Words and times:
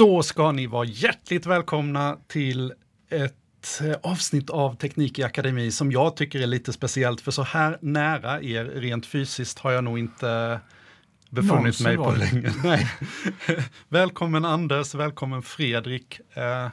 Då 0.00 0.22
ska 0.22 0.52
ni 0.52 0.66
vara 0.66 0.84
hjärtligt 0.84 1.46
välkomna 1.46 2.16
till 2.26 2.72
ett 3.10 3.80
eh, 3.82 3.96
avsnitt 4.02 4.50
av 4.50 4.74
Teknik 4.74 5.18
i 5.18 5.22
Akademi 5.22 5.70
som 5.70 5.92
jag 5.92 6.16
tycker 6.16 6.40
är 6.40 6.46
lite 6.46 6.72
speciellt 6.72 7.20
för 7.20 7.30
så 7.30 7.42
här 7.42 7.78
nära 7.80 8.42
er 8.42 8.64
rent 8.64 9.06
fysiskt 9.06 9.58
har 9.58 9.72
jag 9.72 9.84
nog 9.84 9.98
inte 9.98 10.60
befunnit 11.30 11.56
Någonsin 11.80 11.86
mig 11.86 11.96
på 11.96 12.10
länge. 12.12 12.52
Nej. 12.64 12.90
välkommen 13.88 14.44
Anders, 14.44 14.94
välkommen 14.94 15.42
Fredrik. 15.42 16.20
Eh, 16.34 16.68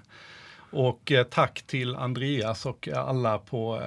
och 0.72 1.12
eh, 1.12 1.24
tack 1.24 1.64
till 1.68 1.96
Andreas 1.96 2.66
och 2.66 2.88
alla 2.88 3.38
på, 3.38 3.82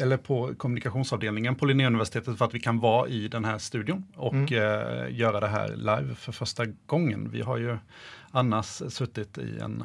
eller 0.00 0.16
på 0.16 0.54
kommunikationsavdelningen 0.56 1.54
på 1.54 1.66
Linnéuniversitetet 1.66 2.38
för 2.38 2.44
att 2.44 2.54
vi 2.54 2.60
kan 2.60 2.80
vara 2.80 3.08
i 3.08 3.28
den 3.28 3.44
här 3.44 3.58
studion 3.58 4.06
och 4.16 4.52
eh, 4.52 5.06
göra 5.10 5.40
det 5.40 5.48
här 5.48 5.68
live 5.76 6.14
för 6.14 6.32
första 6.32 6.66
gången. 6.86 7.30
Vi 7.30 7.40
har 7.40 7.56
ju 7.56 7.78
annars 8.32 8.66
suttit 8.88 9.38
i 9.38 9.58
en 9.60 9.84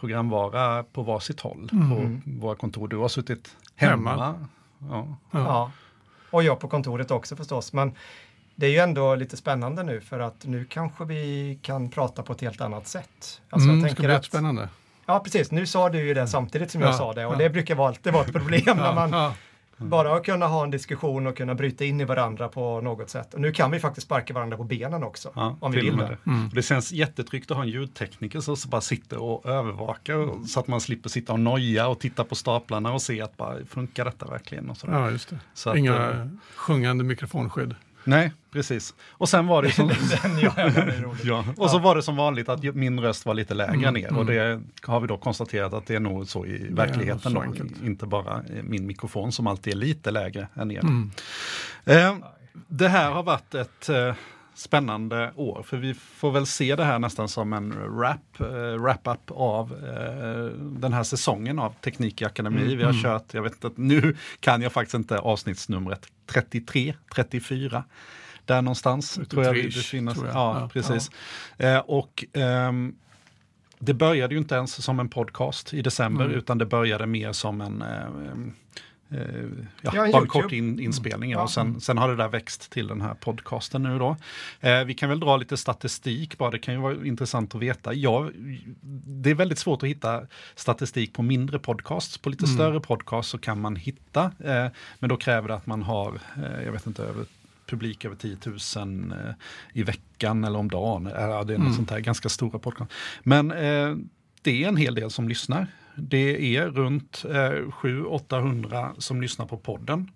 programvara 0.00 0.82
på 0.82 1.02
varsitt 1.02 1.40
håll 1.40 1.68
på 1.68 2.20
våra 2.40 2.56
kontor. 2.56 2.88
Du 2.88 2.96
har 2.96 3.08
suttit 3.08 3.56
hemma. 3.76 4.10
Hemma. 4.10 4.34
Ja. 4.90 5.16
Ja. 5.30 5.70
Och 6.30 6.42
jag 6.42 6.60
på 6.60 6.68
kontoret 6.68 7.10
också 7.10 7.36
förstås. 7.36 7.72
Men 7.72 7.92
det 8.54 8.66
är 8.66 8.70
ju 8.70 8.78
ändå 8.78 9.14
lite 9.14 9.36
spännande 9.36 9.82
nu 9.82 10.00
för 10.00 10.20
att 10.20 10.44
nu 10.46 10.64
kanske 10.64 11.04
vi 11.04 11.58
kan 11.62 11.88
prata 11.90 12.22
på 12.22 12.32
ett 12.32 12.40
helt 12.40 12.60
annat 12.60 12.86
sätt. 12.86 13.40
Alltså 13.50 13.68
Mm, 13.68 13.80
jag 13.80 13.84
det 13.86 13.90
ska 13.90 13.96
tänker 13.96 14.08
bli 14.08 14.16
att, 14.16 14.24
spännande. 14.24 14.68
ja 15.06 15.20
precis, 15.20 15.50
nu 15.50 15.66
sa 15.66 15.88
du 15.88 15.98
ju 16.06 16.14
det 16.14 16.26
samtidigt 16.26 16.70
som 16.70 16.80
jag 16.80 16.90
Ja, 16.90 16.96
sa 16.98 17.12
det 17.12 17.26
och 17.26 17.32
ja. 17.34 17.38
det 17.38 17.50
brukar 17.50 17.74
vara, 17.74 17.88
alltid 17.88 18.12
vara 18.12 18.24
ett 18.24 18.32
problem 18.32 18.76
när 18.76 18.94
man 18.94 19.32
Ja, 19.78 19.84
bara 19.84 20.20
kunna 20.20 20.46
ha 20.46 20.64
en 20.64 20.70
diskussion 20.70 21.26
och 21.26 21.36
kunna 21.36 21.54
bryta 21.54 21.84
in 21.84 22.00
i 22.00 22.04
varandra 22.04 22.48
på 22.48 22.80
något 22.80 23.10
sätt. 23.10 23.34
Och 23.34 23.40
nu 23.40 23.52
kan 23.52 23.70
vi 23.70 23.80
faktiskt 23.80 24.06
sparka 24.06 24.34
varandra 24.34 24.56
på 24.56 24.64
benen 24.64 25.04
också. 25.04 25.32
Ja, 25.34 25.56
om 25.60 25.72
vi 25.72 25.80
vill 25.80 25.96
det. 25.96 26.16
det. 26.24 26.50
Det 26.52 26.62
känns 26.62 26.92
jättetryggt 26.92 27.50
att 27.50 27.56
ha 27.56 27.64
en 27.64 27.70
ljudtekniker 27.70 28.40
som 28.40 28.70
bara 28.70 28.80
sitter 28.80 29.18
och 29.18 29.46
övervakar 29.46 30.46
så 30.46 30.60
att 30.60 30.66
man 30.66 30.80
slipper 30.80 31.08
sitta 31.08 31.32
och 31.32 31.40
noja 31.40 31.88
och 31.88 32.00
titta 32.00 32.24
på 32.24 32.34
staplarna 32.34 32.92
och 32.92 33.02
se 33.02 33.22
att 33.22 33.36
bara, 33.36 33.64
funkar 33.68 34.04
detta 34.04 34.26
verkligen? 34.26 34.70
Och 34.70 34.76
sådär. 34.76 34.94
ja, 34.94 35.10
just 35.10 35.30
det. 35.30 35.38
Så 35.54 35.70
att, 35.70 35.76
Inga 35.76 36.10
eh, 36.10 36.26
sjungande 36.54 37.04
mikrofonskydd. 37.04 37.74
Nej, 38.06 38.32
precis. 38.52 38.94
Och 39.10 39.28
sen 39.28 39.46
var 39.46 39.62
det 39.62 39.70
som, 39.72 39.88
Den, 40.22 40.38
ja, 40.38 40.52
ja, 40.56 40.68
den 40.68 40.88
är 40.88 41.02
rolig. 41.02 41.20
ja. 41.24 41.44
Och 41.56 41.70
så 41.70 41.78
var 41.78 41.96
det 41.96 42.02
som 42.02 42.16
vanligt 42.16 42.48
att 42.48 42.62
min 42.62 43.00
röst 43.00 43.26
var 43.26 43.34
lite 43.34 43.54
lägre 43.54 43.88
Mm, 43.88 43.94
ner 43.94 44.18
och 44.18 44.26
det 44.26 44.60
har 44.82 45.00
vi 45.00 45.06
då 45.06 45.16
konstaterat 45.16 45.72
att 45.72 45.86
det 45.86 45.94
är 45.94 46.00
nog 46.00 46.28
så 46.28 46.46
i 46.46 46.68
verkligheten. 46.70 47.34
Då, 47.34 47.44
inte 47.84 48.06
bara 48.06 48.42
min 48.62 48.86
mikrofon 48.86 49.32
som 49.32 49.46
alltid 49.46 49.72
är 49.72 49.76
lite 49.76 50.10
lägre 50.10 50.48
än 50.54 50.70
er. 50.70 50.80
Mm. 50.80 51.10
Eh, 51.84 52.14
det 52.68 52.88
här 52.88 53.10
har 53.10 53.22
varit 53.22 53.54
ett 53.54 53.88
eh, 53.88 54.14
spännande 54.56 55.32
år, 55.36 55.62
för 55.62 55.76
vi 55.76 55.94
får 55.94 56.30
väl 56.32 56.46
se 56.46 56.76
det 56.76 56.84
här 56.84 56.98
nästan 56.98 57.28
som 57.28 57.52
en 57.52 57.70
wrap, 57.98 58.40
eh, 58.40 58.46
wrap-up 58.82 59.30
av 59.30 59.72
eh, 59.72 60.44
den 60.60 60.92
här 60.92 61.02
säsongen 61.02 61.58
av 61.58 61.74
Teknik 61.80 62.22
i 62.22 62.24
Akademi. 62.24 62.74
Vi 62.74 62.82
har 62.84 63.02
kört, 63.02 63.34
jag 63.34 63.42
vet 63.42 63.64
inte, 63.64 63.70
nu 63.80 64.16
kan 64.40 64.62
jag 64.62 64.72
faktiskt 64.72 64.94
inte 64.94 65.18
avsnittsnumret, 65.18 66.06
33, 66.26 66.94
34. 67.14 67.84
Där 68.44 68.62
någonstans 68.62 69.20
tror 69.30 69.44
jag 69.44 69.52
vi 69.52 69.62
33, 69.62 69.78
befinner 69.80 70.12
oss. 70.12 70.18
tror 70.18 70.28
jag. 70.28 70.36
Ja, 70.36 70.60
Ja, 70.60 70.68
precis. 70.72 71.10
Eh, 71.58 71.78
och 71.78 72.24
ehm, 72.32 72.94
det 73.78 73.94
började 73.94 74.34
ju 74.34 74.38
inte 74.40 74.54
ens 74.54 74.82
som 74.84 75.00
en 75.00 75.08
podcast 75.08 75.74
i 75.74 75.82
december, 75.82 76.24
Mm. 76.24 76.36
utan 76.38 76.58
det 76.58 76.66
började 76.66 77.06
mer 77.06 77.32
som 77.32 77.60
en 77.60 77.82
eh, 77.82 78.06
ja, 79.08 79.90
Ja, 79.94 80.06
en 80.06 80.12
bara 80.12 80.22
en 80.22 80.28
kort 80.28 80.52
in, 80.52 80.80
inspelning. 80.80 81.30
ja. 81.30 81.38
Ja. 81.38 81.42
Och 81.42 81.50
sen, 81.50 81.80
sen 81.80 81.98
har 81.98 82.08
det 82.08 82.16
där 82.16 82.28
växt 82.28 82.70
till 82.70 82.86
den 82.86 83.00
här 83.00 83.14
podcasten 83.14 83.82
nu 83.82 83.98
då. 83.98 84.16
Eh, 84.60 84.84
vi 84.84 84.94
kan 84.94 85.08
väl 85.08 85.20
dra 85.20 85.36
lite 85.36 85.56
statistik 85.56 86.38
bara, 86.38 86.50
det 86.50 86.58
kan 86.58 86.74
ju 86.74 86.80
vara 86.80 87.06
intressant 87.06 87.54
att 87.54 87.60
veta. 87.60 87.94
Ja, 87.94 88.30
det 89.06 89.30
är 89.30 89.34
väldigt 89.34 89.58
svårt 89.58 89.82
att 89.82 89.88
hitta 89.88 90.22
statistik 90.54 91.12
på 91.12 91.22
mindre 91.22 91.58
podcasts. 91.58 92.18
På 92.18 92.28
lite 92.28 92.44
Mm. 92.44 92.54
större 92.56 92.80
podcasts 92.80 93.30
så 93.30 93.38
kan 93.38 93.60
man 93.60 93.76
hitta, 93.76 94.24
eh, 94.24 94.66
men 94.98 95.08
då 95.08 95.16
kräver 95.16 95.48
det 95.48 95.54
att 95.54 95.66
man 95.66 95.82
har, 95.82 96.20
eh, 96.36 96.64
jag 96.64 96.72
vet 96.72 96.86
inte, 96.86 97.02
över 97.02 97.24
publik 97.66 98.04
över 98.04 98.16
10 98.16 98.36
000 98.76 99.12
eh, 99.12 99.18
i 99.72 99.82
veckan 99.82 100.44
eller 100.44 100.58
om 100.58 100.68
dagen. 100.70 101.06
Eh, 101.06 101.12
Ja, 101.12 101.44
det 101.44 101.54
är 101.54 101.58
något 101.58 101.64
Mm. 101.66 101.72
sånt 101.76 101.90
här, 101.90 102.00
ganska 102.00 102.28
stora 102.28 102.58
podcast. 102.58 102.90
Men 103.22 103.50
eh, 103.50 103.96
det 104.42 104.64
är 104.64 104.68
en 104.68 104.76
hel 104.76 104.94
del 104.94 105.10
som 105.10 105.28
lyssnar. 105.28 105.66
Det 105.96 106.56
är 106.56 106.66
runt 106.68 107.24
eh, 107.28 107.32
700-800 107.70 108.94
som 108.98 109.22
lyssnar 109.22 109.46
på 109.46 109.56
podden 109.56 110.10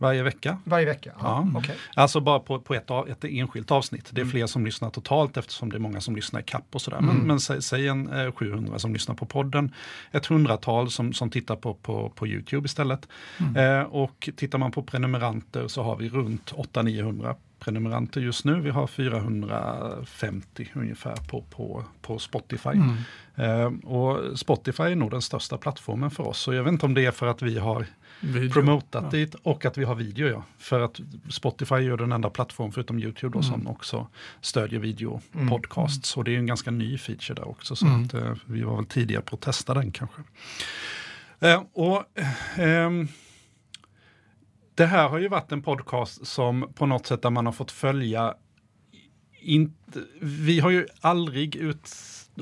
varje 0.00 0.22
vecka. 0.22 0.58
Varje 0.64 0.86
vecka? 0.86 1.12
Ja, 1.20 1.48
Ja. 1.54 1.58
okej. 1.58 1.76
Alltså 1.94 2.20
bara 2.20 2.38
på, 2.40 2.60
på 2.60 2.74
ett, 2.74 2.90
ett 2.90 3.24
enskilt 3.24 3.70
avsnitt. 3.70 4.08
Det 4.12 4.20
är 4.20 4.22
Mm. 4.22 4.30
fler 4.32 4.46
som 4.46 4.64
lyssnar 4.64 4.90
totalt 4.90 5.36
eftersom 5.36 5.70
det 5.70 5.76
är 5.76 5.80
många 5.80 6.00
som 6.00 6.16
lyssnar 6.16 6.40
i 6.40 6.42
kapp 6.42 6.64
och 6.72 6.82
sådär. 6.82 7.00
Men, 7.00 7.10
Mm. 7.14 7.26
men 7.26 7.40
säg, 7.40 7.62
säg 7.62 7.88
en 7.88 8.12
eh, 8.12 8.32
700 8.32 8.78
som 8.78 8.92
lyssnar 8.92 9.14
på 9.14 9.26
podden. 9.26 9.74
Ett 10.12 10.26
hundratal 10.26 10.90
som, 10.90 11.12
som 11.12 11.30
tittar 11.30 11.56
på, 11.56 11.74
på, 11.74 12.10
på 12.10 12.26
YouTube 12.26 12.66
istället. 12.66 13.08
Eh, 13.56 13.80
och 13.82 14.28
tittar 14.36 14.58
man 14.58 14.70
på 14.72 14.82
prenumeranter 14.82 15.68
så 15.68 15.82
har 15.82 15.96
vi 15.96 16.08
runt 16.08 16.52
800-900 16.52 17.34
prenumeranter 17.58 18.20
just 18.20 18.44
nu. 18.44 18.60
Vi 18.60 18.70
har 18.70 18.86
450 18.86 20.68
ungefär 20.74 21.16
på, 21.16 21.42
på, 21.42 21.84
på 22.02 22.18
Spotify. 22.18 22.68
Mm. 22.70 22.96
Eh, 23.38 23.66
och 23.84 24.38
Spotify 24.38 24.82
är 24.82 24.96
nog 24.96 25.10
den 25.10 25.22
största 25.22 25.58
plattformen 25.58 26.10
för 26.10 26.26
oss. 26.28 26.38
Så 26.38 26.54
jag 26.54 26.64
vet 26.64 26.72
inte 26.72 26.86
om 26.86 26.94
det 26.94 27.04
är 27.06 27.10
för 27.10 27.26
att 27.26 27.42
vi 27.42 27.58
har 27.58 27.86
Video. 28.20 28.52
promotat 28.52 29.04
Ja. 29.04 29.10
dit 29.10 29.34
och 29.34 29.64
att 29.64 29.78
vi 29.78 29.84
har 29.84 29.94
video. 29.94 30.28
Ja. 30.28 30.42
För 30.58 30.80
att 30.80 31.00
Spotify 31.30 31.74
är 31.74 31.96
den 31.96 32.12
enda 32.12 32.30
plattform 32.30 32.72
förutom 32.72 32.98
YouTube 32.98 33.32
då, 33.32 33.38
Mm. 33.38 33.50
som 33.52 33.66
också 33.68 34.08
stödjer 34.40 34.80
video 34.80 35.20
Mm. 35.34 35.48
podcasts. 35.48 36.16
Och 36.16 36.24
det 36.24 36.34
är 36.34 36.38
en 36.38 36.46
ganska 36.46 36.70
ny 36.70 36.98
feature 36.98 37.34
där 37.34 37.48
också. 37.48 37.76
Så 37.76 37.86
Mm. 37.86 38.04
att, 38.04 38.14
eh, 38.14 38.34
vi 38.46 38.62
var 38.62 38.76
väl 38.76 38.86
tidiga 38.86 39.20
på 39.20 39.34
att 39.36 39.40
testa 39.42 39.74
den 39.74 39.92
kanske. 39.92 40.22
Eh, 41.40 41.62
och 41.72 42.04
ehm, 42.56 43.08
Det 44.74 44.86
här 44.86 45.08
har 45.08 45.18
ju 45.18 45.28
varit 45.28 45.52
en 45.52 45.62
podcast 45.62 46.26
som 46.26 46.72
på 46.74 46.86
något 46.86 47.06
sätt 47.06 47.22
där 47.22 47.30
man 47.30 47.46
har 47.46 47.52
fått 47.52 47.70
följa 47.70 48.34
inte, 49.40 50.00
vi 50.20 50.60
har 50.60 50.70
ju 50.70 50.86
aldrig 51.00 51.56
ut, 51.56 51.88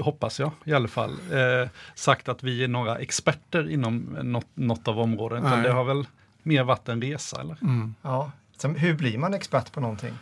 hoppas 0.00 0.40
jag 0.40 0.50
i 0.64 0.72
alla 0.72 0.88
fall, 0.88 1.10
eh, 1.10 1.68
sagt 1.94 2.28
att 2.28 2.42
vi 2.42 2.64
är 2.64 2.68
några 2.68 2.98
experter 2.98 3.70
inom 3.70 3.98
något, 4.22 4.46
något 4.54 4.88
av 4.88 4.98
området. 5.00 5.44
Utan 5.44 5.62
det 5.62 5.72
har 5.72 5.84
väl 5.84 6.06
mer 6.42 6.64
varit 6.64 6.88
en 6.88 7.02
resa 7.02 7.40
eller? 7.40 7.56
Mm. 7.62 7.94
Ja. 8.02 8.30
Så 8.56 8.68
hur 8.68 8.94
blir 8.94 9.18
man 9.18 9.34
expert 9.34 9.72
på 9.72 9.80
någonting? 9.80 10.12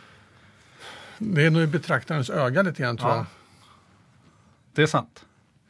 Det 1.17 1.45
är 1.45 1.49
nog 1.51 1.61
i 1.61 1.67
betraktarens 1.67 2.29
öga 2.29 2.61
lite 2.61 2.83
grann 2.83 2.97
tror 2.97 3.09
Ja. 3.11 3.15
jag. 3.17 3.25
Det 4.73 4.81
är 4.81 4.85
sant. 4.87 5.25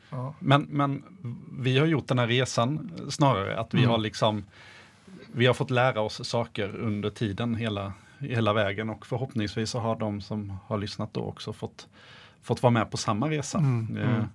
Ja. 0.10 0.34
Men, 0.40 0.62
men 0.62 1.04
vi 1.60 1.78
har 1.80 1.86
gjort 1.86 2.08
den 2.08 2.20
här 2.20 2.28
resan 2.28 2.92
snarare, 3.10 3.60
att 3.60 3.74
vi 3.74 3.78
Mm. 3.78 3.90
har 3.90 3.98
liksom, 3.98 4.46
vi 5.32 5.46
har 5.46 5.54
fått 5.54 5.70
lära 5.72 6.02
oss 6.02 6.28
saker 6.30 6.76
under 6.76 7.10
tiden 7.10 7.56
hela, 7.56 7.94
hela 8.20 8.54
vägen 8.54 8.90
och 8.90 9.06
förhoppningsvis 9.06 9.70
så 9.70 9.80
har 9.80 9.96
de 9.96 10.22
som 10.22 10.58
har 10.68 10.78
lyssnat 10.78 11.14
då 11.14 11.22
också 11.22 11.54
fått, 11.54 11.88
fått 12.46 12.64
vara 12.64 12.72
med 12.72 12.92
på 12.92 12.98
samma 12.98 13.30
resa. 13.30 13.58
Mm, 13.58 13.98
Eh, 13.98 14.10
mm. 14.16 14.26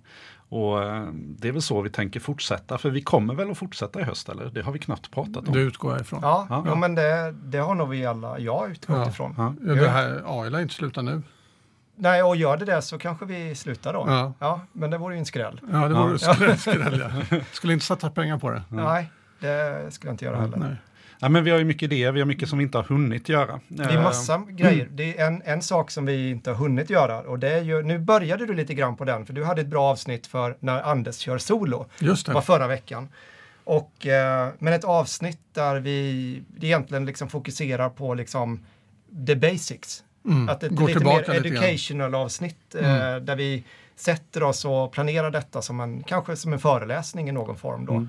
Och 0.53 0.83
eh, 0.83 1.09
det 1.13 1.49
är 1.49 1.53
väl 1.53 1.63
så 1.63 1.81
vi 1.81 1.91
tänker 1.91 2.21
fortsätta, 2.21 2.79
för 2.79 2.91
vi 2.91 3.03
kommer 3.03 3.35
väl 3.35 3.51
att 3.51 3.59
fortsätta 3.59 4.01
i 4.01 4.03
höst 4.03 4.29
eller? 4.29 4.45
Det 4.51 4.63
har 4.63 4.73
vi 4.73 4.79
knappt 4.79 5.11
pratat 5.11 5.49
om. 5.49 5.53
Det 5.55 5.61
utgår 5.61 5.93
jag 5.93 6.01
ifrån. 6.01 6.21
Ja, 6.23 6.47
Ja. 6.51 6.65
Jo, 6.67 6.75
men 6.75 6.95
det, 6.95 7.33
det 7.45 7.59
har 7.59 7.75
nog 7.75 7.89
vi 7.89 8.07
alla, 8.07 8.39
jag 8.39 8.71
utgått 8.71 8.97
Ja. 8.97 9.09
ifrån. 9.09 9.35
Ja. 9.39 9.55
Ja, 9.67 9.75
det 9.75 9.89
här 9.89 10.23
AI 10.27 10.51
lär 10.51 10.61
inte 10.61 10.75
sluta 10.75 11.03
nu. 11.03 11.23
Nej, 11.97 12.23
och 12.23 12.37
gör 12.37 12.57
det 12.57 12.65
det 12.65 12.83
så 12.83 12.99
kanske 12.99 13.25
vi 13.27 13.55
slutar 13.55 13.93
då. 13.93 14.33
Ja. 14.41 14.61
men 14.73 14.91
det 14.91 14.99
vore 14.99 15.15
ju 15.15 15.19
en 15.19 15.25
skräll. 15.27 15.61
Ja, 15.73 15.89
det 15.89 15.95
Ja. 15.95 16.03
vore 16.07 16.19
skräll, 16.19 16.59
skräll 16.59 17.05
ja. 17.31 17.37
Skulle 17.53 17.73
inte 17.73 17.85
satsa 17.87 18.11
pengar 18.11 18.39
på 18.39 18.51
det. 18.51 18.63
Nej, 18.69 19.11
det 19.41 19.87
skulle 19.95 20.09
jag 20.09 20.15
inte 20.15 20.25
göra 20.25 20.41
heller. 20.41 20.57
Nej. 20.57 20.77
Ja, 21.21 21.29
men 21.29 21.45
vi 21.45 21.51
har 21.51 21.59
ju 21.59 21.65
mycket 21.65 21.83
idéer, 21.83 22.13
vi 22.13 22.21
har 22.21 22.27
mycket 22.27 22.49
som 22.49 22.59
vi 22.59 22.65
inte 22.65 22.79
har 22.79 22.85
hunnit 22.85 23.29
göra. 23.29 23.61
Det 23.69 23.83
är 23.83 24.03
massa 24.03 24.43
grejer. 24.49 24.89
Det 24.91 25.19
är 25.19 25.27
en, 25.27 25.43
en 25.45 25.63
sak 25.63 25.91
som 25.91 26.07
vi 26.07 26.31
inte 26.31 26.51
har 26.51 26.57
hunnit 26.57 26.91
göra 26.91 27.21
och 27.21 27.39
det 27.39 27.51
är 27.53 27.63
ju, 27.63 27.83
nu 27.83 27.99
började 27.99 28.47
du 28.47 28.55
lite 28.55 28.75
grann 28.75 28.97
på 28.97 29.05
den 29.05 29.27
för 29.27 29.33
du 29.33 29.45
hade 29.45 29.61
ett 29.61 29.67
bra 29.67 29.85
avsnitt 29.85 30.27
för 30.27 30.57
när 30.61 30.83
Anders 30.83 31.17
kör 31.19 31.39
solo. 31.39 31.87
Just 31.99 32.27
Det 32.27 32.33
var 32.33 32.41
förra 32.41 32.67
veckan. 32.67 33.09
Och, 33.65 34.07
eh, 34.07 34.49
men 34.59 34.73
ett 34.73 34.85
avsnitt 34.85 35.41
där 35.53 35.81
vi 35.81 36.43
egentligen 36.61 37.07
liksom 37.07 37.29
fokuserar 37.29 37.89
på 37.89 38.15
liksom 38.15 38.61
the 39.27 39.37
basics. 39.37 40.05
Mm. 40.25 40.49
Att 40.49 40.63
ett 40.63 40.73
Gå 40.73 40.87
lite 40.87 41.05
mer 41.05 41.19
lite 41.19 41.33
educational 41.33 42.15
avsnitt 42.15 42.75
eh, 42.75 42.95
Mm. 43.03 43.27
där 43.27 43.37
vi 43.37 43.65
sätter 43.97 44.43
oss 44.43 44.65
och 44.65 44.93
planerar 44.93 45.31
detta 45.31 45.63
som 45.63 45.81
en, 45.81 46.03
kanske 46.03 46.37
som 46.37 46.53
en 46.53 46.59
föreläsning 46.59 47.29
i 47.29 47.33
någon 47.33 47.57
form 47.57 47.87
då. 47.87 47.93
Mm. 47.93 48.09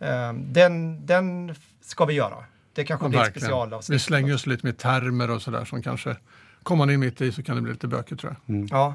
Eh, 0.00 0.32
den, 0.52 1.06
den 1.06 1.54
ska 1.88 2.04
vi 2.04 2.14
göra. 2.14 2.36
Det 2.72 2.84
kanske 2.84 3.04
Ja, 3.06 3.08
blir 3.10 3.20
ett 3.20 3.26
specialavsnitt. 3.30 3.94
Vi 3.94 3.98
slänger 3.98 4.34
oss 4.34 4.46
lite 4.46 4.66
med 4.66 4.78
termer 4.78 5.30
och 5.30 5.42
sådär 5.42 5.64
som 5.64 5.82
kanske 5.82 6.16
kommer 6.62 6.78
man 6.86 6.94
in 6.94 7.00
mitt 7.00 7.20
i 7.20 7.32
så 7.32 7.42
kan 7.42 7.56
det 7.56 7.62
bli 7.62 7.72
lite 7.72 7.86
bökigt 7.88 8.20
tror 8.20 8.36
jag. 8.46 8.54
Mm. 8.54 8.68
Ja. 8.70 8.94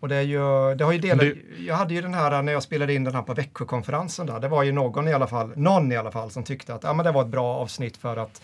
Och 0.00 0.08
det 0.08 0.16
är 0.16 0.22
ju, 0.22 0.74
det 0.74 0.84
har 0.84 0.92
ju 0.92 0.98
delat, 0.98 1.18
Det- 1.20 1.36
jag 1.58 1.74
hade 1.76 1.94
ju 1.94 2.02
den 2.02 2.14
här 2.14 2.42
när 2.42 2.52
jag 2.52 2.62
spelade 2.62 2.94
in 2.94 3.04
den 3.04 3.14
här 3.14 3.22
på 3.22 3.34
Växjökonferensen 3.34 4.26
där, 4.26 4.40
det 4.40 4.48
var 4.48 4.62
ju 4.62 4.72
någon 4.72 5.08
i 5.08 5.12
alla 5.12 5.26
fall, 5.26 5.52
någon 5.56 5.92
i 5.92 5.96
alla 5.96 6.10
fall 6.10 6.30
som 6.30 6.44
tyckte 6.44 6.74
att 6.74 6.82
ja, 6.84 6.92
men 6.92 7.04
det 7.06 7.12
var 7.12 7.22
ett 7.22 7.28
bra 7.28 7.54
avsnitt 7.56 7.96
för 7.96 8.16
att 8.16 8.42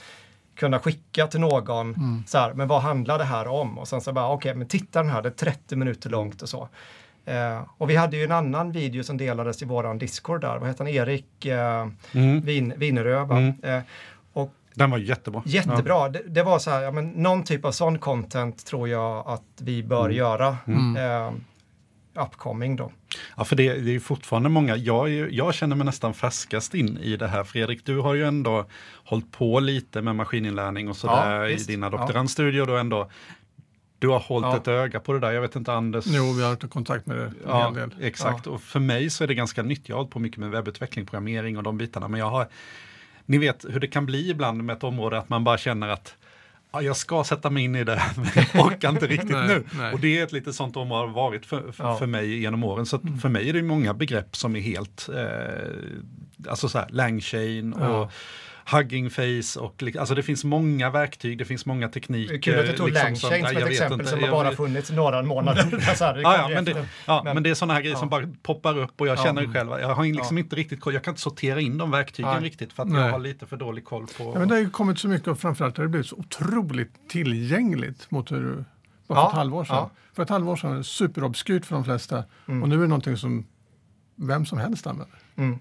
kunna 0.56 0.78
skicka 0.78 1.26
till 1.26 1.40
någon, 1.40 1.94
Mm. 1.94 2.22
så 2.26 2.38
här, 2.38 2.54
men 2.54 2.68
vad 2.68 2.82
handlar 2.82 3.18
det 3.18 3.24
här 3.24 3.46
om? 3.48 3.78
Och 3.78 3.88
sen 3.88 4.00
så 4.00 4.12
bara, 4.12 4.28
okej, 4.28 4.54
men 4.54 4.68
titta 4.68 5.02
den 5.02 5.10
här, 5.12 5.22
det 5.22 5.28
är 5.28 5.30
30 5.30 5.76
minuter 5.76 6.10
långt 6.10 6.42
och 6.42 6.48
så. 6.48 6.68
Eh, 7.26 7.60
och 7.78 7.90
vi 7.90 7.96
hade 7.96 8.16
ju 8.16 8.24
en 8.24 8.32
annan 8.32 8.72
video 8.72 9.02
som 9.02 9.16
delades 9.16 9.62
i 9.62 9.64
våran 9.64 9.98
Discord 9.98 10.40
där, 10.40 10.58
vad 10.58 10.68
heter 10.68 10.84
han, 10.84 10.92
Erik 10.94 11.46
eh, 11.46 11.88
Mm. 12.12 12.40
Vin? 12.40 12.72
Mm. 12.72 13.54
Eh, 13.62 13.82
och 14.32 14.54
Den 14.74 14.90
var 14.90 14.98
jättebra. 14.98 15.42
jättebra. 15.46 16.08
Det, 16.08 16.22
det 16.26 16.42
var 16.42 16.58
så 16.58 16.70
här, 16.70 16.82
ja, 16.82 16.90
men 16.90 17.08
någon 17.10 17.44
typ 17.44 17.64
av 17.64 17.72
sån 17.72 17.98
content 17.98 18.66
tror 18.66 18.88
jag 18.88 19.24
att 19.28 19.42
vi 19.60 19.82
bör 19.82 20.04
Mm. 20.04 20.16
göra. 20.16 20.56
Mm. 20.66 20.96
Eh, 20.96 21.32
upcoming 22.24 22.76
då. 22.76 22.92
Ja, 23.36 23.44
för 23.44 23.56
det, 23.56 23.62
det 23.72 23.90
är 23.90 23.92
ju 23.92 24.00
fortfarande 24.00 24.48
många. 24.48 24.76
Jag, 24.76 25.06
är 25.06 25.10
ju, 25.12 25.28
jag 25.32 25.54
känner 25.54 25.76
mig 25.76 25.84
nästan 25.86 26.14
färskast 26.14 26.74
in 26.74 26.98
i 26.98 27.16
det 27.16 27.26
här. 27.28 27.44
Fredrik, 27.44 27.84
du 27.86 27.98
har 28.00 28.14
ju 28.14 28.24
ändå 28.24 28.64
hållit 29.04 29.32
på 29.32 29.60
lite 29.60 30.02
med 30.02 30.16
maskininlärning 30.16 30.88
och 30.88 30.96
sådär 30.96 31.34
Ja, 31.40 31.48
i 31.48 31.56
dina 31.56 31.86
Ja. 31.86 31.90
doktorandstudier. 31.90 32.66
Du, 32.66 32.72
har 32.72 32.78
ändå, 32.78 33.10
du 33.98 34.08
har 34.08 34.18
hållit 34.20 34.46
Ja. 34.46 34.56
ett 34.56 34.68
öga 34.68 35.00
på 35.00 35.12
det 35.12 35.20
där. 35.20 35.32
Jag 35.32 35.40
vet 35.40 35.56
inte, 35.56 35.72
Anders. 35.72 36.04
Jo, 36.08 36.32
vi 36.32 36.42
har 36.42 36.50
haft 36.50 36.70
kontakt 36.70 37.06
med 37.06 37.16
det 37.16 37.24
en 37.24 37.34
Ja, 37.46 37.64
hel 37.64 37.74
del. 37.74 37.90
exakt. 38.00 38.46
Och 38.46 38.62
för 38.62 38.80
mig 38.80 39.10
så 39.10 39.24
är 39.24 39.28
det 39.28 39.34
ganska 39.34 39.62
nytt. 39.62 39.88
Jag 39.88 39.96
har 39.96 40.00
hållit 40.00 40.12
på 40.12 40.18
mycket 40.18 40.38
med 40.38 40.50
webbutveckling, 40.50 41.06
programmering 41.06 41.56
och 41.56 41.62
de 41.62 41.78
bitarna. 41.78 42.08
Men 42.08 42.20
jag 42.20 42.30
har, 42.30 42.48
ni 43.26 43.38
vet 43.38 43.64
hur 43.70 43.80
det 43.80 43.86
kan 43.88 44.06
bli 44.06 44.30
ibland 44.30 44.64
med 44.64 44.76
ett 44.76 44.84
område 44.84 45.18
att 45.18 45.28
man 45.28 45.44
bara 45.44 45.58
känner 45.58 45.88
att 45.88 46.14
ja, 46.72 46.82
jag 46.82 46.96
ska 46.96 47.24
sätta 47.24 47.50
mig 47.50 47.64
in 47.64 47.76
i 47.76 47.84
det, 47.84 48.02
men 48.16 48.26
jag 48.54 48.66
orkar 48.66 48.88
inte 48.90 49.06
riktigt 49.06 49.30
Nej, 49.30 49.48
nu. 49.48 49.64
nej. 49.78 49.92
Och 49.92 50.00
det 50.00 50.18
är 50.18 50.22
ett 50.24 50.32
lite 50.32 50.52
sånt 50.52 50.76
område 50.76 51.12
varit 51.12 51.46
för, 51.46 51.72
för, 51.72 51.84
Ja. 51.84 51.88
Mm. 51.88 51.98
för 51.98 52.06
mig 52.06 52.38
genom 52.38 52.64
åren. 52.64 52.86
Så 52.86 52.96
att 52.96 53.02
för 53.22 53.28
mig 53.28 53.48
är 53.48 53.52
det 53.52 53.62
många 53.62 53.94
begrepp 53.94 54.36
som 54.36 54.56
är 54.56 54.60
helt, 54.60 55.08
eh, 55.14 56.50
alltså 56.50 56.68
så 56.68 56.78
här, 56.78 56.88
Langchain 56.90 57.72
och 57.72 57.84
Ja. 57.94 58.10
Hugging 58.70 59.10
face 59.10 59.60
och 59.60 59.82
alltså 59.98 60.14
det 60.14 60.22
finns 60.22 60.44
många 60.44 60.90
verktyg, 60.90 61.38
det 61.38 61.44
finns 61.44 61.66
många 61.66 61.88
tekniker. 61.88 62.38
Kul 62.42 62.58
att 62.60 62.66
du 62.66 62.72
tog 62.76 62.88
liksom, 62.90 63.16
som 63.16 63.30
jag 63.30 63.56
ett 63.56 63.66
exempel 63.68 63.92
inte. 64.00 64.10
som 64.10 64.22
har 64.22 64.30
bara 64.30 64.52
funnits 64.52 64.90
några 64.90 65.22
månader. 65.22 65.94
så 65.96 66.04
här, 66.04 66.14
det 66.14 66.20
Ja, 66.20 66.36
ja, 66.36 66.48
men, 66.48 66.64
det, 66.64 66.86
ja 67.06 67.22
Men- 67.24 67.34
men 67.34 67.42
det 67.42 67.50
är 67.50 67.54
sådana 67.54 67.74
här 67.74 67.80
grejer 67.80 67.94
ja. 67.94 67.98
som 68.00 68.08
bara 68.08 68.28
poppar 68.42 68.78
upp 68.78 69.00
och 69.00 69.06
jag 69.08 69.18
Ja. 69.18 69.22
känner 69.24 69.42
ju 69.42 69.52
själv, 69.52 69.70
jag 69.70 69.94
har 69.94 70.04
liksom 70.04 70.36
Ja. 70.36 70.40
inte 70.42 70.56
riktigt 70.56 70.80
koll, 70.80 70.94
jag 70.94 71.04
kan 71.04 71.12
inte 71.12 71.20
sortera 71.20 71.60
in 71.60 71.78
de 71.78 71.90
verktygen 71.90 72.40
riktigt 72.42 72.72
för 72.72 72.82
att 72.82 72.88
Nej. 72.88 73.02
jag 73.02 73.10
har 73.12 73.18
lite 73.18 73.46
för 73.46 73.56
dålig 73.56 73.84
koll 73.84 74.06
på... 74.18 74.24
Ja, 74.34 74.38
men 74.38 74.48
det 74.48 74.54
har 74.54 74.60
ju 74.60 74.70
kommit 74.70 74.98
så 74.98 75.08
mycket 75.08 75.28
och 75.28 75.38
framförallt 75.38 75.76
har 75.76 75.84
det 75.84 75.90
blivit 75.90 76.06
så 76.08 76.16
otroligt 76.16 77.08
tillgängligt 77.08 78.10
mot 78.10 78.32
hur 78.32 78.40
det 78.42 78.64
var 79.06 79.16
för 79.16 79.22
Ja, 79.22 79.28
ett 79.28 79.34
halvår 79.34 79.64
sedan. 79.64 79.76
ja. 79.76 79.90
För 80.14 80.22
ett 80.22 80.28
halvår 80.30 80.56
sedan 80.56 80.70
var 80.70 80.76
det 80.76 80.84
superobskyrt 80.84 81.66
för 81.66 81.74
de 81.74 81.84
flesta 81.84 82.24
Mm. 82.48 82.62
och 82.62 82.68
nu 82.68 82.74
är 82.76 82.80
det 82.80 82.86
någonting 82.86 83.16
som 83.16 83.46
vem 84.16 84.46
som 84.46 84.58
helst 84.58 84.86
använder. 84.86 85.18
Mm. 85.36 85.58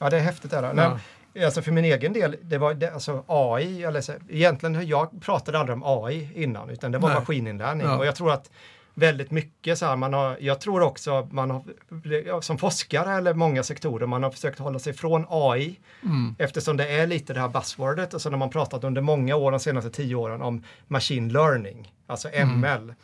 Ja, 0.00 0.10
det 0.10 0.16
är 0.16 0.20
häftigt. 0.20 0.52
Är 0.52 0.62
det. 0.62 0.72
Ja. 0.82 0.98
Alltså 1.44 1.62
för 1.62 1.72
min 1.72 1.84
egen 1.84 2.12
del, 2.12 2.36
det 2.42 2.58
var 2.58 2.74
det, 2.74 2.90
alltså 2.90 3.24
AI, 3.26 3.84
eller 3.84 4.00
så, 4.00 4.12
egentligen, 4.28 4.86
jag 4.86 5.22
pratade 5.22 5.58
aldrig 5.58 5.76
om 5.76 5.82
AI 6.04 6.28
innan, 6.34 6.70
utan 6.70 6.92
det 6.92 6.98
var 6.98 7.08
Nej. 7.08 7.18
maskininlärning. 7.18 7.86
Ja. 7.86 7.98
Och 7.98 8.06
jag 8.06 8.16
tror 8.16 8.32
att 8.32 8.50
väldigt 8.94 9.30
mycket 9.30 9.78
så 9.78 9.86
här, 9.86 9.96
man 9.96 10.12
har, 10.12 10.36
jag 10.40 10.60
tror 10.60 10.80
också 10.82 11.28
man 11.30 11.50
har, 11.50 12.40
som 12.40 12.58
forskare 12.58 13.12
eller 13.14 13.34
många 13.34 13.62
sektorer, 13.62 14.06
man 14.06 14.22
har 14.22 14.30
försökt 14.30 14.58
hålla 14.58 14.78
sig 14.78 14.92
från 14.92 15.26
AI 15.28 15.80
Mm. 16.02 16.34
eftersom 16.38 16.76
det 16.76 16.88
är 16.88 17.06
lite 17.06 17.34
det 17.34 17.40
här 17.40 17.48
buzzwordet 17.48 18.14
och 18.14 18.20
så 18.22 18.30
har 18.30 18.36
man 18.36 18.50
pratat 18.50 18.84
under 18.84 19.00
många 19.00 19.36
år, 19.36 19.50
de 19.50 19.60
senaste 19.60 19.90
tio 19.90 20.14
åren, 20.14 20.42
om 20.42 20.62
machine 20.88 21.28
learning, 21.32 21.92
alltså 22.06 22.28
ML. 22.28 22.94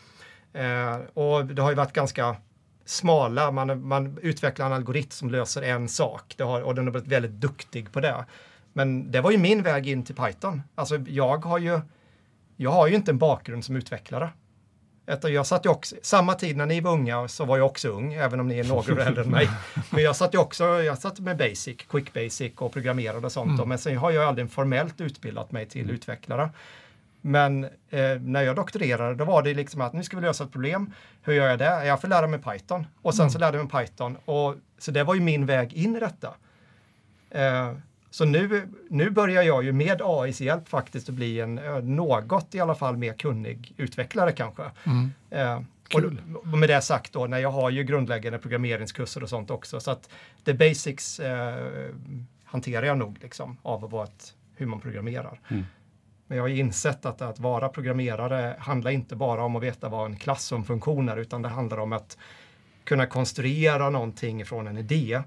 Eh, 0.52 0.96
och 1.14 1.46
det 1.46 1.62
har 1.62 1.70
ju 1.70 1.76
varit 1.76 1.92
ganska 1.92 2.36
smala, 2.90 3.50
man, 3.50 3.88
man 3.88 4.18
utvecklar 4.22 4.66
en 4.66 4.72
algoritm 4.72 5.10
som 5.10 5.30
löser 5.30 5.62
en 5.62 5.88
sak 5.88 6.34
det 6.36 6.42
har, 6.42 6.60
och 6.60 6.74
den 6.74 6.84
har 6.84 6.92
blivit 6.92 7.08
väldigt 7.08 7.30
duktig 7.30 7.92
på 7.92 8.00
det. 8.00 8.24
Men 8.72 9.10
det 9.10 9.20
var 9.20 9.30
ju 9.30 9.38
min 9.38 9.62
väg 9.62 9.88
in 9.88 10.04
till 10.04 10.14
Python. 10.14 10.62
Alltså 10.74 10.96
jag 10.96 11.44
har 11.44 11.58
ju, 11.58 11.80
jag 12.56 12.70
har 12.70 12.86
ju 12.86 12.94
inte 12.94 13.10
en 13.10 13.18
bakgrund 13.18 13.64
som 13.64 13.76
utvecklare. 13.76 14.30
Jag 15.22 15.46
satt 15.46 15.66
ju 15.66 15.68
också, 15.68 15.96
samma 16.02 16.34
tid 16.34 16.56
när 16.56 16.66
ni 16.66 16.80
var 16.80 16.92
unga 16.92 17.28
så 17.28 17.44
var 17.44 17.56
jag 17.56 17.66
också 17.66 17.88
ung, 17.88 18.12
även 18.12 18.40
om 18.40 18.48
ni 18.48 18.58
är 18.58 18.64
några 18.64 19.04
äldre 19.04 19.24
än 19.24 19.30
mig. 19.30 19.48
Men 19.90 20.02
jag 20.02 20.16
satt 20.16 20.34
ju 20.34 20.38
också, 20.38 20.64
jag 20.64 20.98
satt 20.98 21.20
med 21.20 21.36
basic, 21.36 21.76
quick 21.88 22.12
basic 22.12 22.52
och 22.56 22.72
programmerade 22.72 23.26
och 23.26 23.32
sånt. 23.32 23.58
då. 23.58 23.66
Men 23.66 23.78
sen 23.78 23.96
har 23.96 24.10
jag 24.10 24.24
aldrig 24.24 24.50
formellt 24.50 25.00
utbildat 25.00 25.52
mig 25.52 25.66
till 25.66 25.90
utvecklare. 25.90 26.50
Men 27.20 27.64
eh, 27.64 28.20
när 28.20 28.42
jag 28.42 28.56
doktorerade 28.56 29.14
då 29.14 29.24
var 29.24 29.42
det 29.42 29.54
liksom 29.54 29.80
att 29.80 29.92
nu 29.92 30.02
ska 30.02 30.16
vi 30.16 30.22
lösa 30.22 30.44
ett 30.44 30.52
problem. 30.52 30.92
Hur 31.22 31.32
gör 31.32 31.48
jag 31.48 31.58
det? 31.58 31.86
Jag 31.86 32.00
får 32.00 32.08
lära 32.08 32.26
mig 32.26 32.40
Python. 32.40 32.86
Och 33.02 33.14
sen 33.14 33.30
så 33.30 33.38
lärde 33.38 33.58
jag 33.58 33.72
mig 33.72 33.86
Python. 33.86 34.16
Och, 34.24 34.54
så 34.78 34.90
det 34.90 35.04
var 35.04 35.14
ju 35.14 35.20
min 35.20 35.46
väg 35.46 35.72
in 35.72 35.96
i 35.96 36.00
detta. 36.00 36.34
Eh, 37.30 37.72
så 38.10 38.24
nu, 38.24 38.68
nu 38.90 39.10
börjar 39.10 39.42
jag 39.42 39.64
ju 39.64 39.72
med 39.72 40.00
AIs 40.04 40.40
hjälp 40.40 40.68
faktiskt 40.68 41.08
att 41.08 41.14
bli 41.14 41.40
en 41.40 41.58
eh, 41.58 41.82
något 41.82 42.54
i 42.54 42.60
alla 42.60 42.74
fall 42.74 42.96
mer 42.96 43.12
kunnig 43.12 43.74
utvecklare 43.76 44.32
kanske. 44.32 44.62
Mm. 44.84 45.12
Eh, 45.30 45.60
Kul. 45.88 46.22
och 46.34 46.58
med 46.58 46.68
det 46.68 46.80
sagt 46.80 47.12
då, 47.12 47.26
när 47.26 47.38
jag 47.38 47.50
har 47.50 47.70
ju 47.70 47.84
grundläggande 47.84 48.38
programmeringskurser 48.38 49.22
och 49.22 49.28
sånt 49.28 49.50
också. 49.50 49.80
Så 49.80 49.90
att 49.90 50.10
the 50.44 50.54
basics 50.54 51.20
eh, 51.20 51.90
hanterar 52.44 52.86
jag 52.86 52.98
nog 52.98 53.18
liksom 53.22 53.56
av 53.62 54.04
ett, 54.04 54.34
hur 54.56 54.66
man 54.66 54.80
programmerar. 54.80 55.40
Mm. 55.48 55.64
Men 56.30 56.36
jag 56.36 56.44
har 56.44 56.48
insett 56.48 57.06
att, 57.06 57.22
att 57.22 57.38
vara 57.38 57.68
programmerare 57.68 58.56
handlar 58.58 58.90
inte 58.90 59.16
bara 59.16 59.42
om 59.44 59.56
att 59.56 59.62
veta 59.62 59.88
vad 59.88 60.06
en 60.06 60.16
klass 60.16 60.44
som 60.44 60.64
funktion 60.64 61.08
är, 61.08 61.16
utan 61.16 61.42
det 61.42 61.48
handlar 61.48 61.78
om 61.78 61.92
att 61.92 62.18
kunna 62.84 63.06
konstruera 63.06 63.90
någonting 63.90 64.46
från 64.46 64.66
en 64.66 64.78
idé. 64.78 65.22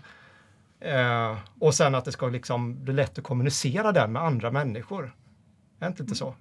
Eh, 0.80 1.38
och 1.60 1.74
sen 1.74 1.96
att 1.96 2.06
det 2.06 2.12
ska 2.12 2.28
liksom 2.28 2.84
bli 2.84 2.94
lätt 2.94 3.18
att 3.18 3.24
kommunicera 3.24 3.92
den 3.92 4.12
med 4.12 4.22
andra 4.22 4.52
människor. 4.52 5.16
Är 5.80 5.88
inte 5.88 6.04
lite 6.04 6.16
så? 6.16 6.36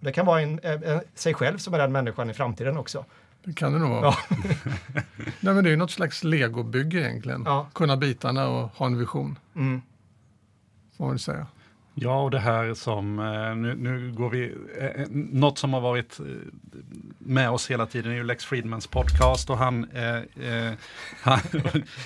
Det 0.00 0.12
kan 0.12 0.26
vara 0.26 0.40
en, 0.40 0.60
en, 0.62 1.00
sig 1.14 1.34
själv 1.34 1.58
som 1.58 1.74
är 1.74 1.78
den 1.78 1.92
människan 1.92 2.30
i 2.30 2.34
framtiden 2.34 2.76
också. 2.76 3.04
Det 3.44 3.52
kan 3.52 3.72
det 3.72 3.78
nog 3.78 3.90
vara. 3.90 4.02
Ja. 4.02 4.16
Nej, 5.40 5.54
men 5.54 5.64
det 5.64 5.70
är 5.70 5.76
något 5.76 5.90
slags 5.90 6.24
legobygge 6.24 6.98
egentligen. 6.98 7.42
Ja. 7.46 7.66
Kunna 7.72 7.96
bitarna 7.96 8.48
och 8.48 8.68
ha 8.68 8.86
en 8.86 8.98
vision, 8.98 9.38
Mm. 9.56 9.82
får 10.96 11.06
man 11.06 11.18
säga. 11.18 11.46
Ja, 11.94 12.22
och 12.22 12.30
det 12.30 12.38
här 12.38 12.74
som, 12.74 13.18
eh, 13.18 13.56
nu, 13.56 13.74
nu 13.74 14.12
går 14.12 14.30
vi, 14.30 14.54
eh, 14.78 14.86
eh, 14.86 15.06
något 15.10 15.58
som 15.58 15.72
har 15.72 15.80
varit 15.80 16.20
med 17.18 17.50
oss 17.50 17.70
hela 17.70 17.86
tiden 17.86 18.12
är 18.12 18.16
ju 18.16 18.24
Lex 18.24 18.44
Friedmans 18.44 18.86
podcast 18.86 19.50
och 19.50 19.58
han, 19.58 19.84
eh, 19.84 20.72
han, 21.22 21.38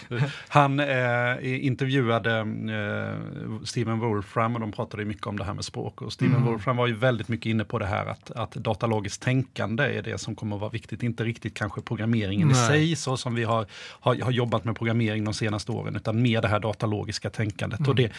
han 0.49 0.81
eh, 0.81 1.67
intervjuade 1.67 2.39
eh, 2.39 3.65
Steven 3.65 3.99
Wolfram 3.99 4.55
och 4.55 4.61
de 4.61 4.73
pratade 4.73 5.05
mycket 5.05 5.27
om 5.27 5.39
det 5.39 5.45
här 5.45 5.55
med 5.55 5.65
språk 5.65 6.03
och 6.03 6.13
Steven 6.13 6.39
Mm. 6.39 6.51
Wolfram 6.51 6.77
var 6.77 6.87
ju 6.87 6.95
väldigt 6.95 7.29
mycket 7.29 7.47
inne 7.47 7.65
på 7.65 7.79
det 7.79 7.87
här 7.87 8.07
att, 8.07 8.31
att 8.31 8.51
datalogiskt 8.51 9.23
tänkande 9.23 9.85
är 9.99 10.03
det 10.03 10.19
som 10.19 10.35
kommer 10.35 10.57
att 10.57 10.61
vara 10.61 10.71
viktigt, 10.71 11.03
inte 11.03 11.25
riktigt 11.25 11.55
kanske 11.55 11.81
programmeringen 11.81 12.51
i 12.51 12.53
Nej. 12.53 12.67
sig 12.67 12.97
så 12.97 13.17
som 13.17 13.35
vi 13.35 13.45
har, 13.45 13.67
har, 14.01 14.23
har 14.23 14.31
jobbat 14.31 14.65
med 14.65 14.77
programmering 14.77 15.25
de 15.25 15.35
senaste 15.35 15.73
åren, 15.73 15.97
utan 15.97 16.23
mer 16.23 16.43
det 16.43 16.49
här 16.49 16.61
datalogiska 16.61 17.31
tänkandet. 17.31 17.89
Och 17.89 17.95
det, 17.95 18.13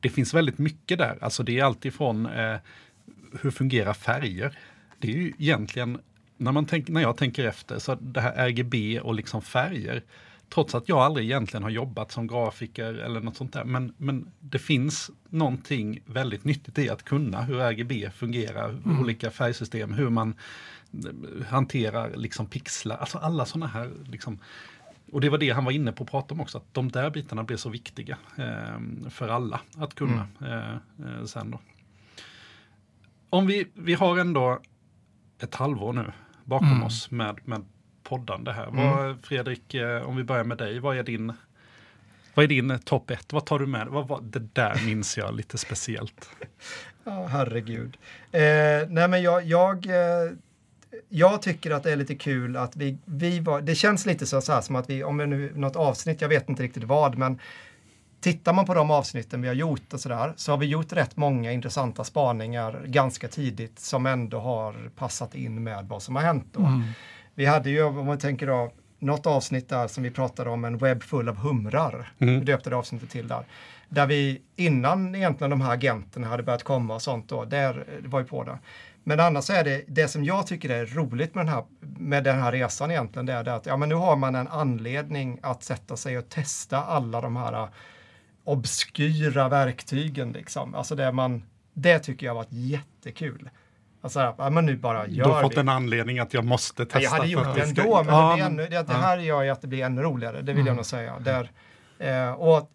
det 0.00 0.08
finns 0.08 0.34
väldigt 0.34 0.58
mycket 0.58 0.98
där. 0.98 1.13
Alltså 1.20 1.42
det 1.42 1.58
är 1.58 1.64
alltifrån 1.64 2.26
eh, 2.26 2.56
hur 3.40 3.50
fungerar 3.50 3.94
färger? 3.94 4.58
Det 4.98 5.08
är 5.08 5.12
ju 5.12 5.32
egentligen, 5.38 6.00
när, 6.36 6.52
man 6.52 6.66
tänk, 6.66 6.88
när 6.88 7.00
jag 7.00 7.16
tänker 7.16 7.44
efter, 7.44 7.78
så 7.78 7.94
det 7.94 8.20
här 8.20 8.48
RGB 8.48 9.00
och 9.00 9.14
liksom 9.14 9.42
färger, 9.42 10.02
trots 10.54 10.74
att 10.74 10.88
jag 10.88 10.98
aldrig 10.98 11.26
egentligen 11.26 11.62
har 11.62 11.70
jobbat 11.70 12.12
som 12.12 12.26
grafiker 12.26 12.94
eller 12.94 13.20
något 13.20 13.36
sånt 13.36 13.52
där, 13.52 13.64
men, 13.64 13.94
men 13.96 14.32
det 14.40 14.58
finns 14.58 15.10
någonting 15.28 16.00
väldigt 16.06 16.44
nyttigt 16.44 16.78
i 16.78 16.90
att 16.90 17.02
kunna 17.02 17.42
hur 17.42 17.60
RGB 17.60 18.10
fungerar, 18.10 18.76
olika 19.00 19.30
färgsystem, 19.30 19.92
hur 19.92 20.10
man 20.10 20.34
eh, 20.92 21.46
hanterar 21.46 22.16
liksom 22.16 22.46
pixlar, 22.46 22.96
alltså 22.96 23.18
alla 23.18 23.44
sådana 23.44 23.66
här 23.66 23.90
liksom, 24.10 24.38
och 25.12 25.20
det 25.20 25.28
var 25.28 25.38
det 25.38 25.50
han 25.50 25.64
var 25.64 25.72
inne 25.72 25.92
på 25.92 26.04
att 26.04 26.10
prata 26.10 26.34
om 26.34 26.40
också, 26.40 26.58
att 26.58 26.74
de 26.74 26.90
där 26.90 27.10
bitarna 27.10 27.42
blir 27.44 27.56
så 27.56 27.68
viktiga 27.68 28.18
eh, 28.38 29.08
för 29.10 29.28
alla 29.28 29.60
att 29.76 29.94
kunna 29.94 30.28
eh, 30.40 30.74
eh, 31.08 31.24
sen 31.24 31.50
då. 31.50 31.60
Om 33.30 33.46
vi, 33.46 33.66
vi 33.74 33.94
har 33.94 34.18
ändå 34.18 34.60
ett 35.42 35.54
halvår 35.54 35.92
nu 35.92 36.12
bakom 36.44 36.68
Mm. 36.68 36.82
oss 36.82 37.10
med, 37.10 37.38
med 37.44 37.64
poddande 38.02 38.52
här. 38.52 38.66
Mm. 38.66 38.90
Vad, 38.90 39.24
Fredrik, 39.24 39.74
eh, 39.74 40.02
om 40.08 40.16
vi 40.16 40.24
börjar 40.24 40.44
med 40.44 40.58
dig, 40.58 40.78
vad 40.78 40.96
är 40.96 41.02
din, 41.02 41.32
vad 42.34 42.44
är 42.44 42.48
din 42.48 42.78
topp 42.78 43.10
ett? 43.10 43.32
Vad 43.32 43.46
tar 43.46 43.58
du 43.58 43.66
med? 43.66 43.86
Vad, 43.86 44.08
vad, 44.08 44.24
det 44.24 44.54
där 44.54 44.86
minns 44.86 45.18
jag 45.18 45.34
lite 45.34 45.58
speciellt. 45.58 46.30
Ja, 47.06 47.26
herregud. 47.26 47.96
Eh, 48.32 48.40
nej, 48.88 49.08
men 49.08 49.22
jag, 49.22 49.44
jag, 49.44 49.86
eh, 49.86 50.32
jag 51.08 51.42
tycker 51.42 51.70
att 51.70 51.82
det 51.82 51.92
är 51.92 51.96
lite 51.96 52.14
kul 52.14 52.56
att 52.56 52.76
vi, 52.76 52.98
vi 53.04 53.40
var, 53.40 53.60
det 53.60 53.74
känns 53.74 54.06
lite 54.06 54.26
så, 54.26 54.40
så 54.40 54.52
här 54.52 54.60
som 54.60 54.76
att 54.76 54.90
vi, 54.90 55.04
om 55.04 55.16
det 55.16 55.26
nu 55.26 55.52
något 55.54 55.76
avsnitt, 55.76 56.20
jag 56.20 56.28
vet 56.28 56.48
inte 56.48 56.62
riktigt 56.62 56.84
vad, 56.84 57.18
men 57.18 57.38
tittar 58.20 58.52
man 58.52 58.66
på 58.66 58.74
de 58.74 58.90
avsnitten 58.90 59.42
vi 59.42 59.48
har 59.48 59.54
gjort 59.54 59.92
och 59.92 60.00
sådär, 60.00 60.32
så 60.36 60.52
har 60.52 60.58
vi 60.58 60.66
gjort 60.66 60.92
rätt 60.92 61.16
många 61.16 61.52
intressanta 61.52 62.04
spaningar 62.04 62.82
ganska 62.86 63.28
tidigt 63.28 63.78
som 63.78 64.06
ändå 64.06 64.38
har 64.38 64.90
passat 64.96 65.34
in 65.34 65.62
med 65.62 65.84
vad 65.88 66.02
som 66.02 66.16
har 66.16 66.22
hänt 66.22 66.46
då. 66.52 66.60
Mm. 66.60 66.82
Vi 67.34 67.46
hade 67.46 67.70
ju, 67.70 67.82
om 67.82 68.06
man 68.06 68.18
tänker 68.18 68.46
då, 68.46 68.72
något 68.98 69.26
avsnitt 69.26 69.68
där 69.68 69.88
som 69.88 70.02
vi 70.02 70.10
pratade 70.10 70.50
om 70.50 70.64
en 70.64 70.78
webb 70.78 71.02
full 71.02 71.28
av 71.28 71.36
humrar. 71.36 72.12
Mm. 72.18 72.38
Vi 72.38 72.44
döpte 72.44 72.70
det 72.70 72.76
avsnittet 72.76 73.10
till 73.10 73.28
där. 73.28 73.44
Där 73.88 74.06
vi 74.06 74.42
innan 74.56 75.14
egentligen 75.14 75.50
de 75.50 75.60
här 75.60 75.72
agenterna 75.72 76.26
hade 76.26 76.42
börjat 76.42 76.62
komma 76.62 76.94
och 76.94 77.02
sånt 77.02 77.28
då, 77.28 77.44
där 77.44 77.86
var 78.06 78.20
ju 78.20 78.26
på 78.26 78.44
det. 78.44 78.58
Men 79.04 79.20
annars 79.20 79.50
är 79.50 79.64
det, 79.64 79.84
det 79.86 80.08
som 80.08 80.24
jag 80.24 80.46
tycker 80.46 80.70
är 80.70 80.86
roligt 80.86 81.34
med 81.34 81.46
den 81.46 81.54
här 81.54 81.64
med 81.80 82.24
den 82.24 82.40
här 82.42 82.52
resan 82.52 82.90
egentligen, 82.90 83.26
det 83.26 83.32
är 83.32 83.44
det 83.44 83.54
att 83.54 83.66
ja, 83.66 83.76
men 83.76 83.88
nu 83.88 83.94
har 83.94 84.16
man 84.16 84.34
en 84.34 84.48
anledning 84.48 85.38
att 85.42 85.62
sätta 85.62 85.96
sig 85.96 86.18
och 86.18 86.28
testa 86.28 86.84
alla 86.84 87.20
de 87.20 87.36
här 87.36 87.62
uh, 87.62 87.68
obskyra 88.44 89.48
verktygen. 89.48 90.32
Liksom. 90.32 90.74
Alltså 90.74 90.94
det, 90.94 91.12
man, 91.12 91.42
det 91.74 91.98
tycker 91.98 92.26
jag 92.26 92.32
har 92.34 92.36
varit 92.36 92.48
jättekul. 92.52 93.50
Alltså, 94.02 94.34
ja, 94.38 94.50
men 94.50 94.66
nu 94.66 94.76
bara 94.76 95.06
gör 95.06 95.24
du 95.24 95.30
har 95.30 95.42
fått 95.42 95.56
vi. 95.56 95.60
en 95.60 95.68
anledning 95.68 96.18
att 96.18 96.34
jag 96.34 96.44
måste 96.44 96.86
testa. 96.86 96.98
Ja, 97.00 97.04
jag 97.04 97.10
hade 97.10 97.28
gjort 97.28 97.54
det 97.54 97.62
ändå, 97.62 98.02
men 98.04 98.14
Ja, 98.14 98.36
det, 98.36 98.42
ännu, 98.42 98.66
det, 98.68 98.82
det 98.82 98.92
här 98.94 99.18
gör 99.18 99.42
ju 99.42 99.50
att 99.50 99.60
det 99.60 99.66
blir 99.68 99.84
ännu 99.84 100.02
roligare, 100.02 100.36
det 100.36 100.42
vill 100.42 100.54
Mm. 100.54 100.66
jag 100.66 100.76
nog 100.76 100.86
säga. 100.86 101.14
Där, 101.18 101.50
eh, 101.98 102.32
och 102.32 102.70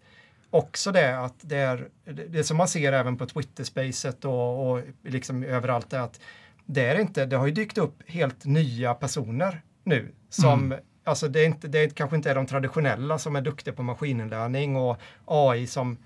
också 0.49 0.91
det 0.91 1.19
att 1.19 1.35
det 1.41 1.57
är, 1.57 1.87
det, 2.29 2.43
som 2.43 2.57
man 2.57 2.67
ser 2.67 2.93
även 2.93 3.17
på 3.17 3.25
Twitter-spacet 3.25 4.25
och, 4.25 4.71
och 4.71 4.81
liksom 5.03 5.43
överallt 5.43 5.93
är 5.93 5.99
att 5.99 6.19
det 6.65 6.85
är 6.85 6.99
inte, 6.99 7.25
det 7.25 7.35
har 7.37 7.45
ju 7.47 7.53
dykt 7.53 7.77
upp 7.77 8.03
helt 8.07 8.45
nya 8.45 8.93
personer 8.93 9.61
nu 9.83 10.11
som 10.29 10.65
Mm. 10.71 10.79
Alltså 11.03 11.27
det, 11.27 11.39
är 11.39 11.45
inte, 11.45 11.67
det 11.67 11.79
är, 11.79 11.89
kanske 11.89 12.15
inte 12.15 12.31
är 12.31 12.35
de 12.35 12.45
traditionella 12.45 13.17
som 13.17 13.35
är 13.35 13.41
duktiga 13.41 13.73
på 13.73 13.83
maskininlärning 13.83 14.75
och 14.75 14.97
AI 15.25 15.67
som 15.67 15.97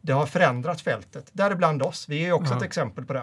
det 0.00 0.12
har 0.12 0.26
förändrat 0.26 0.80
fältet. 0.80 1.30
Däribland 1.32 1.82
oss, 1.82 2.08
vi 2.08 2.26
är 2.26 2.32
också 2.32 2.52
Ja. 2.52 2.56
ett 2.56 2.62
exempel 2.62 3.04
på 3.04 3.12
det. 3.12 3.22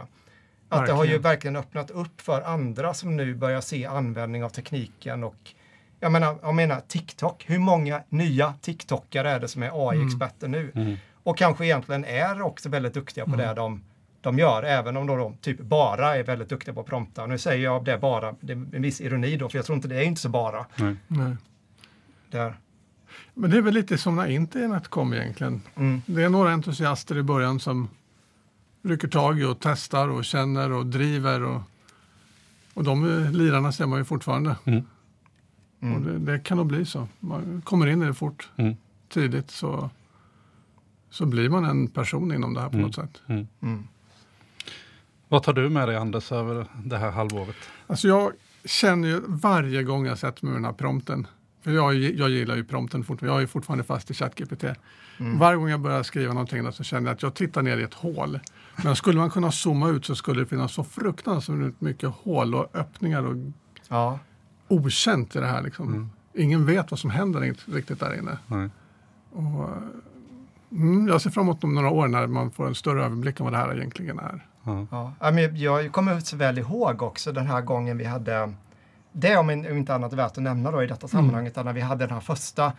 Att 0.70 0.86
det 0.86 0.92
har 0.94 1.04
ju 1.04 1.10
Verkligen. 1.10 1.22
verkligen 1.22 1.56
öppnat 1.56 1.92
upp 1.92 2.22
för 2.22 2.42
andra 2.42 2.94
som 2.94 3.18
nu 3.18 3.36
börjar 3.36 3.62
se 3.62 3.86
användning 3.86 4.44
av 4.44 4.50
tekniken 4.50 5.24
och 5.24 5.54
jag 6.04 6.12
menar, 6.12 6.36
jag 6.42 6.56
menar 6.56 6.82
TikTok. 6.88 7.46
Hur 7.48 7.60
många 7.60 8.02
nya 8.10 8.54
TikTokare 8.62 9.30
är 9.30 9.40
det 9.40 9.48
som 9.48 9.64
är 9.64 9.90
AI-experter 9.90 10.48
nu? 10.48 10.72
Mm. 10.76 10.98
Och 11.24 11.38
kanske 11.38 11.66
egentligen 11.66 12.06
är 12.06 12.42
också 12.42 12.70
väldigt 12.70 12.94
duktiga 12.94 13.26
på 13.26 13.36
det 13.36 13.54
de, 13.54 13.84
de 14.22 14.40
gör, 14.40 14.64
även 14.64 14.98
om 14.98 15.08
då 15.08 15.16
de 15.16 15.38
typ 15.38 15.60
bara 15.60 16.18
är 16.18 16.24
väldigt 16.24 16.50
duktiga 16.50 16.74
på 16.74 16.80
att 16.80 16.86
prompta. 16.86 17.26
Nu 17.26 17.38
säger 17.38 17.64
jag 17.64 17.86
det 17.86 17.98
bara, 17.98 18.36
det 18.40 18.54
är 18.54 18.58
en 18.58 18.82
viss 18.82 19.02
ironi 19.02 19.38
då, 19.38 19.50
för 19.50 19.58
jag 19.58 19.66
tror 19.66 19.76
inte 19.76 19.88
det 19.88 19.96
är 19.96 20.04
inte 20.04 20.22
så 20.22 20.30
bara. 20.30 20.66
Nej. 20.76 20.96
Nej. 21.08 21.36
Där. 22.32 22.56
Men 23.34 23.52
det 23.52 23.58
är 23.58 23.62
väl 23.62 23.74
lite 23.74 23.98
som 23.98 24.16
när 24.16 24.28
internet 24.28 24.88
kom 24.88 25.14
egentligen. 25.14 25.62
Mm. 25.76 26.02
Det 26.06 26.24
är 26.24 26.30
några 26.30 26.52
entusiaster 26.52 27.18
i 27.18 27.24
början 27.24 27.60
som 27.60 27.90
rycker 28.84 29.08
tag 29.08 29.40
i 29.40 29.44
och 29.44 29.58
testar 29.60 30.08
och 30.08 30.26
känner 30.26 30.72
och 30.72 30.86
driver. 30.86 31.44
Och, 31.44 31.62
och 32.74 32.84
de 32.84 33.24
eh, 33.24 33.32
lirarna 33.32 33.72
ser 33.72 33.86
man 33.86 34.00
ju 34.00 34.06
fortfarande. 34.06 34.56
Mm. 34.66 34.84
Mm. 35.84 35.96
Och 35.96 36.02
det, 36.02 36.20
det 36.32 36.40
kan 36.40 36.58
nog 36.58 36.68
bli 36.68 36.86
så. 36.86 37.08
Man 37.20 37.62
kommer 37.66 37.88
in 37.88 38.02
i 38.04 38.06
det 38.06 38.14
fort, 38.14 38.50
Mm. 38.56 38.74
tidigt, 39.10 39.52
så, 39.52 39.90
så 41.10 41.26
blir 41.26 41.50
man 41.50 41.66
en 41.66 41.88
person 41.88 42.32
inom 42.34 42.54
det 42.54 42.62
här 42.62 42.70
på 42.70 42.74
Mm. 42.76 42.86
något 42.86 42.96
sätt. 42.96 43.22
Mm. 43.28 43.48
Mm. 43.62 43.84
Vad 45.28 45.44
tar 45.44 45.54
du 45.54 45.70
med 45.70 45.88
dig 45.88 45.96
Anders 45.98 46.32
över 46.32 46.66
det 46.86 46.98
här 46.98 47.12
halvåret? 47.12 47.56
Alltså 47.88 48.08
jag 48.08 48.32
känner 48.66 49.08
ju 49.08 49.22
varje 49.28 49.84
gång 49.84 50.06
jag 50.06 50.18
sätter 50.18 50.46
mig 50.46 50.54
med 50.54 50.62
den 50.62 50.66
här 50.66 50.74
prompten, 50.74 51.28
för 51.62 51.72
jag, 51.72 51.94
jag 51.96 52.30
gillar 52.30 52.56
ju 52.56 52.64
prompten 52.64 53.04
fortfarande, 53.04 53.36
jag 53.36 53.44
är 53.44 53.48
fortfarande 53.48 53.84
fast 53.84 54.12
i 54.12 54.14
ChatGPT. 54.14 54.64
Mm. 55.20 55.40
Varje 55.40 55.58
gång 55.58 55.70
jag 55.70 55.80
börjar 55.80 56.04
skriva 56.04 56.34
någonting 56.34 56.72
så 56.72 56.84
känner 56.84 57.08
jag 57.10 57.16
att 57.16 57.22
jag 57.24 57.34
tittar 57.34 57.62
ner 57.62 57.78
i 57.78 57.84
ett 57.84 57.94
hål. 57.94 58.40
Men 58.84 58.96
skulle 58.96 59.20
man 59.20 59.30
kunna 59.30 59.52
zooma 59.52 59.90
ut 59.90 60.06
så 60.06 60.16
skulle 60.16 60.40
det 60.42 60.46
finnas 60.46 60.74
så 60.74 60.84
fruktansvärt 60.84 61.82
mycket 61.82 62.10
hål 62.10 62.56
och 62.56 62.76
öppningar 62.76 63.24
och 63.26 63.36
Ja. 63.90 64.20
Okänt 64.74 65.36
i 65.36 65.40
det 65.40 65.46
här. 65.48 65.62
Liksom. 65.62 65.88
Mm. 65.88 66.10
Ingen 66.36 66.66
vet 66.66 66.92
vad 66.92 67.00
som 67.00 67.10
händer 67.10 67.40
rikt- 67.40 67.68
riktigt 67.74 68.00
där 68.00 68.18
inne. 68.20 68.38
Nej. 68.48 68.70
Och, 69.32 69.70
mm, 70.72 71.08
jag 71.08 71.22
ser 71.22 71.30
fram 71.30 71.44
emot 71.44 71.64
om 71.64 71.76
några 71.76 71.90
år 71.90 72.08
när 72.08 72.28
man 72.28 72.52
får 72.52 72.68
en 72.68 72.76
större 72.76 73.06
överblick 73.06 73.40
av 73.42 73.44
vad 73.44 73.54
det 73.54 73.58
här 73.58 73.76
egentligen 73.78 74.20
är. 74.20 74.46
Ja. 74.64 75.14
Ja. 75.20 75.32
Men 75.32 75.58
jag 75.58 75.92
kommer 75.92 76.20
så 76.20 76.36
väl 76.38 76.58
ihåg 76.58 77.02
också 77.02 77.32
den 77.32 77.48
här 77.48 77.62
gången 77.62 77.98
vi 77.98 78.06
hade, 78.06 78.54
det 79.12 79.38
om 79.38 79.50
in- 79.50 79.72
om 79.72 79.78
inte 79.78 79.96
annat 79.96 80.12
är 80.14 80.18
värt 80.18 80.32
att 80.32 80.44
nämna 80.44 80.72
då 80.72 80.84
i 80.84 80.88
detta 80.88 81.08
sammanhanget, 81.08 81.56
när 81.56 81.74
vi 81.74 81.82
hade 81.82 82.06
den 82.06 82.14
här 82.14 82.20
första 82.22 82.72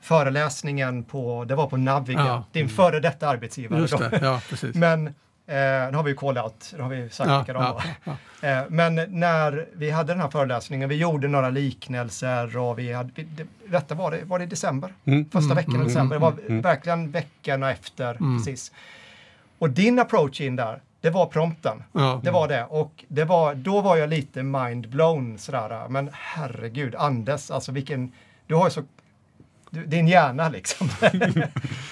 föreläsningen 0.00 1.04
på, 1.04 1.44
det 1.44 1.54
var 1.54 1.66
på 1.66 1.76
Naviga, 1.76 2.18
Ja. 2.26 2.44
din 2.52 2.68
före 2.68 3.00
detta 3.00 3.28
arbetsgivare. 3.28 3.86
Det, 3.86 4.18
ja 4.22 4.40
precis. 4.48 4.74
Men 4.74 5.14
eh, 5.48 5.90
nu 5.90 5.96
har 5.96 6.02
vi 6.02 6.10
ju 6.10 6.16
call-out, 6.16 6.74
det 6.76 6.82
har 6.82 6.90
vi 6.90 7.10
sagt 7.10 7.48
ja, 7.48 7.54
var. 7.54 7.84
ja, 8.04 8.16
ja. 8.40 8.48
Eh, 8.48 8.64
Men 8.68 8.94
när 9.08 9.66
vi 9.72 9.90
hade 9.90 10.12
den 10.12 10.20
här 10.20 10.28
föreläsningen, 10.30 10.88
vi 10.88 10.94
gjorde 10.96 11.28
några 11.28 11.50
liknelser 11.50 12.56
och 12.56 12.78
vi 12.78 12.92
hade, 12.92 13.10
vi- 13.14 13.22
det, 13.22 13.46
detta 13.68 13.94
var 13.94 14.10
det, 14.10 14.24
var 14.24 14.38
det 14.38 14.44
i 14.44 14.48
december? 14.48 14.92
Mm. 15.04 15.24
Första 15.30 15.44
Mm, 15.52 15.56
veckan 15.56 15.72
i 15.72 15.76
mm, 15.76 15.86
december, 15.88 16.16
det 16.16 16.20
var 16.22 16.34
mm. 16.48 16.62
verkligen 16.62 17.10
veckorna 17.10 17.70
efter 17.70 18.10
Mm. 18.14 18.38
precis. 18.38 18.72
Och 19.58 19.70
din 19.70 19.98
approach 19.98 20.40
in 20.40 20.56
där, 20.56 20.80
det 21.00 21.10
var 21.10 21.26
prompten. 21.26 21.82
Ja. 21.92 22.20
Det 22.24 22.30
var 22.30 22.48
det 22.48 22.64
och 22.64 23.04
det 23.08 23.24
var, 23.24 23.54
då 23.54 23.80
var 23.80 23.96
jag 23.96 24.08
lite 24.10 24.40
mind-blown 24.42 25.36
sådär. 25.38 25.88
Men 25.88 26.10
herregud, 26.12 26.94
Anders, 26.94 27.50
alltså 27.50 27.72
vilken, 27.72 28.12
du 28.46 28.54
har 28.54 28.64
ju 28.64 28.70
så, 28.70 28.82
du, 29.70 29.86
din 29.86 30.08
hjärna 30.08 30.48
liksom. 30.48 30.88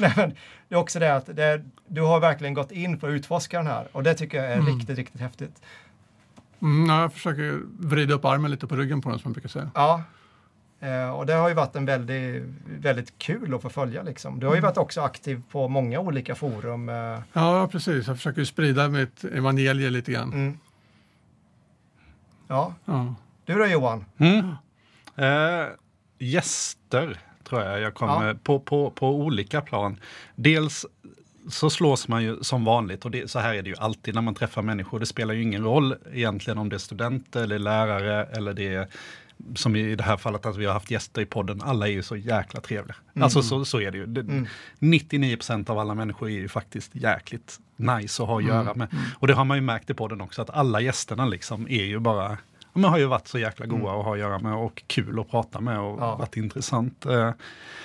Nej, 0.01 0.13
men 0.17 0.35
det 0.69 0.75
är 0.75 0.79
också 0.79 0.99
det 0.99 1.15
att 1.17 1.27
det, 1.37 1.63
du 1.87 2.01
har 2.01 2.21
verkligen 2.21 2.55
gått 2.55 2.73
in 2.73 3.01
för 3.01 3.09
att 3.09 3.13
utforska 3.15 3.59
den 3.59 3.67
här 3.67 3.89
och 3.93 4.03
det 4.03 4.15
tycker 4.15 4.43
jag 4.43 4.53
är 4.53 4.59
Mm. 4.59 4.67
riktigt, 4.79 4.97
riktigt 4.99 5.21
häftigt. 5.21 5.63
Mm, 6.63 6.87
ja, 6.91 7.01
jag 7.01 7.13
försöker 7.13 7.61
vrida 7.79 8.15
upp 8.15 8.25
armen 8.25 8.51
lite 8.51 8.67
på 8.67 8.77
ryggen 8.77 9.01
på 9.03 9.09
den 9.11 9.19
som 9.19 9.29
man 9.29 9.33
brukar 9.33 9.49
säga. 9.49 9.71
Ja. 9.75 10.03
Eh, 10.81 11.11
och 11.11 11.27
det 11.27 11.33
har 11.35 11.49
ju 11.49 11.55
varit 11.55 11.77
en 11.77 11.85
väldigt, 11.87 12.43
väldigt 12.67 13.19
kul 13.19 13.55
att 13.55 13.63
få 13.63 13.69
följa 13.71 14.03
liksom. 14.03 14.41
Du 14.41 14.47
har 14.47 14.55
ju 14.55 14.61
varit 14.61 14.77
också 14.77 15.01
aktiv 15.01 15.43
på 15.51 15.69
många 15.69 16.01
olika 16.01 16.35
forum. 16.35 16.89
Eh, 16.89 17.19
Ja, 17.33 17.69
precis. 17.73 18.07
Jag 18.07 18.17
försöker 18.17 18.39
ju 18.41 18.47
sprida 18.47 18.89
mitt 18.89 19.25
evangelie 19.25 19.91
lite 19.91 20.13
grann. 20.13 20.33
mm. 20.33 20.59
Ja, 22.49 22.75
Ja. 22.85 23.15
du 23.45 23.55
då 23.55 23.67
Johan? 23.67 24.05
Mm. 24.19 24.49
Eh, 25.17 25.67
gäster 26.19 27.19
tror 27.49 27.63
jag 27.63 27.81
jag 27.81 27.95
kommer 27.95 28.35
på, 28.35 28.61
på, 28.61 28.91
på 28.91 29.09
olika 29.15 29.61
plan. 29.61 29.97
Dels 30.35 30.87
så 31.49 31.71
slås 31.71 32.09
man 32.09 32.23
ju 32.23 32.43
som 32.43 32.65
vanligt 32.65 33.05
och 33.05 33.11
det, 33.11 33.31
så 33.31 33.39
här 33.39 33.55
är 33.55 33.63
det 33.63 33.71
ju 33.71 33.77
alltid 33.79 34.15
när 34.15 34.23
man 34.23 34.35
träffar 34.35 34.63
människor. 34.63 35.01
Det 35.01 35.07
spelar 35.07 35.35
ju 35.35 35.43
ingen 35.43 35.65
roll 35.65 35.95
egentligen 36.13 36.59
om 36.59 36.69
det 36.69 36.77
är 36.77 36.79
studenter 36.79 37.43
eller 37.43 37.59
lärare 37.59 38.25
eller 38.25 38.53
det 38.55 38.75
är 38.75 38.89
som 39.55 39.77
i 39.77 39.95
det 39.97 40.05
här 40.05 40.17
fallet 40.17 40.47
att 40.47 40.57
vi 40.57 40.67
har 40.67 40.73
haft 40.73 40.91
gäster 40.91 41.23
i 41.23 41.27
podden. 41.27 41.63
Alla 41.63 41.89
är 41.89 41.93
ju 41.93 42.03
så 42.03 42.17
jäkla 42.17 42.61
trevliga. 42.61 42.97
Alltså 43.21 43.43
så, 43.43 43.65
så 43.65 43.81
är 43.81 43.91
det 43.91 43.99
ju. 43.99 44.07
Det, 44.07 44.21
Mm. 44.21 44.47
99 44.79 45.37
procent 45.37 45.71
av 45.71 45.79
alla 45.79 45.95
människor 45.95 46.29
är 46.29 46.33
ju 46.33 46.49
faktiskt 46.49 46.95
jäkligt 46.95 47.61
nice 47.77 48.23
att 48.23 48.29
ha 48.29 48.39
att 48.39 48.45
göra 48.45 48.75
med. 48.75 48.89
Och 49.19 49.27
det 49.27 49.35
har 49.35 49.45
man 49.45 49.57
ju 49.57 49.61
märkt 49.61 49.91
i 49.91 49.95
podden 49.95 50.21
också 50.21 50.43
att 50.43 50.51
alla 50.51 50.81
gästerna 50.81 51.27
liksom 51.27 51.69
är 51.69 51.85
ju 51.85 51.99
bara 51.99 52.29
Ja, 52.29 52.37
men 52.77 52.91
har 52.91 52.99
ju 52.99 53.07
varit 53.07 53.29
så 53.29 53.39
jäkla 53.39 53.67
goa 53.67 53.99
att 53.99 54.05
ha 54.05 54.13
att 54.13 54.19
göra 54.19 54.39
med 54.39 54.55
och 54.55 54.83
kul 54.87 55.21
att 55.21 55.31
prata 55.31 55.61
med 55.61 55.81
och 55.81 55.99
Ja. 56.01 56.17
varit 56.17 56.37
intressant. 56.37 57.07
Eh, 57.07 57.31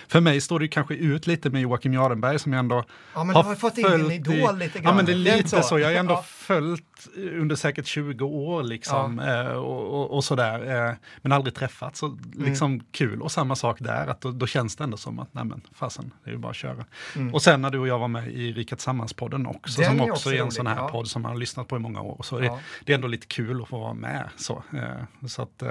För 0.08 0.22
mig 0.22 0.42
står 0.42 0.60
det 0.60 0.68
kanske 0.68 0.94
ut 0.96 1.28
lite 1.28 1.50
med 1.50 1.62
Joakim 1.62 1.94
Jardenberg 1.94 2.40
som 2.40 2.54
jag 2.54 2.60
ändå 2.60 2.84
Ja, 3.14 3.24
men 3.24 3.36
du 3.36 3.42
har 3.42 3.56
fått 3.56 3.78
in 3.78 3.86
följt 3.86 4.12
idol 4.28 4.58
lite 4.58 4.80
grann. 4.80 4.84
Ja, 4.92 4.94
men 4.96 5.06
det 5.06 5.12
är 5.12 5.16
lite 5.16 5.64
så. 5.64 5.80
Jag 5.80 5.88
har 5.88 5.94
ändå 5.96 6.14
Ja. 6.14 6.24
Följt 6.42 7.08
under 7.16 7.56
säkert 7.56 7.86
20 7.86 8.26
år 8.26 8.64
liksom 8.64 9.20
eh, 9.20 9.48
och, 9.48 9.88
och, 10.02 10.12
och 10.16 10.24
sådär. 10.24 10.88
eh, 10.90 10.94
Men 11.22 11.32
aldrig 11.32 11.56
träffat 11.56 11.96
så 11.96 12.18
liksom 12.38 12.72
Mm. 12.72 12.84
kul. 12.92 13.22
Och 13.22 13.32
samma 13.32 13.56
sak 13.56 13.78
där, 13.80 14.08
att 14.08 14.22
då, 14.22 14.32
då 14.32 14.48
känns 14.48 14.76
det 14.76 14.84
ändå 14.84 14.98
som 14.98 15.20
att 15.20 15.34
nej 15.34 15.46
men 15.46 15.62
fasen, 15.74 16.12
det 16.24 16.30
är 16.30 16.34
ju 16.34 16.40
bara 16.40 16.50
att 16.50 16.56
köra. 16.56 16.86
Mm. 17.16 17.34
Och 17.34 17.42
sen 17.42 17.62
när 17.62 17.70
du 17.70 17.80
och 17.80 17.88
jag 17.88 18.00
var 18.00 18.08
med 18.08 18.28
i 18.32 18.52
Riket 18.54 18.80
Sammans-podden 18.80 19.48
också, 19.48 19.82
Den 19.82 19.90
som 19.92 20.02
också 20.02 20.12
också 20.14 20.30
är 20.30 20.34
en 20.34 20.40
rolig, 20.42 20.54
sån 20.54 20.68
här 20.68 20.76
ja. 20.78 20.88
podd 20.90 21.08
som 21.08 21.22
man 21.22 21.32
har 21.32 21.40
lyssnat 21.40 21.68
på 21.68 21.76
i 21.76 21.80
många 21.80 22.02
år. 22.02 22.22
Så 22.24 22.40
det, 22.40 22.46
Ja. 22.46 22.60
det 22.86 22.92
är 22.94 22.96
ändå 22.96 23.08
lite 23.08 23.28
kul 23.28 23.62
att 23.62 23.68
få 23.68 23.80
vara 23.80 23.94
med. 23.94 24.30
Så, 24.38 24.64
eh, 24.74 25.28
så 25.28 25.42
att, 25.42 25.64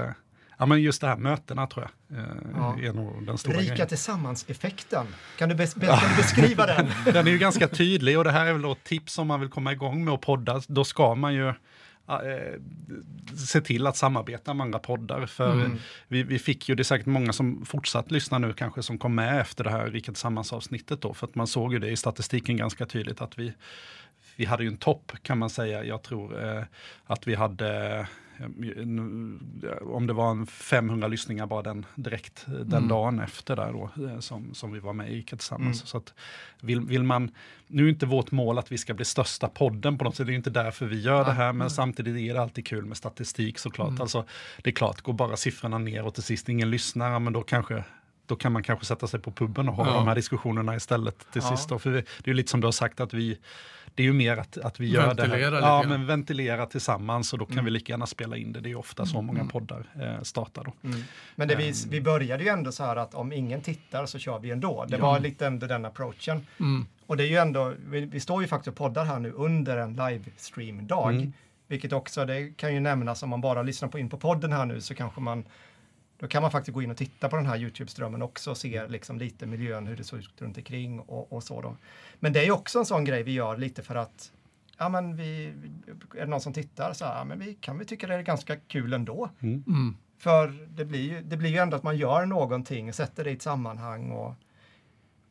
ja 0.61 0.67
men 0.67 0.83
just 0.83 1.01
det 1.01 1.07
här 1.07 1.17
mötena 1.17 1.67
tror 1.67 1.89
jag 2.09 2.19
eh, 2.19 2.25
Ja. 2.57 2.77
är 2.83 2.93
nog 2.93 3.27
den 3.27 3.39
stora 3.39 3.59
Rika 3.59 3.73
grejen. 3.75 3.89
tillsammans-effekten. 3.89 5.07
Kan 5.39 5.49
du, 5.49 5.55
bes- 5.55 5.79
be- 5.81 5.87
kan 5.87 6.11
du 6.11 6.17
beskriva 6.17 6.67
den? 6.67 6.87
Den 7.05 7.27
är 7.27 7.31
ju 7.31 7.39
ganska 7.39 7.69
tydlig 7.69 8.19
och 8.19 8.25
det 8.25 8.31
här 8.33 8.47
är 8.47 8.53
väl 8.53 8.73
ett 8.73 8.85
tips 8.85 9.19
om 9.19 9.27
man 9.27 9.41
vill 9.41 9.49
komma 9.49 9.73
igång 9.73 10.05
med 10.05 10.15
att 10.15 10.21
podda. 10.21 10.63
Då 10.69 10.85
ska 10.85 11.15
man 11.15 11.35
ju 11.35 11.49
eh, 11.49 11.55
se 13.37 13.61
till 13.61 13.87
att 13.87 13.97
samarbeta 13.97 14.55
med 14.55 14.65
andra 14.65 14.79
poddar. 14.79 15.27
För 15.27 15.53
Mm. 15.53 15.79
vi, 16.09 16.23
vi 16.23 16.39
fick 16.39 16.69
ju, 16.69 16.75
det 16.75 16.83
är 16.83 16.85
säkert 16.85 17.07
många 17.07 17.33
som 17.33 17.65
fortsatt 17.67 18.11
lyssnar 18.11 18.39
nu 18.39 18.53
kanske 18.53 18.83
som 18.83 18.99
kom 18.99 19.15
med 19.15 19.41
efter 19.41 19.65
det 19.65 19.71
här 19.71 19.87
Riket 19.91 20.17
Sammans-avsnittet 20.17 21.01
då. 21.03 21.15
För 21.15 21.27
att 21.27 21.35
man 21.35 21.47
såg 21.47 21.73
ju 21.73 21.79
det 21.79 21.89
i 21.91 21.97
statistiken 21.97 22.57
ganska 22.57 22.87
tydligt 22.87 23.21
att 23.21 23.39
vi, 23.39 23.53
vi 24.37 24.45
hade 24.45 24.63
ju 24.63 24.69
en 24.69 24.77
topp 24.77 25.13
kan 25.23 25.39
man 25.39 25.51
säga. 25.51 25.85
Jag 25.85 26.03
tror 26.03 26.45
eh, 26.57 26.63
att 27.07 27.27
vi 27.27 27.35
hade 27.35 28.07
om 29.83 30.07
det 30.07 30.13
var 30.13 30.31
en 30.31 30.47
500 30.47 31.09
lyssningar 31.09 31.47
bara 31.47 31.63
den 31.63 31.87
direkt 31.95 32.45
eh, 32.49 32.53
den 32.53 32.73
Mm. 32.81 32.89
dagen 32.89 33.21
efter 33.21 33.57
där 33.57 33.73
då, 33.73 33.91
eh, 34.09 34.19
som, 34.19 34.55
som 34.55 34.73
vi 34.73 34.79
var 34.81 34.93
med 34.93 35.13
i 35.13 35.17
Ica 35.17 35.37
tillsammans. 35.37 35.81
Mm. 35.81 35.87
Så 35.87 35.97
att 35.97 36.15
vill, 36.61 36.81
vill 36.81 37.03
man, 37.03 37.31
nu 37.67 37.85
är 37.85 37.89
inte 37.89 38.07
vårt 38.07 38.31
mål 38.31 38.59
att 38.59 38.73
vi 38.73 38.79
ska 38.79 38.95
bli 38.95 39.05
största 39.05 39.49
podden 39.49 39.99
på 39.99 40.05
något 40.05 40.17
sätt, 40.17 40.27
det 40.27 40.33
är 40.33 40.35
inte 40.35 40.51
därför 40.51 40.87
vi 40.87 41.01
gör 41.01 41.25
det 41.25 41.33
här, 41.33 41.53
men 41.53 41.71
samtidigt 41.71 42.17
är 42.31 42.35
det 42.35 42.43
alltid 42.43 42.67
kul 42.67 42.85
med 42.87 42.97
statistik 42.97 43.59
såklart. 43.59 43.89
Mm. 43.89 44.01
Alltså, 44.01 44.25
det 44.63 44.71
är 44.71 44.75
klart, 44.75 45.01
går 45.01 45.13
bara 45.13 45.37
siffrorna 45.37 45.79
ner 45.79 46.05
och 46.07 46.15
till 46.15 46.23
sist 46.23 46.49
ingen 46.49 46.71
lyssnar, 46.71 47.11
ja, 47.11 47.19
men 47.19 47.33
då 47.33 47.43
kanske 47.43 47.85
då 48.27 48.37
kan 48.37 48.53
man 48.53 48.63
kanske 48.63 48.87
sätta 48.87 49.07
sig 49.07 49.21
på 49.21 49.31
puben 49.33 49.69
och 49.69 49.75
ha 49.75 49.87
Ja. 49.87 49.95
de 49.95 50.07
här 50.09 50.15
diskussionerna 50.15 50.77
istället 50.77 51.19
till 51.33 51.43
Ja. 51.45 51.57
sist. 51.57 51.69
Då. 51.69 51.79
För 51.79 51.91
vi, 51.91 52.01
det 52.01 52.25
är 52.25 52.29
ju 52.29 52.35
lite 52.35 52.51
som 52.51 52.61
du 52.61 52.67
har 52.67 52.73
sagt 52.73 53.01
att 53.01 53.15
vi 53.15 53.39
det 53.95 54.03
är 54.03 54.05
ju 54.05 54.13
mer 54.13 54.37
att, 54.37 54.59
att 54.59 54.81
vi 54.81 54.87
gör 54.91 55.01
det 55.03 55.07
Ventilera 55.23 55.51
här. 55.51 55.51
lite 55.51 55.67
Ja, 55.67 55.85
men 55.89 56.07
ventilera 56.07 56.67
tillsammans 56.67 57.33
och 57.33 57.39
då 57.39 57.45
kan 57.47 57.53
Mm. 57.53 57.65
vi 57.65 57.71
lika 57.71 57.93
gärna 57.93 58.07
spela 58.07 58.37
in 58.37 58.53
det. 58.53 58.61
Det 58.61 58.67
är 58.67 58.71
ju 58.71 58.77
ofta 58.77 59.07
så 59.07 59.23
många 59.23 59.45
poddar 59.45 59.87
eh, 60.03 60.23
startar 60.23 60.65
då. 60.65 60.73
Mm. 60.89 61.01
Men 61.37 61.49
det 61.49 61.55
vi, 61.57 61.69
Ehm. 61.69 61.75
vi 61.91 62.01
började 62.01 62.43
ju 62.45 62.49
ändå 62.51 62.73
så 62.73 62.85
här 62.85 62.97
att 62.97 63.15
om 63.15 63.33
ingen 63.33 63.61
tittar 63.61 64.07
så 64.07 64.19
kör 64.19 64.39
vi 64.39 64.51
ändå. 64.51 64.85
Det 64.89 64.97
Ja. 64.97 65.03
var 65.03 65.21
lite 65.21 65.47
ändå 65.47 65.67
den 65.67 65.85
approachen. 65.85 66.47
Mm. 66.61 66.87
Och 67.07 67.17
det 67.17 67.25
är 67.25 67.29
ju 67.29 67.37
ändå, 67.37 67.75
vi, 67.87 68.01
vi 68.01 68.21
står 68.21 68.43
ju 68.43 68.49
faktiskt 68.49 68.69
och 68.69 68.77
poddar 68.77 69.05
här 69.05 69.19
nu 69.19 69.33
under 69.33 69.77
en 69.77 69.97
livestream-dag. 69.97 71.15
Mm. 71.15 71.33
Vilket 71.67 71.93
också, 71.93 72.25
det 72.27 72.57
kan 72.57 72.75
ju 72.75 72.81
nämnas 72.81 73.23
om 73.23 73.29
man 73.31 73.41
bara 73.41 73.63
lyssnar 73.63 73.89
på 73.89 73.99
in 73.99 74.09
på 74.09 74.17
podden 74.17 74.53
här 74.53 74.67
nu 74.67 74.81
så 74.81 74.95
kanske 74.95 75.21
man 75.21 75.45
då 76.21 76.29
kan 76.29 76.43
man 76.43 76.51
faktiskt 76.51 76.75
gå 76.75 76.83
in 76.83 76.91
och 76.91 76.97
titta 76.97 77.29
på 77.29 77.37
den 77.37 77.47
här 77.47 77.57
Youtube-strömmen 77.57 78.23
också 78.23 78.51
och 78.51 78.57
se 78.57 78.89
liksom 78.89 79.19
lite 79.19 79.47
miljön, 79.47 79.87
hur 79.87 79.97
det 79.97 80.05
ser 80.05 80.17
ut 80.17 80.43
runt 80.43 80.57
omkring 80.57 81.01
och, 81.01 81.33
och 81.33 81.43
så 81.43 81.63
då. 81.63 81.77
Men 82.19 82.33
det 82.33 82.41
är 82.41 82.45
ju 82.45 82.53
också 82.53 82.79
en 82.79 82.87
sån 82.87 83.05
grej 83.05 83.23
vi 83.23 83.33
gör 83.33 83.57
lite 83.57 83.83
för 83.83 83.95
att 83.95 84.33
Ja 84.79 84.89
men 84.89 85.17
vi, 85.17 85.55
är 86.15 86.21
det 86.21 86.27
någon 86.27 86.41
som 86.41 86.53
tittar 86.53 86.93
så 86.93 87.05
här, 87.05 87.19
ja, 87.19 87.25
men 87.25 87.39
vi 87.39 87.55
kan 87.55 87.79
vi 87.79 87.85
tycka 87.85 88.07
det 88.07 88.15
är 88.15 88.23
ganska 88.23 88.57
kul 88.57 88.93
ändå. 88.93 89.31
Mm. 89.41 89.65
Mm. 89.67 89.97
För 90.19 90.69
det 90.71 90.85
blir, 90.85 91.01
ju, 91.01 91.23
det 91.23 91.37
blir 91.37 91.51
ju 91.51 91.57
ändå 91.57 91.77
att 91.77 91.83
man 91.83 91.97
gör 91.97 92.27
någonting 92.27 92.89
och 92.89 92.95
sätter 92.95 93.25
det 93.25 93.31
i 93.31 93.33
ett 93.33 93.43
sammanhang. 93.43 94.11
Och, 94.11 94.35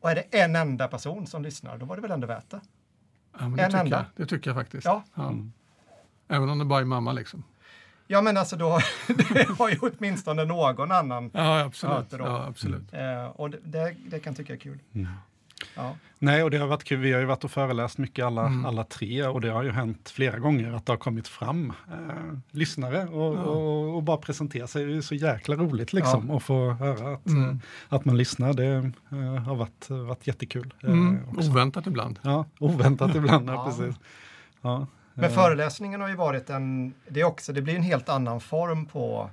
och 0.00 0.10
är 0.10 0.14
det 0.14 0.40
en 0.40 0.56
enda 0.56 0.88
person 0.88 1.26
som 1.26 1.42
lyssnar, 1.42 1.78
då 1.78 1.86
var 1.86 1.96
det 1.96 2.02
väl 2.02 2.10
ändå 2.10 2.26
värt 2.26 2.50
det. 2.50 2.60
Ja, 3.32 3.48
men 3.48 3.56
det, 3.56 3.62
En 3.62 3.70
tycker 3.70 3.84
enda. 3.84 3.96
jag, 3.96 4.06
det 4.16 4.26
tycker 4.26 4.50
jag 4.50 4.56
faktiskt. 4.56 4.84
Ja. 4.84 5.04
Mm. 5.16 5.52
Även 6.28 6.48
om 6.48 6.58
det 6.58 6.64
bara 6.64 6.80
är 6.80 6.84
mamma 6.84 7.12
liksom. 7.12 7.44
Ja, 8.12 8.20
men 8.22 8.36
alltså 8.36 8.56
då 8.56 8.78
det 9.34 9.48
har 9.58 9.68
ju 9.70 9.78
åtminstone 9.80 10.44
någon 10.44 10.92
annan. 10.92 11.30
Ja, 11.34 11.60
absolut. 11.64 12.06
Ja. 12.10 12.18
Ja, 12.18 12.44
absolut. 12.48 12.92
Eh, 12.92 13.26
och 13.26 13.50
det, 13.50 13.94
det, 14.10 14.18
kan 14.20 14.34
tycka 14.34 14.52
är 14.52 14.56
kul. 14.56 14.78
Mm. 14.94 15.08
Ja. 15.76 15.96
Nej, 16.18 16.42
och 16.42 16.50
det 16.50 16.58
har 16.58 16.66
varit 16.66 16.84
kul. 16.84 16.98
Vi 17.00 17.12
har 17.12 17.20
ju 17.20 17.26
varit 17.26 17.44
och 17.44 17.50
föreläst 17.50 17.98
mycket 17.98 18.24
alla, 18.24 18.46
Mm. 18.46 18.66
alla 18.66 18.84
tre 18.84 19.26
och 19.26 19.40
det 19.40 19.48
har 19.50 19.62
ju 19.62 19.70
hänt 19.70 20.10
flera 20.10 20.38
gånger 20.38 20.72
att 20.72 20.86
det 20.86 20.92
har 20.92 20.96
kommit 20.98 21.28
fram 21.28 21.72
eh, 21.90 22.38
lyssnare 22.50 23.06
och, 23.06 23.34
Ja. 23.36 23.40
och, 23.40 23.96
och 23.96 24.02
bara 24.02 24.16
presentera 24.16 24.66
sig. 24.66 24.84
Det 24.86 24.96
är 24.96 25.00
så 25.00 25.14
jäkla 25.14 25.56
roligt 25.56 25.92
liksom 25.92 26.30
att 26.30 26.42
få 26.42 26.70
höra 26.70 27.14
att, 27.14 27.26
Mm. 27.26 27.50
eh, 27.50 27.56
att 27.88 28.04
man 28.04 28.16
lyssnar. 28.16 28.52
Det 28.52 28.66
eh, 29.12 29.42
har 29.42 29.54
varit, 29.54 29.90
varit 29.90 30.26
jättekul. 30.26 30.74
eh, 30.82 30.90
Mm. 30.90 31.18
Oväntat 31.36 31.86
ibland. 31.86 32.18
Ja, 32.22 32.44
oväntat 32.58 33.14
ibland, 33.14 33.48
ja, 33.48 33.52
Ja. 33.54 33.64
precis. 33.64 33.96
Ja, 34.62 34.86
Men 35.14 35.24
eh, 35.24 35.30
föreläsningen 35.30 36.00
har 36.00 36.08
ju 36.08 36.14
varit 36.14 36.50
en, 36.50 36.94
det 37.08 37.24
också, 37.24 37.52
det 37.52 37.62
blir 37.62 37.76
en 37.76 37.82
helt 37.82 38.08
annan 38.08 38.40
form 38.40 38.86
på 38.86 39.30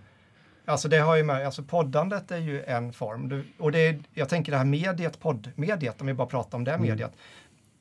Alltså 0.68 0.88
det 0.88 0.98
har 0.98 1.16
ju 1.16 1.24
med, 1.24 1.46
alltså 1.46 1.64
poddandet 1.64 2.32
är 2.32 2.38
ju 2.38 2.64
en 2.64 2.94
form. 2.94 3.30
Du, 3.30 3.44
och 3.60 3.72
det 3.72 3.88
är, 3.88 4.00
jag 4.14 4.30
tänker 4.30 4.52
det 4.52 4.58
här 4.58 4.66
mediet, 4.66 5.20
poddmediet, 5.20 6.02
om 6.02 6.08
vi 6.08 6.14
bara 6.14 6.28
pratar 6.28 6.58
om 6.58 6.64
det 6.64 6.78
mediet. 6.78 7.12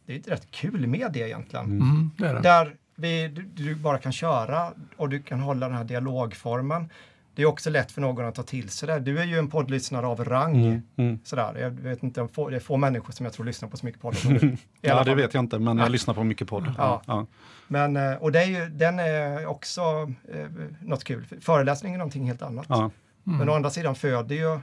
Det 0.06 0.14
är 0.14 0.18
ett 0.18 0.28
rätt 0.28 0.50
kul 0.50 0.86
medie 0.86 1.26
egentligen. 1.26 1.64
Mm. 1.64 1.80
Mm, 1.80 2.10
det 2.18 2.32
det. 2.32 2.40
Där 2.40 2.76
vi, 2.94 3.28
du, 3.28 3.42
du 3.42 3.74
bara 3.74 3.98
kan 3.98 4.12
köra 4.12 4.72
och 4.96 5.08
du 5.08 5.22
kan 5.22 5.40
hålla 5.40 5.68
den 5.68 5.76
här 5.76 5.84
dialogformen. 5.84 6.90
Det 7.36 7.42
är 7.42 7.46
också 7.46 7.70
lätt 7.70 7.92
för 7.92 8.00
någon 8.00 8.24
att 8.24 8.34
ta 8.34 8.42
till 8.42 8.68
sig 8.68 8.86
det. 8.88 8.98
Du 9.00 9.18
är 9.18 9.24
ju 9.24 9.38
en 9.38 9.50
poddlyssnare 9.50 10.06
av 10.06 10.24
rang. 10.24 10.56
Mm, 10.66 10.82
mm. 10.96 11.18
Sådär. 11.24 11.54
Jag 11.60 11.70
vet 11.70 12.02
inte, 12.02 12.20
det 12.20 12.56
är 12.56 12.60
få 12.60 12.76
människor 12.76 13.12
som 13.12 13.26
jag 13.26 13.32
tror 13.32 13.46
lyssnar 13.46 13.68
på 13.68 13.76
så 13.76 13.86
mycket 13.86 14.00
poddar 14.02 14.16
som 14.18 14.34
du. 14.34 14.56
Ja, 14.80 14.98
det 14.98 15.04
fall. 15.04 15.16
vet 15.16 15.34
jag 15.34 15.42
inte, 15.44 15.58
men 15.58 15.76
Ja. 15.78 15.84
jag 15.84 15.92
lyssnar 15.92 16.14
på 16.14 16.24
mycket 16.24 16.48
podd. 16.48 16.74
Ja. 16.78 17.02
Ja. 17.06 17.26
Men, 17.68 17.96
eh, 17.96 18.12
och 18.14 18.32
det 18.32 18.42
är 18.42 18.46
ju, 18.46 18.68
den 18.68 18.98
är 18.98 19.46
också 19.46 19.80
eh, 20.34 20.46
något 20.80 21.04
kul. 21.04 21.24
Föreläsning 21.40 21.94
är 21.94 21.98
någonting 21.98 22.26
helt 22.26 22.42
annat. 22.42 22.66
Ja. 22.68 22.90
Mm. 23.26 23.38
Men 23.38 23.48
å 23.48 23.54
andra 23.54 23.70
sidan 23.70 23.94
föder 23.94 24.36
ju 24.36 24.60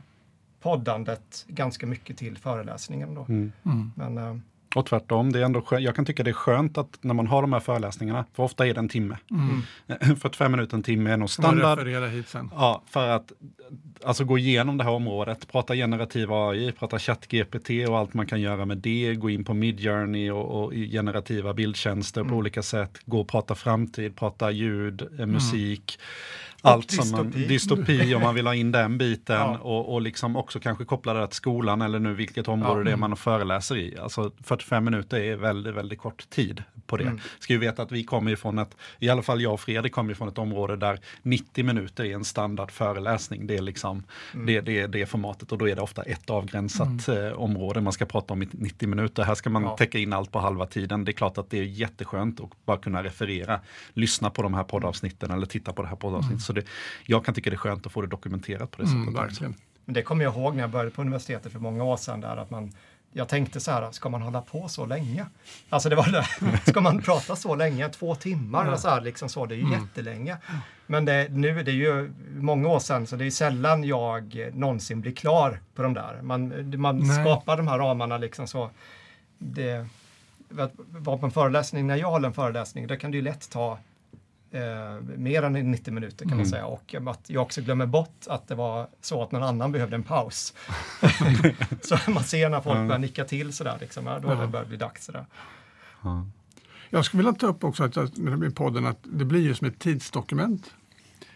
poddandet 0.62 1.46
ganska 1.48 1.88
mycket 1.88 2.18
till 2.18 2.38
föreläsningen. 2.38 3.16
Då. 3.16 3.22
Mm. 3.30 3.52
Mm. 3.66 3.92
Men, 3.96 4.18
eh, 4.18 4.38
Och 4.76 4.86
tvärtom, 4.86 5.32
det 5.32 5.40
är 5.40 5.44
ändå 5.46 5.60
skö- 5.62 5.80
jag 5.80 5.96
kan 5.96 6.06
tycka 6.06 6.24
det 6.24 6.32
är 6.32 6.34
skönt 6.34 6.78
att 6.78 6.98
när 7.02 7.14
man 7.14 7.28
har 7.28 7.42
de 7.42 7.54
här 7.54 7.60
föreläsningarna, 7.60 8.26
för 8.34 8.44
ofta 8.44 8.68
är 8.68 8.74
det 8.74 8.80
en 8.80 8.90
timme. 8.90 9.18
Mm. 9.32 10.16
45 10.20 10.52
minuter, 10.52 10.78
en 10.78 10.84
timme 10.84 11.12
är 11.12 11.18
nog 11.18 11.30
standard. 11.30 11.62
Ja, 12.56 12.82
för 12.90 13.10
att 13.10 13.32
alltså, 14.04 14.24
gå 14.24 14.38
igenom 14.38 14.78
det 14.78 14.84
här 14.84 14.92
området, 14.92 15.52
prata 15.52 15.76
generativ 15.76 16.32
AI, 16.34 16.72
prata 16.72 17.00
ChatGPT 17.00 17.70
och 17.90 17.98
allt 17.98 18.14
man 18.14 18.26
kan 18.26 18.42
göra 18.42 18.66
med 18.66 18.78
det, 18.78 19.16
gå 19.16 19.30
in 19.30 19.44
på 19.44 19.54
Midjourney 19.54 20.32
och, 20.32 20.64
och 20.64 20.72
generativa 20.74 21.54
bildtjänster 21.54 22.22
Mm. 22.22 22.32
på 22.32 22.38
olika 22.38 22.62
sätt, 22.64 23.00
gå 23.06 23.22
och 23.22 23.28
prata 23.28 23.56
framtid, 23.56 24.16
prata 24.16 24.52
ljud, 24.52 25.08
eh, 25.20 25.26
musik. 25.26 26.00
Allt 26.66 26.92
som 26.92 27.12
man, 27.12 27.26
dystopi. 27.32 27.48
dystopi 27.48 28.16
om 28.16 28.22
man 28.22 28.36
vill 28.36 28.48
ha 28.48 28.56
in 28.56 28.72
den 28.72 28.98
biten 28.98 29.36
Ja. 29.40 29.58
och, 29.58 29.94
och 29.94 30.02
liksom 30.02 30.36
också 30.36 30.60
kanske 30.60 30.86
koppla 30.86 31.14
det 31.14 31.28
till 31.28 31.36
skolan 31.36 31.82
eller 31.82 32.00
nu 32.00 32.14
vilket 32.14 32.48
område 32.48 32.80
Ja. 32.80 32.84
det 32.84 32.92
är 32.92 32.96
man 32.98 33.16
föreläser 33.16 33.76
i. 33.78 33.98
Alltså 33.98 34.32
45 34.44 34.84
minuter 34.86 35.18
är 35.20 35.36
väldigt, 35.36 35.76
väldigt 35.76 36.00
kort 36.00 36.30
tid 36.30 36.64
på 36.88 36.98
det. 36.98 37.04
Mm. 37.04 37.20
Ska 37.40 37.54
ju 37.54 37.60
veta 37.60 37.82
att 37.82 37.92
vi 37.92 38.04
kommer 38.04 38.32
ifrån 38.32 38.60
ett, 38.60 38.76
i 39.00 39.10
alla 39.10 39.22
fall 39.22 39.42
jag 39.42 39.54
och 39.54 39.60
Fredrik 39.60 39.94
kommer 39.94 40.12
ifrån 40.12 40.28
ett 40.28 40.38
område 40.38 40.76
där 40.76 41.00
90 41.22 41.66
minuter 41.66 42.04
är 42.04 42.16
en 42.16 42.26
standard 42.26 42.72
föreläsning. 42.72 43.48
Det 43.48 43.58
är 43.58 43.62
liksom 43.62 44.04
Mm. 44.34 44.46
det, 44.46 44.62
det, 44.62 44.88
det 44.88 45.06
formatet 45.06 45.52
och 45.52 45.58
då 45.58 45.70
är 45.70 45.76
det 45.76 45.82
ofta 45.82 46.02
ett 46.04 46.30
avgränsat 46.30 47.08
eh, 47.08 47.32
område 47.32 47.82
man 47.82 47.94
ska 47.94 48.06
prata 48.06 48.34
om 48.34 48.44
i 48.44 48.48
90 48.52 48.88
minuter. 48.90 49.24
Här 49.24 49.36
ska 49.36 49.50
man 49.50 49.64
Ja. 49.64 49.78
täcka 49.78 49.98
in 50.00 50.14
allt 50.14 50.32
på 50.32 50.40
halva 50.40 50.66
tiden. 50.66 51.06
Det 51.06 51.12
är 51.12 51.14
klart 51.14 51.38
att 51.38 51.50
det 51.50 51.60
är 51.60 51.64
jätteskönt 51.64 52.40
att 52.40 52.50
bara 52.66 52.78
kunna 52.78 53.04
referera, 53.04 53.60
lyssna 53.94 54.30
på 54.30 54.42
de 54.42 54.54
här 54.54 54.64
poddavsnitten 54.64 55.32
eller 55.32 55.46
titta 55.46 55.74
på 55.74 55.82
det 55.82 55.88
här 55.88 55.96
poddavsnittet. 55.96 56.42
Så 56.54 56.60
det, 56.62 56.66
jag 57.06 57.26
kan 57.26 57.34
tycka 57.34 57.50
det 57.50 57.56
är 57.56 57.58
skönt 57.58 57.86
att 57.86 57.92
få 57.92 58.02
det 58.02 58.08
dokumenterat 58.08 58.72
på 58.72 58.82
det 58.82 58.88
Mm, 58.88 59.06
sättet. 59.06 59.22
verkligen. 59.22 59.56
Men 59.86 59.94
det 59.94 60.02
kommer 60.02 60.24
jag 60.24 60.34
ihåg 60.36 60.56
när 60.56 60.64
jag 60.64 60.70
började 60.70 60.92
på 60.92 61.02
universitetet 61.02 61.52
för 61.52 61.60
många 61.60 61.84
år 61.84 61.98
sedan. 61.98 62.22
Där, 62.22 62.38
att 62.38 62.50
man, 62.50 62.72
jag 63.12 63.28
tänkte 63.28 63.60
så 63.60 63.72
här, 63.72 63.92
ska 63.92 64.10
man 64.10 64.22
hålla 64.22 64.42
på 64.42 64.68
så 64.68 64.86
länge? 64.86 65.26
Alltså 65.70 65.90
det 65.90 65.96
var 65.96 66.08
det, 66.12 66.28
ska 66.72 66.82
man 66.82 67.02
prata 67.02 67.36
så 67.36 67.56
länge? 67.56 67.90
Två 67.90 68.16
timmar? 68.16 68.66
Ja. 68.66 68.78
Så 68.78 68.90
här, 68.90 69.02
liksom 69.02 69.30
så, 69.30 69.46
det 69.46 69.56
är 69.56 69.58
ju 69.58 69.64
Mm. 69.66 69.82
jättelänge. 69.82 70.38
Men 70.88 71.06
det, 71.06 71.28
nu 71.32 71.60
är 71.60 71.64
det 71.64 71.72
ju 71.72 72.14
många 72.38 72.68
år 72.68 72.80
sedan 72.80 73.08
så 73.08 73.16
det 73.16 73.26
är 73.26 73.32
sällan 73.32 73.84
jag 73.84 74.50
någonsin 74.54 75.02
blir 75.02 75.12
klar 75.12 75.60
på 75.76 75.82
de 75.84 75.94
där. 75.94 76.22
Man, 76.22 76.72
man 76.82 76.98
Nej. 77.00 77.22
skapar 77.26 77.58
de 77.58 77.68
här 77.68 77.78
ramarna 77.80 78.18
liksom 78.18 78.48
så. 78.48 78.70
Det, 79.38 79.88
vara 80.90 81.18
på 81.18 81.26
en 81.26 81.32
föreläsning, 81.32 81.88
när 81.88 81.96
jag 81.96 82.12
håller 82.12 82.28
en 82.28 82.34
föreläsning, 82.34 82.88
då 82.88 82.96
kan 82.96 83.12
det 83.12 83.18
ju 83.18 83.24
lätt 83.24 83.50
ta 83.50 83.80
eh, 84.54 85.02
mer 85.18 85.44
än 85.44 85.54
90 85.72 85.94
minuter 85.94 86.18
kan 86.26 86.30
man 86.30 86.34
Mm. 86.40 86.46
säga. 86.50 86.66
Och 86.66 86.96
att 87.08 87.30
jag 87.30 87.42
också 87.44 87.62
glömmer 87.62 87.86
bort 87.86 88.26
att 88.28 88.48
det 88.48 88.56
var 88.56 88.88
så 89.02 89.24
att 89.24 89.32
någon 89.32 89.44
annan 89.44 89.72
behövde 89.72 89.96
en 89.96 90.04
paus. 90.04 90.54
så 91.82 91.98
man 92.12 92.24
ser 92.24 92.50
när 92.50 92.62
folk 92.62 92.76
Mm. 92.76 92.88
börjar 92.88 93.00
nicka 93.00 93.26
till 93.26 93.54
sådär, 93.54 93.78
liksom, 93.82 94.06
ja, 94.08 94.20
då 94.20 94.28
Ja. 94.30 94.36
det 94.36 94.48
börjar 94.48 94.66
bli 94.66 94.78
dags. 94.78 95.06
Sådär. 95.06 95.26
Ja. 96.04 96.28
Jag 96.90 97.06
skulle 97.06 97.24
vilja 97.24 97.34
ta 97.40 97.48
upp 97.48 97.64
också 97.64 97.84
att, 97.84 98.18
med 98.18 98.56
podden 98.56 98.86
att 98.86 99.00
det 99.04 99.26
blir 99.26 99.42
ju 99.42 99.54
som 99.56 99.68
ett 99.68 99.80
tidsdokument. 99.80 100.74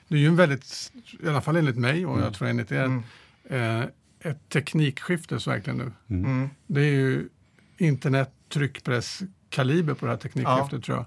Det 0.08 0.16
är 0.16 0.20
ju 0.20 0.28
en 0.28 0.36
väldigt, 0.36 0.92
i 1.24 1.28
alla 1.28 1.42
fall 1.42 1.56
enligt 1.56 1.78
mig 1.78 2.06
och 2.06 2.20
jag 2.22 2.34
tror 2.34 2.48
enligt 2.48 2.72
er, 2.72 2.84
Mm. 2.84 3.04
eh, 3.50 3.88
ett 4.20 4.50
teknikskifte 4.50 5.40
så 5.40 5.50
verkligen 5.50 5.78
nu. 5.78 5.92
Mm. 6.10 6.26
Mm. 6.32 6.50
Det 6.68 6.82
är 6.82 6.92
ju 6.92 7.30
internet, 7.78 8.32
tryckpress, 8.50 9.22
kaliber 9.50 9.94
på 9.94 10.06
det 10.06 10.12
här 10.12 10.18
teknikskiftet 10.18 10.84
tror 10.84 11.06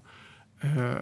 jag. 0.61 0.71
Eh, 0.91 0.95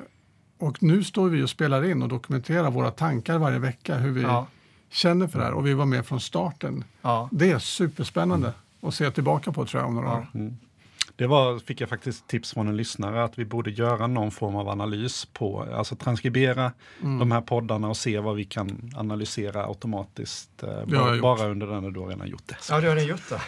och 0.58 0.82
nu 0.82 1.04
står 1.04 1.28
vi 1.28 1.42
och 1.42 1.50
spelar 1.50 1.84
in 1.90 2.02
och 2.02 2.08
dokumenterar 2.08 2.70
våra 2.70 2.90
tankar 2.90 3.38
varje 3.38 3.58
vecka, 3.58 3.94
hur 3.96 4.10
vi 4.10 4.22
Ja. 4.22 4.46
känner 4.90 5.26
för 5.28 5.38
det 5.38 5.44
här 5.44 5.52
och 5.52 5.66
vi 5.66 5.74
var 5.74 5.86
med 5.86 6.06
från 6.06 6.20
starten. 6.20 6.84
Ja. 7.02 7.28
Det 7.32 7.50
är 7.50 7.58
superspännande 7.58 8.52
att 8.82 8.94
se 8.94 9.10
tillbaka 9.10 9.52
på 9.52 9.64
tror 9.66 9.80
jag 9.82 9.88
om 9.88 9.94
några 9.94 10.08
Ja. 10.08 10.16
år. 10.18 10.26
Mm. 10.34 10.56
Det 11.16 11.26
var, 11.26 11.58
fick 11.58 11.80
jag 11.80 11.88
faktiskt 11.88 12.26
tips 12.26 12.52
från 12.52 12.68
en 12.68 12.76
lyssnare 12.76 13.24
att 13.24 13.38
vi 13.38 13.44
borde 13.44 13.70
göra 13.70 14.06
någon 14.06 14.30
form 14.30 14.56
av 14.56 14.68
analys 14.68 15.24
på, 15.32 15.66
alltså 15.74 15.96
transkribera 15.96 16.72
Mm. 17.02 17.18
de 17.18 17.30
här 17.32 17.40
poddarna 17.40 17.88
och 17.88 17.96
se 17.96 18.18
vad 18.18 18.36
vi 18.36 18.44
kan 18.44 18.90
analysera 18.96 19.64
automatiskt. 19.66 20.62
Eh, 20.62 20.84
bara, 20.86 21.20
bara 21.20 21.48
under 21.48 21.66
den, 21.66 21.92
du 21.92 22.00
har 22.00 22.06
redan 22.08 22.28
gjort 22.28 22.42
det. 22.46 22.56
ja, 22.70 22.80
du 22.80 22.88
har 22.88 22.94
redan 22.96 23.08
gjort 23.10 23.28
det. 23.28 23.40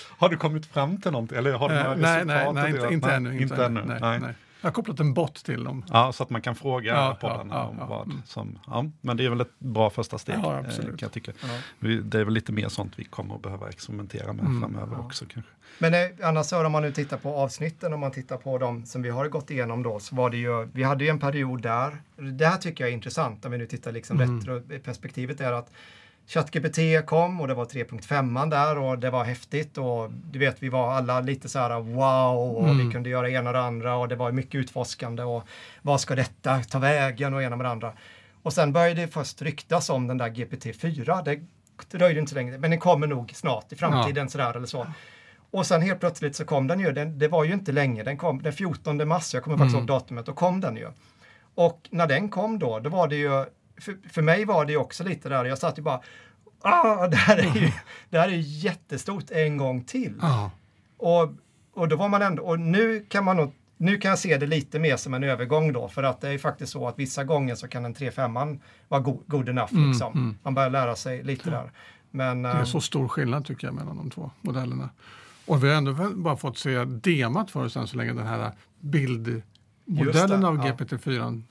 Har 0.18 0.28
du 0.28 0.36
kommit 0.36 0.66
fram 0.66 1.00
till 1.00 1.10
någonting? 1.12 1.38
Eller 1.38 1.52
har 1.52 1.68
du 1.68 1.74
några 1.74 1.92
Eh, 1.94 1.96
nej, 2.00 2.24
nej, 2.24 2.36
resultat 2.36 2.54
nej, 2.54 2.62
av 2.64 2.68
inte, 2.76 2.94
inte 2.94 3.06
Nej, 3.06 3.16
ännu. 3.16 3.42
Inte 3.42 3.64
ännu. 3.64 3.84
Nej, 4.00 4.20
nej. 4.20 4.34
Jag 4.64 4.68
har 4.70 4.74
kopplat 4.74 5.00
en 5.00 5.14
bot 5.14 5.34
till 5.34 5.64
dem. 5.64 5.84
Ja, 5.92 6.12
så 6.12 6.22
att 6.22 6.30
man 6.30 6.40
kan 6.42 6.54
fråga 6.54 6.92
Ja, 6.92 7.16
poddarna 7.20 7.54
ja, 7.54 7.60
ja, 7.60 7.68
om 7.68 7.76
ja. 7.78 7.86
vad 7.86 8.06
Mm. 8.06 8.22
som... 8.26 8.58
Ja, 8.66 8.84
men 9.00 9.16
det 9.16 9.24
är 9.24 9.30
väl 9.30 9.40
ett 9.40 9.58
bra 9.58 9.90
första 9.90 10.18
steg, 10.18 10.34
Ja, 10.42 10.52
eh, 10.52 10.58
absolut. 10.58 10.86
kan 11.00 11.06
jag 11.06 11.12
tycka. 11.12 11.32
Det 11.80 12.18
är 12.20 12.24
väl 12.24 12.34
lite 12.34 12.52
mer 12.52 12.68
sånt 12.68 12.92
vi 12.96 13.04
kommer 13.04 13.34
att 13.34 13.42
behöva 13.42 13.68
experimentera 13.68 14.32
med 14.32 14.44
Mm. 14.44 14.60
framöver 14.60 14.96
Ja. 14.98 15.04
också 15.04 15.24
kanske. 15.28 15.50
Men 15.78 15.94
eh, 15.94 16.00
annars 16.28 16.46
så 16.46 16.66
om 16.66 16.72
man 16.72 16.82
nu 16.82 16.92
tittar 16.92 17.16
på 17.16 17.34
avsnitten, 17.36 17.92
om 17.92 18.00
man 18.00 18.10
tittar 18.10 18.36
på 18.36 18.58
de 18.58 18.86
som 18.86 19.02
vi 19.02 19.10
har 19.10 19.28
gått 19.28 19.50
igenom 19.50 19.82
då, 19.82 20.00
så 20.00 20.16
var 20.16 20.30
det 20.30 20.36
ju, 20.36 20.68
vi 20.72 20.82
hade 20.82 21.04
ju 21.04 21.10
en 21.10 21.18
period 21.20 21.62
där, 21.62 21.96
det 22.32 22.46
här 22.46 22.56
tycker 22.56 22.84
jag 22.84 22.88
är 22.90 22.94
intressant, 22.94 23.44
om 23.44 23.52
vi 23.52 23.58
nu 23.58 23.66
tittar 23.66 23.92
liksom 23.92 24.20
Mm. 24.20 24.40
retroperspektivet 24.40 25.40
är 25.40 25.52
att 25.52 25.70
ChatGPT 26.26 27.06
kom 27.06 27.40
och 27.40 27.48
det 27.48 27.54
var 27.54 27.64
3.5 27.64 28.50
där 28.50 28.78
och 28.78 28.98
det 28.98 29.10
var 29.10 29.24
häftigt 29.24 29.78
och 29.78 30.10
du 30.10 30.38
vet 30.38 30.62
vi 30.62 30.68
var 30.68 30.92
alla 30.92 31.20
lite 31.20 31.48
så 31.48 31.58
här 31.58 31.80
wow 31.80 32.56
och 32.56 32.64
Mm. 32.64 32.86
vi 32.86 32.92
kunde 32.92 33.08
göra 33.08 33.30
ena 33.30 33.50
och 33.50 33.54
det 33.54 33.60
andra 33.60 33.96
och 33.96 34.08
det 34.08 34.16
var 34.16 34.32
mycket 34.32 34.54
utforskande 34.54 35.22
och 35.22 35.44
vad 35.82 36.00
ska 36.00 36.14
detta 36.14 36.62
ta 36.62 36.78
vägen 36.78 37.34
och 37.34 37.42
ena 37.42 37.56
med 37.56 37.66
det 37.66 37.70
andra. 37.70 37.92
Och 38.42 38.52
sen 38.52 38.72
började 38.72 39.00
det 39.00 39.08
först 39.08 39.42
ryktas 39.42 39.90
om 39.90 40.06
den 40.06 40.18
där 40.18 40.28
GPT-4. 40.28 41.24
Det, 41.24 41.40
dröjde 41.98 42.20
inte 42.20 42.30
så 42.30 42.36
länge, 42.36 42.58
men 42.58 42.70
den 42.70 42.80
kommer 42.80 43.06
nog 43.06 43.32
snart 43.34 43.72
i 43.72 43.76
framtiden 43.76 44.24
ja. 44.24 44.28
sådär 44.28 44.56
eller 44.56 44.66
så. 44.66 44.86
Och 45.50 45.66
sen 45.66 45.82
helt 45.82 46.00
plötsligt 46.00 46.36
så 46.36 46.44
kom 46.44 46.66
den 46.66 46.80
ju, 46.80 46.92
den, 46.92 47.18
det 47.18 47.28
var 47.28 47.44
ju 47.44 47.52
inte 47.52 47.72
länge, 47.72 48.02
den 48.02 48.16
kom 48.16 48.42
den 48.42 48.52
14 48.52 49.08
mars, 49.08 49.34
jag 49.34 49.42
kommer 49.42 49.56
faktiskt 49.56 49.74
mm. 49.74 49.88
ihåg 49.88 50.00
datumet, 50.00 50.26
då 50.26 50.32
kom 50.32 50.60
den 50.60 50.76
ju. 50.76 50.88
Och 51.54 51.88
när 51.90 52.06
den 52.06 52.28
kom 52.28 52.58
då, 52.58 52.78
då 52.78 52.90
var 52.90 53.08
det 53.08 53.16
ju, 53.16 53.44
för, 53.80 53.96
för 54.08 54.22
mig 54.22 54.44
var 54.44 54.64
det 54.64 54.72
ju 54.72 54.78
också 54.78 55.04
lite 55.04 55.28
där, 55.28 55.44
jag 55.44 55.58
satt 55.58 55.78
ju 55.78 55.82
bara, 55.82 56.00
ah, 56.60 57.06
det 57.06 57.16
här 57.16 57.36
är 57.36 57.60
ju 57.60 57.70
det 58.10 58.18
här 58.18 58.28
är 58.28 58.36
jättestort 58.36 59.30
en 59.30 59.56
gång 59.56 59.84
till. 59.84 60.14
Ah. 60.20 60.50
Och, 60.96 61.32
och 61.74 61.88
då 61.88 61.96
var 61.96 62.08
man 62.08 62.22
ändå, 62.22 62.42
och 62.42 62.60
nu 62.60 63.06
kan 63.08 63.24
man 63.24 63.36
nog 63.36 63.52
nu 63.76 63.98
kan 63.98 64.08
jag 64.08 64.18
se 64.18 64.38
det 64.38 64.46
lite 64.46 64.78
mer 64.78 64.96
som 64.96 65.14
en 65.14 65.24
övergång 65.24 65.72
då, 65.72 65.88
för 65.88 66.02
att 66.02 66.20
det 66.20 66.28
är 66.28 66.38
faktiskt 66.38 66.72
så 66.72 66.88
att 66.88 66.98
vissa 66.98 67.24
gånger 67.24 67.54
så 67.54 67.68
kan 67.68 67.84
en 67.84 67.94
3-5 67.94 68.60
vara 68.88 69.00
go 69.00 69.20
good 69.26 69.48
enough. 69.48 69.74
Mm, 69.74 69.88
liksom. 69.88 70.12
Mm. 70.12 70.36
Man 70.42 70.54
börjar 70.54 70.70
lära 70.70 70.96
sig 70.96 71.22
lite 71.22 71.50
ja. 71.50 71.56
där. 71.56 71.72
Men, 72.10 72.42
det 72.42 72.48
är 72.48 72.60
um, 72.60 72.66
så 72.66 72.80
stor 72.80 73.08
skillnad 73.08 73.44
tycker 73.44 73.66
jag 73.66 73.74
mellan 73.74 73.96
de 73.96 74.10
två 74.10 74.30
modellerna. 74.40 74.90
Och 75.46 75.64
vi 75.64 75.68
har 75.68 75.76
ändå 75.76 76.10
bara 76.14 76.36
fått 76.36 76.58
se 76.58 76.84
demat 76.84 77.50
för 77.50 77.64
oss 77.64 77.76
än 77.76 77.86
så 77.86 77.96
länge, 77.96 78.12
den 78.12 78.26
här 78.26 78.52
bildmodellen 78.80 80.44
av 80.44 80.58
GPT-4. 80.58 81.42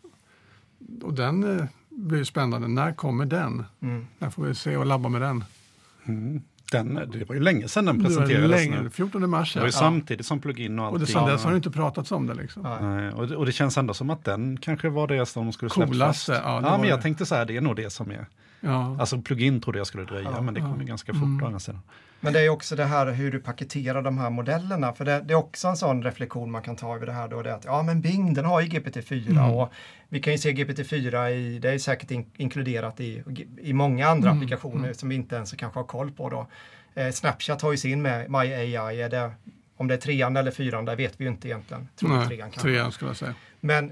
Och 1.02 1.14
den 1.14 1.60
eh, 1.60 1.66
blir 1.96 2.24
spännande. 2.24 2.68
När 2.68 2.94
kommer 2.94 3.26
den? 3.26 3.66
Mm. 3.82 4.08
När 4.20 4.30
får 4.30 4.44
vi 4.44 4.56
se 4.56 4.78
och 4.78 4.86
labba 4.86 5.10
med 5.10 5.22
den? 5.22 5.44
Mm. 6.06 6.42
Den, 6.72 6.94
det 6.94 7.26
var 7.26 7.36
ju 7.36 7.42
länge 7.42 7.68
sedan 7.68 7.86
den 7.86 8.04
presenterades. 8.04 8.50
Länge, 8.50 8.82
nu. 8.82 8.90
14 8.90 9.30
mars. 9.30 9.54
Det 9.54 9.60
var 9.60 9.68
ju 9.68 9.74
ja. 9.74 9.80
samtidigt 9.80 10.26
som 10.26 10.40
plugin 10.40 10.80
och 10.80 10.86
allting. 10.86 11.02
Och 11.02 11.10
sedan 11.10 11.28
dess 11.28 11.44
har 11.44 11.52
det 11.52 11.58
inte 11.58 11.72
pratats 11.72 12.12
om 12.12 12.28
det. 12.28 12.34
Liksom. 12.34 12.62
Nej, 12.64 13.12
och, 13.12 13.28
det, 13.28 13.36
och 13.36 13.46
det 13.46 13.52
känns 13.52 13.78
ändå 13.78 13.94
som 13.94 14.10
att 14.10 14.24
den 14.24 14.58
kanske 14.58 14.90
var 14.90 15.08
det 15.08 15.26
som 15.26 15.46
de 15.46 15.54
skulle 15.54 15.70
släppt 15.70 15.92
Coolaste. 15.92 16.32
Ja, 16.32 16.62
ja 16.64 16.78
men 16.78 16.90
jag 16.90 17.02
tänkte 17.02 17.26
så 17.26 17.36
här, 17.36 17.46
det 17.46 17.58
är 17.58 17.62
nog 17.62 17.76
det 17.76 17.90
som 17.90 18.12
är. 18.12 18.28
Ja. 18.64 18.96
Alltså 19.00 19.22
plugin 19.22 19.62
trodde 19.62 19.78
jag 19.78 19.88
skulle 19.88 20.04
dröja, 20.04 20.42
men 20.42 20.54
det 20.54 20.60
kom 20.60 20.80
ju 20.80 20.86
ganska 20.86 21.14
fort 21.14 21.42
mm. 21.42 21.60
sedan. 21.60 21.80
Men 22.20 22.34
det 22.34 22.40
är 22.40 22.50
också 22.50 22.76
det 22.76 22.86
här 22.86 23.12
hur 23.12 23.32
du 23.32 23.40
paketerar 23.40 24.02
de 24.02 24.18
här 24.18 24.30
modellerna. 24.30 24.94
För 24.94 25.06
det, 25.06 25.22
det, 25.26 25.34
är 25.34 25.38
också 25.38 25.68
en 25.68 25.78
sån 25.78 26.04
reflektion 26.04 26.52
man 26.52 26.62
kan 26.62 26.76
ta 26.76 26.96
över 26.96 27.06
det 27.06 27.12
här 27.12 27.28
då. 27.28 27.42
Det 27.42 27.50
är 27.50 27.54
att 27.54 27.66
ja 27.66 27.84
men 27.84 28.02
Bing 28.02 28.34
den 28.34 28.46
har 28.46 28.62
ju 28.62 28.68
GPT-4 28.68 29.30
mm. 29.30 29.50
och 29.50 29.74
vi 30.10 30.20
kan 30.20 30.34
ju 30.34 30.40
se 30.40 30.52
GPT-4 30.52 31.30
i, 31.30 31.60
det 31.60 31.70
är 31.70 31.78
säkert 31.78 32.12
in, 32.12 32.26
inkluderat 32.38 33.00
i, 33.00 33.24
i 33.62 33.74
många 33.74 34.08
andra 34.08 34.30
mm. 34.30 34.38
applikationer 34.38 34.84
mm. 34.84 34.94
som 34.94 35.10
vi 35.10 35.16
inte 35.16 35.36
ens 35.36 35.52
kanske 35.52 35.80
har 35.80 35.86
koll 35.86 36.12
på 36.12 36.30
då. 36.30 36.48
Eh, 36.94 37.12
Snapchat 37.12 37.62
har 37.62 37.72
ju 37.72 37.78
sin 37.78 38.02
med 38.02 38.32
My 38.32 38.38
AI. 38.38 39.02
Är 39.02 39.10
det, 39.10 39.32
om 39.78 39.88
det 39.88 39.94
är 39.94 39.98
trean 39.98 40.38
eller 40.38 40.52
fyran, 40.52 40.86
där 40.86 40.96
vet 40.96 41.20
vi 41.20 41.24
ju 41.24 41.30
inte 41.30 41.48
egentligen. 41.48 41.88
Tror 41.96 42.10
Nej, 42.10 42.28
trean, 42.28 42.52
trean 42.52 42.92
skulle 42.92 43.10
jag 43.10 43.18
säga. 43.18 43.36
Men 43.60 43.92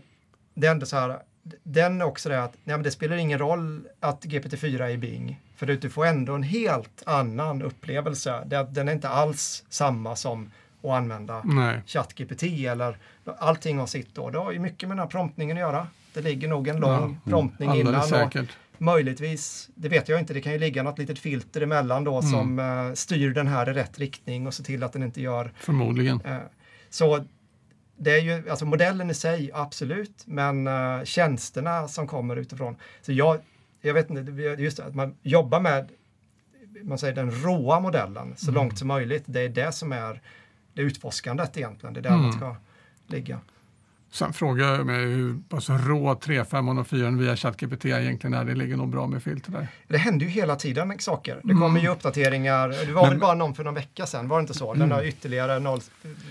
det 0.53 0.67
är 0.67 0.71
ändå 0.71 0.85
så 0.85 0.97
här, 0.97 1.19
den 1.63 2.01
också 2.01 2.29
det 2.29 2.43
att 2.43 2.53
nej, 2.63 2.77
men 2.77 2.83
det 2.83 2.91
spelar 2.91 3.15
ingen 3.15 3.39
roll 3.39 3.87
att 3.99 4.25
GPT-4 4.25 4.83
är 4.83 4.89
i 4.89 4.97
Bing. 4.97 5.39
För 5.55 5.65
du 5.65 5.89
får 5.89 6.05
ändå 6.05 6.35
en 6.35 6.43
helt 6.43 7.03
annan 7.05 7.61
upplevelse. 7.61 8.43
Den 8.69 8.87
är 8.87 8.93
inte 8.93 9.09
alls 9.09 9.63
samma 9.69 10.15
som 10.15 10.51
att 10.83 10.89
använda 10.89 11.43
ChatGPT 11.85 12.43
eller 12.43 12.97
allting 13.39 13.77
har 13.77 13.87
sitt 13.87 14.15
då. 14.15 14.29
Det 14.29 14.39
har 14.39 14.51
ju 14.51 14.59
mycket 14.59 14.89
med 14.89 14.97
den 14.97 15.03
här 15.03 15.09
promptningen 15.09 15.57
att 15.57 15.61
göra. 15.61 15.87
Det 16.13 16.21
ligger 16.21 16.47
nog 16.47 16.67
en 16.67 16.77
lång 16.77 17.19
ja, 17.23 17.31
promptning 17.31 17.69
mm, 17.69 17.87
innan. 17.87 18.03
Säkert. 18.03 18.49
Och 18.73 18.81
möjligtvis, 18.81 19.69
det 19.75 19.89
vet 19.89 20.09
jag 20.09 20.19
inte, 20.19 20.33
det 20.33 20.41
kan 20.41 20.53
ju 20.53 20.59
ligga 20.59 20.83
något 20.83 20.99
litet 20.99 21.19
filter 21.19 21.61
emellan 21.61 22.03
då 22.03 22.17
mm. 22.17 22.31
som 22.31 22.59
uh, 22.59 22.93
styr 22.93 23.33
den 23.33 23.47
här 23.47 23.69
i 23.69 23.73
rätt 23.73 23.99
riktning 23.99 24.47
och 24.47 24.53
ser 24.53 24.63
till 24.63 24.83
att 24.83 24.93
den 24.93 25.03
inte 25.03 25.21
gör... 25.21 25.51
Förmodligen. 25.59 26.21
Uh, 26.21 26.37
så 26.89 27.25
det 28.03 28.11
är 28.11 28.21
ju, 28.21 28.49
alltså 28.49 28.65
modellen 28.65 29.09
i 29.09 29.13
sig, 29.13 29.51
absolut, 29.53 30.23
men 30.25 30.67
uh, 30.67 31.03
tjänsterna 31.03 31.87
som 31.87 32.07
kommer 32.07 32.35
utifrån. 32.35 32.75
Så 33.01 33.11
jag, 33.11 33.39
jag 33.81 33.93
vet 33.93 34.09
inte, 34.09 34.31
just 34.61 34.79
att 34.79 34.95
man 34.95 35.15
jobbar 35.21 35.59
med 35.59 35.89
man 36.83 36.97
säger 36.97 37.15
den 37.15 37.31
råa 37.31 37.79
modellen 37.79 38.33
så 38.37 38.49
mm. 38.49 38.55
långt 38.55 38.79
som 38.79 38.87
möjligt. 38.87 39.23
Det 39.25 39.41
är 39.41 39.49
det 39.49 39.71
som 39.71 39.91
är 39.91 40.21
det 40.73 40.81
utforskandet 40.81 41.57
egentligen. 41.57 41.93
Det 41.93 41.99
är 41.99 42.01
där 42.01 42.09
mm. 42.09 42.21
man 42.21 42.33
ska 42.33 42.55
ligga. 43.07 43.39
Sen 44.11 44.33
frågar 44.33 44.75
jag 44.75 44.85
mig 44.85 45.05
hur 45.05 45.41
pass 45.49 45.69
rå 45.69 46.13
3.5 46.13 46.79
och 46.79 46.87
4 46.87 47.09
via 47.09 47.35
ChatGPT 47.35 47.85
egentligen 47.85 48.33
är. 48.33 48.45
Det 48.45 48.55
ligger 48.55 48.77
nog 48.77 48.89
bra 48.89 49.07
med 49.07 49.23
filter 49.23 49.51
där. 49.51 49.67
Det 49.87 49.97
händer 49.97 50.25
ju 50.25 50.31
hela 50.31 50.55
tiden 50.55 50.99
saker. 50.99 51.41
Det 51.43 51.53
kommer 51.53 51.65
mm. 51.65 51.81
ju 51.81 51.89
uppdateringar. 51.89 52.69
Det 52.69 52.93
var 52.93 53.01
Men, 53.01 53.09
väl 53.09 53.19
bara 53.19 53.33
någon 53.33 53.55
för 53.55 53.63
någon 53.63 53.73
vecka 53.73 54.05
sedan, 54.05 54.27
var 54.27 54.37
det 54.37 54.41
inte 54.41 54.53
så? 54.53 54.73
Den 54.73 54.81
mm. 54.81 54.91
har 54.91 55.03
ytterligare 55.03 55.59
noll 55.59 55.79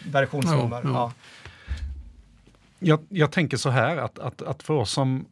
versionsnummer. 0.07 0.81
Ja, 0.85 1.13
jag, 2.81 3.01
jag, 3.09 3.33
tänker 3.33 3.57
så 3.57 3.71
här 3.71 3.97
att, 3.97 4.19
att, 4.19 4.43
att 4.43 4.63
för 4.63 4.75
oss 4.75 4.91
som 4.91 5.25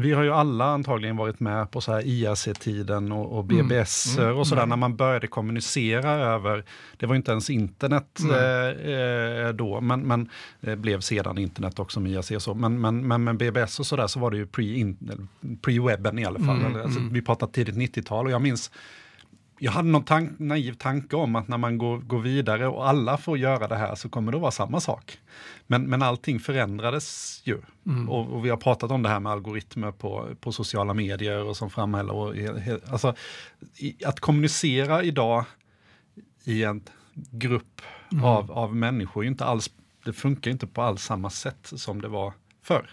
vi 0.00 0.12
har 0.12 0.22
ju 0.22 0.32
alla 0.32 0.64
antagligen 0.64 1.16
varit 1.16 1.40
med 1.40 1.70
på 1.70 1.80
så 1.80 1.92
här 1.92 2.02
IRC-tiden 2.06 3.12
och, 3.12 3.38
och 3.38 3.44
BBS 3.44 4.16
mm. 4.16 4.28
mm. 4.28 4.38
och 4.38 4.46
sådär 4.46 4.62
mm. 4.62 4.68
när 4.68 4.76
man 4.76 4.96
började 4.96 5.26
kommunicera 5.26 6.10
över, 6.10 6.64
det 6.96 7.06
var 7.06 7.14
inte 7.14 7.30
ens 7.30 7.50
internet 7.50 8.20
eh, 8.30 8.92
eh, 8.92 9.48
då, 9.48 9.80
men, 9.80 10.00
men 10.00 10.28
det 10.60 10.76
blev 10.76 11.00
sedan 11.00 11.38
internet 11.38 11.78
också 11.78 12.00
med 12.00 12.12
IRC 12.12 12.30
och 12.30 12.42
så, 12.42 12.54
men, 12.54 12.80
men, 12.80 13.08
men 13.08 13.24
med 13.24 13.36
BBS 13.36 13.80
och 13.80 13.86
sådär 13.86 14.06
så 14.06 14.20
var 14.20 14.30
det 14.30 14.36
ju 14.36 14.46
pre-webben 14.46 16.10
pre 16.10 16.22
i 16.22 16.24
alla 16.24 16.38
fall. 16.38 16.60
Mm. 16.60 16.82
Alltså, 16.82 17.00
mm. 17.00 17.12
vi 17.12 17.22
pratar 17.22 17.46
tidigt 17.46 17.74
90-tal 17.74 18.26
och 18.26 18.32
jag 18.32 18.42
minns 18.42 18.70
jag 19.58 19.72
hade 19.72 19.88
någon 19.88 20.04
tank, 20.04 20.38
naiv 20.38 20.72
tanke 20.72 21.16
om 21.16 21.36
att 21.36 21.48
när 21.48 21.58
man 21.58 21.78
går, 21.78 21.98
går 21.98 22.18
vidare 22.18 22.68
och 22.68 22.88
alla 22.88 23.16
får 23.16 23.38
göra 23.38 23.68
det 23.68 23.76
här 23.76 23.94
så 23.94 24.08
kommer 24.08 24.32
det 24.32 24.38
vara 24.38 24.50
samma 24.50 24.80
sak. 24.80 25.18
Men, 25.66 25.82
men 25.82 26.02
allting 26.02 26.40
förändrades 26.40 27.40
ju. 27.44 27.60
Mm. 27.86 28.08
Och, 28.08 28.32
och, 28.32 28.44
vi 28.44 28.50
har 28.50 28.56
pratat 28.56 28.90
om 28.90 29.02
det 29.02 29.08
här 29.08 29.20
med 29.20 29.32
algoritmer 29.32 29.90
på, 29.90 30.28
på 30.40 30.52
sociala 30.52 30.94
medier 30.94 31.44
och 31.44 31.56
som 31.56 31.70
framhäller. 31.70 32.12
Och, 32.12 32.34
alltså, 32.90 33.14
i, 33.76 34.04
att 34.04 34.20
kommunicera 34.20 35.02
idag 35.02 35.44
i 36.44 36.64
en 36.64 36.82
grupp 37.14 37.82
mm. 38.12 38.24
av, 38.24 38.52
av 38.52 38.76
människor, 38.76 39.24
inte 39.24 39.44
alls, 39.44 39.70
det 40.04 40.12
funkar 40.12 40.50
inte 40.50 40.66
på 40.66 40.82
alls 40.82 41.02
samma 41.02 41.30
sätt 41.30 41.72
som 41.76 42.00
det 42.00 42.08
var 42.08 42.32
förr. 42.62 42.90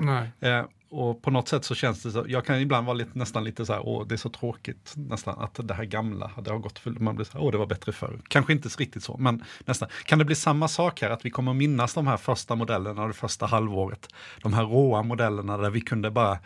Nej. 0.00 0.30
Eh, 0.40 0.64
och 0.92 1.22
på 1.22 1.30
något 1.30 1.48
sätt 1.48 1.64
så 1.64 1.74
känns 1.74 2.02
det 2.02 2.10
så, 2.10 2.24
jag 2.28 2.44
kan 2.44 2.60
ibland 2.60 2.86
vara 2.86 2.94
lite, 2.94 3.18
nästan 3.18 3.44
lite 3.44 3.66
så 3.66 3.72
här, 3.72 3.82
åh 3.86 4.06
det 4.06 4.14
är 4.14 4.16
så 4.16 4.28
tråkigt 4.28 4.92
nästan 4.96 5.38
att 5.38 5.68
det 5.68 5.74
här 5.74 5.84
gamla, 5.84 6.30
det 6.44 6.50
har 6.50 6.58
gått 6.58 6.78
för, 6.78 6.90
man 6.90 7.16
blir 7.16 7.26
så 7.26 7.32
här, 7.32 7.44
åh 7.44 7.52
det 7.52 7.58
var 7.58 7.66
bättre 7.66 7.92
förr. 7.92 8.20
Kanske 8.28 8.52
inte 8.52 8.68
riktigt 8.68 9.02
så, 9.02 9.16
men 9.16 9.44
nästan. 9.64 9.88
Kan 10.04 10.18
det 10.18 10.24
bli 10.24 10.34
samma 10.34 10.68
sak 10.68 11.02
här, 11.02 11.10
att 11.10 11.24
vi 11.24 11.30
kommer 11.30 11.54
minnas 11.54 11.94
de 11.94 12.06
här 12.06 12.16
första 12.16 12.54
modellerna, 12.54 13.06
det 13.06 13.12
första 13.12 13.46
halvåret, 13.46 14.08
de 14.42 14.52
här 14.52 14.64
råa 14.64 15.02
modellerna 15.02 15.56
där 15.56 15.70
vi 15.70 15.80
kunde 15.80 16.10
bara 16.10 16.38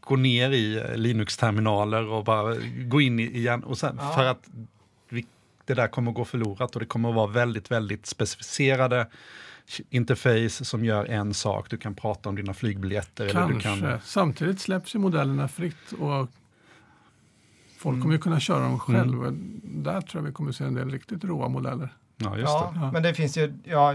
gå 0.00 0.16
ner 0.16 0.50
i 0.50 0.96
Linux-terminaler 0.96 2.08
och 2.08 2.24
bara 2.24 2.56
gå 2.84 3.00
in 3.00 3.20
i 3.20 3.22
igen, 3.22 3.64
och 3.64 3.78
sen, 3.78 3.96
ja. 4.00 4.12
för 4.12 4.24
att 4.24 4.48
vi, 5.08 5.26
det 5.64 5.74
där 5.74 5.88
kommer 5.88 6.12
gå 6.12 6.24
förlorat 6.24 6.74
och 6.74 6.80
det 6.80 6.86
kommer 6.86 7.08
att 7.08 7.14
vara 7.14 7.26
väldigt, 7.26 7.70
väldigt 7.70 8.06
specificerade 8.06 9.06
interface 9.90 10.64
som 10.64 10.84
gör 10.84 11.04
en 11.04 11.34
sak. 11.34 11.70
Du 11.70 11.76
kan 11.76 11.94
prata 11.94 12.28
om 12.28 12.36
dina 12.36 12.54
flygbiljetter. 12.54 13.28
Kanske. 13.28 13.68
Eller 13.68 13.76
du 13.76 13.90
kan... 13.90 14.00
Samtidigt 14.04 14.60
släpps 14.60 14.94
ju 14.94 14.98
modellerna 14.98 15.48
fritt 15.48 15.92
och 15.92 16.28
folk 17.78 17.94
mm. 17.94 18.02
kommer 18.02 18.14
ju 18.14 18.20
kunna 18.20 18.40
köra 18.40 18.60
dem 18.60 18.78
själva. 18.78 19.26
Mm. 19.26 19.60
Där 19.64 20.00
tror 20.00 20.22
jag 20.22 20.26
vi 20.26 20.32
kommer 20.32 20.52
se 20.52 20.64
en 20.64 20.74
del 20.74 20.90
riktigt 20.90 21.24
råa 21.24 21.48
modeller. 21.48 21.88
Ja, 22.20 22.36
just 22.36 22.48
ja, 22.48 22.74
det. 22.74 22.92
men 22.92 23.02
det 23.02 23.14
finns 23.14 23.38
ju, 23.38 23.54
ja, 23.64 23.94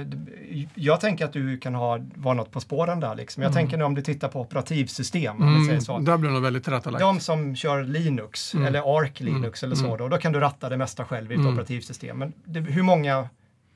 jag 0.75 1.01
tänker 1.01 1.25
att 1.25 1.33
du 1.33 1.57
kan 1.57 1.75
ha, 1.75 1.99
vara 2.15 2.33
något 2.33 2.51
på 2.51 2.59
spåren 2.59 2.99
där. 2.99 3.15
Liksom. 3.15 3.43
Jag 3.43 3.51
mm. 3.51 3.61
tänker 3.61 3.77
nu 3.77 3.83
om 3.83 3.95
du 3.95 4.01
tittar 4.01 4.27
på 4.27 4.41
operativsystem. 4.41 5.41
Mm, 5.41 5.65
säger 5.65 5.79
så. 5.79 5.99
Där 5.99 6.17
blir 6.17 6.29
det 6.29 6.33
nog 6.33 6.43
väldigt 6.43 6.63
tillrättalagt. 6.63 7.01
De 7.01 7.19
som 7.19 7.55
kör 7.55 7.83
Linux 7.83 8.53
mm. 8.53 8.67
eller 8.67 8.99
Arc 8.99 9.19
Linux 9.19 9.63
mm. 9.63 9.71
eller 9.71 9.81
så, 9.81 9.87
mm. 9.87 9.97
då, 9.97 10.07
då 10.07 10.17
kan 10.17 10.33
du 10.33 10.39
ratta 10.39 10.69
det 10.69 10.77
mesta 10.77 11.05
själv 11.05 11.31
i 11.31 11.35
ett 11.35 11.39
mm. 11.39 11.53
operativsystem. 11.53 12.17
Men 12.17 12.33
det, 12.45 12.59
hur 12.59 12.83
många 12.83 13.29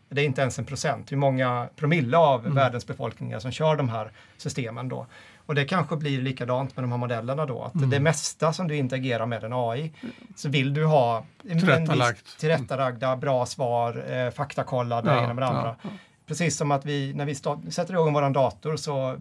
det 0.10 0.22
är 0.22 0.26
inte 0.26 0.42
ens 0.42 0.60
en 0.60 0.66
procent, 0.66 1.12
hur 1.12 1.18
många 1.18 1.70
promille 1.76 2.18
av 2.18 2.42
mm. 2.42 2.56
världens 2.56 2.88
befolkning 2.88 3.40
som 3.40 3.52
kör 3.52 3.76
de 3.76 3.90
här 3.90 4.12
systemen 4.38 4.90
då. 4.90 5.08
Och 5.46 5.56
det 5.56 5.66
kanske 5.66 5.96
blir 5.96 6.22
likadant 6.22 6.76
med 6.76 6.84
de 6.84 6.92
här 6.92 7.00
modellerna 7.00 7.46
då, 7.46 7.64
att 7.64 7.76
mm. 7.76 7.90
det 7.90 8.00
mesta 8.00 8.54
som 8.54 8.68
du 8.68 8.76
interagerar 8.76 9.26
med 9.26 9.44
en 9.44 9.54
AI 9.54 9.92
så 10.36 10.50
vill 10.50 10.74
du 10.74 10.86
ha 10.86 11.26
Tillrättalagt. 11.42 12.40
tillrättalagda, 12.40 13.16
bra 13.16 13.46
svar, 13.46 14.06
eh, 14.10 14.32
faktakollade, 14.32 15.12
ja, 15.12 15.24
ena 15.24 15.34
med 15.34 15.44
det 15.44 15.48
andra. 15.48 15.76
Ja. 15.84 15.90
Precis 16.28 16.58
som 16.58 16.72
att 16.72 16.86
vi, 16.86 17.14
när 17.14 17.26
vi 17.26 17.36
sätter 17.72 17.94
igång 17.94 18.14
vår 18.14 18.30
dator 18.30 18.76
så 18.76 19.18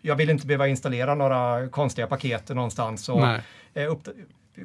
jag 0.00 0.16
vill 0.16 0.30
inte 0.30 0.46
behöva 0.46 0.68
installera 0.68 1.14
några 1.14 1.68
konstiga 1.68 2.06
paket 2.06 2.48
någonstans 2.48 3.08
och 3.08 3.26
eh, 3.74 3.86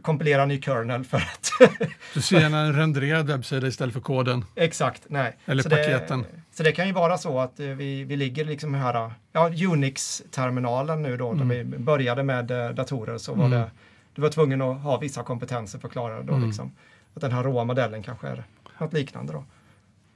kompilera 0.02 0.41
en 0.41 0.47
ny 0.47 0.62
kernel 0.62 1.04
för 1.04 1.17
att... 1.17 1.52
du 2.13 2.21
ser 2.21 2.39
gärna 2.39 2.60
en 2.60 2.73
renderad 2.73 3.28
webbsida 3.28 3.67
istället 3.67 3.93
för 3.93 4.02
koden. 4.02 4.45
Exakt, 4.56 5.02
nej. 5.08 5.38
Eller 5.45 5.63
så 5.63 5.69
paketen. 5.69 6.21
Det, 6.21 6.28
så 6.52 6.63
det 6.63 6.71
kan 6.71 6.88
ju 6.88 6.93
vara 6.93 7.17
så 7.17 7.39
att 7.39 7.60
eh, 7.60 7.67
vi, 7.67 8.04
vi 8.04 8.15
ligger 8.15 8.45
liksom 8.45 8.73
här, 8.73 9.12
ja, 9.32 9.50
Unix-terminalen 9.50 11.02
nu 11.02 11.17
då, 11.17 11.32
mm. 11.32 11.47
när 11.47 11.56
vi 11.56 11.63
började 11.63 12.23
med 12.23 12.52
eh, 12.52 12.69
datorer 12.69 13.17
så 13.17 13.34
var 13.34 13.45
mm. 13.45 13.60
det, 13.60 13.71
du 14.15 14.21
var 14.21 14.30
tvungen 14.30 14.62
att 14.62 14.82
ha 14.82 14.97
vissa 14.97 15.23
kompetenser 15.23 15.80
för 15.80 15.88
att 15.88 15.91
klara 15.91 16.17
det 16.17 16.23
då 16.23 16.34
mm. 16.34 16.47
liksom. 16.47 16.71
Att 17.13 17.21
den 17.21 17.32
här 17.32 17.43
råa 17.43 17.63
modellen 17.63 18.04
kanske 18.04 18.28
är 18.28 18.43
något 18.78 18.93
liknande 18.93 19.34
då. 19.34 19.43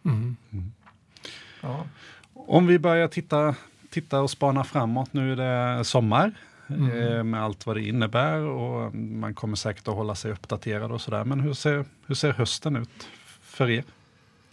Mm. 0.05 0.36
Mm. 0.51 0.71
Ja. 1.62 1.86
Om 2.34 2.67
vi 2.67 2.79
börjar 2.79 3.07
titta, 3.07 3.55
titta 3.89 4.21
och 4.21 4.29
spana 4.29 4.63
framåt, 4.63 5.13
nu 5.13 5.31
är 5.31 5.36
det 5.36 5.84
sommar. 5.84 6.31
Mm. 6.73 7.29
med 7.29 7.43
allt 7.43 7.65
vad 7.65 7.75
det 7.75 7.84
innebär 7.84 8.39
och 8.39 8.95
man 8.95 9.34
kommer 9.34 9.55
säkert 9.55 9.88
att 9.88 9.95
hålla 9.95 10.15
sig 10.15 10.31
uppdaterad 10.31 10.91
och 10.91 11.01
sådär. 11.01 11.25
Men 11.25 11.39
hur 11.39 11.53
ser, 11.53 11.86
hur 12.07 12.15
ser 12.15 12.31
hösten 12.31 12.75
ut 12.75 13.07
för 13.41 13.69
er? 13.69 13.84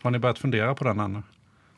Har 0.03 0.11
ni 0.11 0.19
börjat 0.19 0.39
fundera 0.39 0.75
på 0.75 0.85
den 0.85 1.01
ännu? 1.01 1.23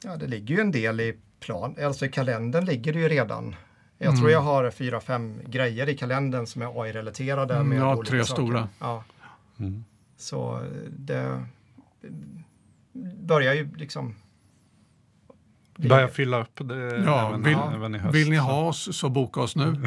Ja, 0.05 0.17
det 0.17 0.27
ligger 0.27 0.55
ju 0.55 0.61
en 0.61 0.73
del 0.73 1.01
i 1.01 1.17
plan, 1.41 1.77
alltså 1.85 2.07
i 2.07 2.09
kalendern 2.09 2.65
ligger 2.65 2.93
det 2.93 2.99
ju 2.99 3.09
redan. 3.09 3.55
Jag 3.99 4.09
mm. 4.09 4.21
tror 4.21 4.31
jag 4.31 4.41
har 4.41 4.71
fyra, 4.71 5.01
fem 5.01 5.41
grejer 5.47 5.89
i 5.89 5.97
kalendern 5.97 6.47
som 6.47 6.63
är 6.63 6.83
AI-relaterade. 6.83 7.55
Mm, 7.55 7.79
ja, 7.79 8.03
tre 8.07 8.25
saker. 8.25 8.43
stora. 8.43 8.69
Ja. 8.79 9.05
Mm. 9.59 9.85
Så 10.17 10.61
det 10.99 11.45
börjar 13.19 13.55
ju 13.55 13.69
liksom 13.77 14.15
Börja 15.89 16.09
fylla 16.09 16.41
upp 16.41 16.51
det 16.55 17.03
ja, 17.05 17.29
även, 17.29 17.43
vill, 17.43 17.59
även 17.75 17.95
i 17.95 17.99
höst. 17.99 18.15
Vill 18.15 18.31
ni 18.31 18.37
ha 18.37 18.69
oss 18.69 18.97
så 18.97 19.09
boka 19.09 19.41
oss 19.41 19.57
nu. 19.57 19.77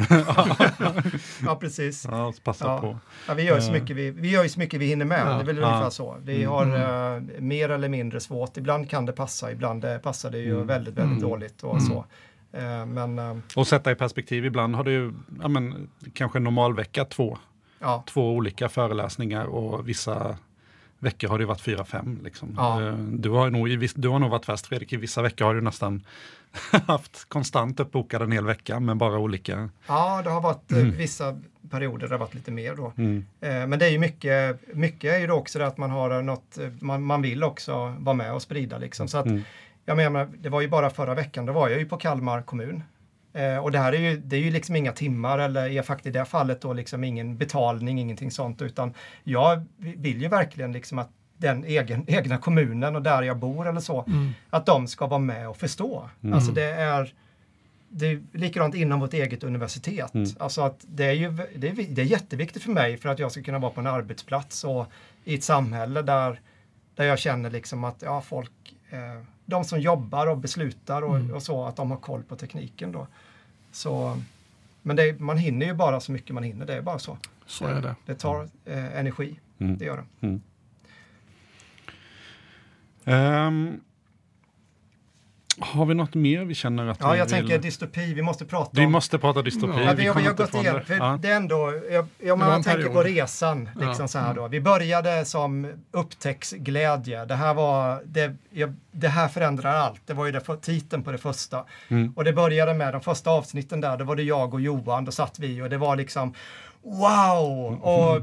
ja, 1.44 1.56
precis. 1.60 2.06
Ja, 2.10 2.32
passa 2.44 2.66
ja. 2.66 2.80
på. 2.80 2.98
Ja, 3.28 3.34
vi, 3.34 3.42
gör 3.42 3.60
så 3.60 3.74
eh. 3.74 3.80
mycket 3.80 3.96
vi, 3.96 4.10
vi 4.10 4.30
gör 4.30 4.42
ju 4.42 4.48
så 4.48 4.58
mycket 4.58 4.80
vi 4.80 4.86
hinner 4.86 5.04
med. 5.04 5.26
Ja. 5.26 5.34
Det 5.34 5.40
är 5.40 5.44
väl 5.44 5.56
ja. 5.56 5.66
ungefär 5.66 5.90
så. 5.90 6.16
Vi 6.22 6.36
mm. 6.36 6.50
har 6.50 6.64
mm. 6.64 7.34
uh, 7.34 7.40
mer 7.40 7.68
eller 7.68 7.88
mindre 7.88 8.20
svårt. 8.20 8.56
Ibland 8.56 8.90
kan 8.90 9.06
det 9.06 9.12
passa, 9.12 9.52
ibland 9.52 9.84
passar 10.02 10.30
det 10.30 10.38
ju 10.38 10.54
mm. 10.54 10.66
väldigt, 10.66 10.94
väldigt 10.94 11.18
mm. 11.18 11.30
dåligt 11.30 11.62
och 11.62 11.82
så. 11.82 12.04
Uh, 12.58 12.86
men, 12.86 13.18
uh, 13.18 13.36
och 13.56 13.66
sätta 13.66 13.92
i 13.92 13.94
perspektiv, 13.94 14.44
ibland 14.44 14.74
har 14.74 14.84
du 14.84 15.14
ja, 15.42 15.48
men, 15.48 15.88
kanske 16.14 16.38
en 16.38 16.44
normalvecka 16.44 17.04
två. 17.04 17.38
Ja. 17.78 18.04
Två 18.06 18.30
olika 18.30 18.68
föreläsningar 18.68 19.44
och 19.44 19.88
vissa 19.88 20.36
veckor 20.98 21.28
har 21.28 21.38
det 21.38 21.46
varit 21.46 21.60
fyra, 21.60 21.84
fem. 21.84 22.20
Liksom. 22.24 22.54
Ja. 22.56 22.82
Eh, 22.82 22.94
du, 22.96 23.30
har 23.30 23.50
nog, 23.50 23.88
du 23.94 24.08
har 24.08 24.18
nog 24.18 24.30
varit 24.30 24.44
fast 24.44 24.66
Fredrik, 24.66 24.92
i 24.92 24.96
vissa 24.96 25.22
veckor 25.22 25.44
har 25.44 25.54
du 25.54 25.60
nästan 25.60 26.02
haft 26.86 27.28
konstant 27.28 27.80
uppbokad 27.80 28.22
en 28.22 28.32
hel 28.32 28.44
vecka, 28.44 28.80
men 28.80 28.98
bara 28.98 29.18
olika. 29.18 29.68
Ja, 29.86 30.20
det 30.24 30.30
har 30.30 30.40
varit 30.40 30.72
eh, 30.72 30.78
mm. 30.78 30.96
vissa 30.96 31.40
perioder 31.70 32.08
det 32.08 32.14
har 32.14 32.18
varit 32.18 32.34
lite 32.34 32.50
mer 32.50 32.74
då. 32.74 32.92
Mm. 32.96 33.24
Eh, 33.40 33.66
men 33.66 33.78
det 33.78 33.86
är 33.86 33.90
ju 33.90 33.98
mycket, 33.98 34.60
mycket 34.74 35.14
är 35.14 35.18
ju 35.18 35.30
också 35.30 35.58
det 35.58 35.66
att 35.66 35.78
man 35.78 35.90
har 35.90 36.22
något, 36.22 36.58
man, 36.80 37.02
man 37.02 37.22
vill 37.22 37.44
också 37.44 37.94
vara 37.98 38.16
med 38.16 38.34
och 38.34 38.42
sprida 38.42 38.78
liksom. 38.78 39.08
Så 39.08 39.18
att, 39.18 39.26
mm. 39.26 39.42
Jag 39.84 39.96
menar, 39.96 40.28
det 40.38 40.48
var 40.48 40.60
ju 40.60 40.68
bara 40.68 40.90
förra 40.90 41.14
veckan, 41.14 41.46
då 41.46 41.52
var 41.52 41.68
jag 41.68 41.78
ju 41.78 41.86
på 41.86 41.96
Kalmar 41.96 42.42
kommun 42.42 42.82
Eh, 43.34 43.58
och 43.58 43.72
det 43.72 43.78
här 43.78 43.92
är 43.92 44.10
ju, 44.10 44.16
det 44.16 44.36
är 44.36 44.40
ju 44.40 44.50
liksom 44.50 44.76
inga 44.76 44.92
timmar 44.92 45.38
eller 45.38 45.68
i, 45.68 45.82
i 46.02 46.10
det 46.10 46.24
fallet 46.24 46.60
då 46.60 46.72
liksom 46.72 47.04
ingen 47.04 47.36
betalning, 47.36 47.98
ingenting 47.98 48.30
sånt, 48.30 48.62
utan 48.62 48.94
jag 49.24 49.66
vill 49.76 50.22
ju 50.22 50.28
verkligen 50.28 50.72
liksom 50.72 50.98
att 50.98 51.10
den 51.36 51.64
egen, 51.64 52.04
egna 52.10 52.38
kommunen 52.38 52.96
och 52.96 53.02
där 53.02 53.22
jag 53.22 53.38
bor 53.38 53.68
eller 53.68 53.80
så, 53.80 54.04
mm. 54.06 54.32
att 54.50 54.66
de 54.66 54.86
ska 54.86 55.06
vara 55.06 55.20
med 55.20 55.48
och 55.48 55.56
förstå. 55.56 56.10
Mm. 56.22 56.34
Alltså 56.34 56.52
det 56.52 56.70
är, 56.70 57.14
det 57.88 58.06
är 58.06 58.22
likadant 58.32 58.74
inom 58.74 59.00
vårt 59.00 59.14
eget 59.14 59.44
universitet. 59.44 60.14
Mm. 60.14 60.30
Alltså 60.38 60.62
att 60.62 60.80
det 60.80 61.04
är 61.04 61.12
ju 61.12 61.30
det 61.56 61.68
är, 61.68 61.94
det 61.94 62.02
är 62.02 62.06
jätteviktigt 62.06 62.62
för 62.62 62.70
mig 62.70 62.96
för 62.96 63.08
att 63.08 63.18
jag 63.18 63.32
ska 63.32 63.42
kunna 63.42 63.58
vara 63.58 63.72
på 63.72 63.80
en 63.80 63.86
arbetsplats 63.86 64.64
och 64.64 64.86
i 65.24 65.34
ett 65.34 65.44
samhälle 65.44 66.02
där, 66.02 66.40
där 66.94 67.04
jag 67.04 67.18
känner 67.18 67.50
liksom 67.50 67.84
att 67.84 68.02
ja, 68.02 68.20
folk 68.20 68.74
eh, 68.90 69.22
de 69.46 69.64
som 69.64 69.80
jobbar 69.80 70.26
och 70.26 70.38
beslutar 70.38 71.02
och, 71.02 71.16
mm. 71.16 71.34
och, 71.34 71.42
så, 71.42 71.64
att 71.64 71.76
de 71.76 71.90
har 71.90 71.98
koll 71.98 72.22
på 72.22 72.36
tekniken 72.36 72.92
då. 72.92 73.06
Så, 73.74 74.20
men 74.82 74.96
det, 74.96 75.20
man 75.20 75.38
hinner 75.38 75.66
ju 75.66 75.74
bara 75.74 76.00
så 76.00 76.12
mycket 76.12 76.34
man 76.34 76.42
hinner, 76.42 76.66
det 76.66 76.74
är 76.74 76.82
bara 76.82 76.98
så. 76.98 77.18
Så 77.46 77.66
är 77.66 77.82
det. 77.82 77.94
Det 78.06 78.14
tar 78.14 78.48
eh, 78.64 78.98
energi, 78.98 79.40
mm. 79.58 79.78
det 79.78 79.84
gör 79.84 79.96
det. 79.96 80.26
Mm. 80.26 80.40
Um, 83.46 83.80
har 85.58 85.86
vi 85.86 85.94
något 85.94 86.14
mer 86.14 86.44
vi 86.44 86.54
känner 86.54 86.86
att 86.86 86.98
Ja, 87.00 87.12
vi 87.12 87.18
jag 87.18 87.24
vill... 87.24 87.34
tänker 87.34 87.58
dystopi, 87.58 88.14
vi 88.14 88.22
måste 88.22 88.44
prata 88.44 88.70
om... 88.70 88.80
Vi 88.80 88.86
måste 88.86 89.18
prata 89.18 89.42
dystopi. 89.42 89.82
Ja, 89.84 89.92
vi, 89.92 90.02
vi 90.02 90.08
har 90.08 90.32
gått 90.32 90.54
igenom, 90.54 90.80
för 90.80 90.94
ja. 90.94 91.18
det 91.22 91.28
är 91.28 91.36
ändå, 91.36 91.72
jag, 91.90 92.06
jag 92.18 92.38
man 92.38 92.62
tänker 92.62 92.88
på 92.88 93.02
resan, 93.02 93.68
liksom 93.74 93.94
ja. 93.98 94.08
så 94.08 94.18
här 94.18 94.34
då. 94.34 94.48
Vi 94.48 94.60
började 94.60 95.24
som 95.24 95.72
upptäcktsglädje. 95.90 97.24
Det 97.24 97.34
här 97.34 97.54
var, 97.54 98.02
det, 98.04 98.36
jag, 98.50 98.74
det 98.90 99.08
här 99.08 99.28
förändrar 99.28 99.74
allt. 99.74 100.00
Det 100.06 100.12
var 100.12 100.26
ju 100.26 100.32
det, 100.32 100.56
titeln 100.62 101.02
på 101.02 101.12
det 101.12 101.18
första. 101.18 101.64
Mm. 101.88 102.12
Och 102.16 102.24
det 102.24 102.32
började 102.32 102.74
med 102.74 102.94
de 102.94 103.00
första 103.00 103.30
avsnitten 103.30 103.80
där, 103.80 103.96
då 103.96 104.04
var 104.04 104.16
det 104.16 104.22
jag 104.22 104.54
och 104.54 104.60
Johan, 104.60 105.04
då 105.04 105.12
satt 105.12 105.38
vi 105.38 105.62
och 105.62 105.70
det 105.70 105.78
var 105.78 105.96
liksom 105.96 106.34
wow! 106.82 107.74
Och 107.82 108.22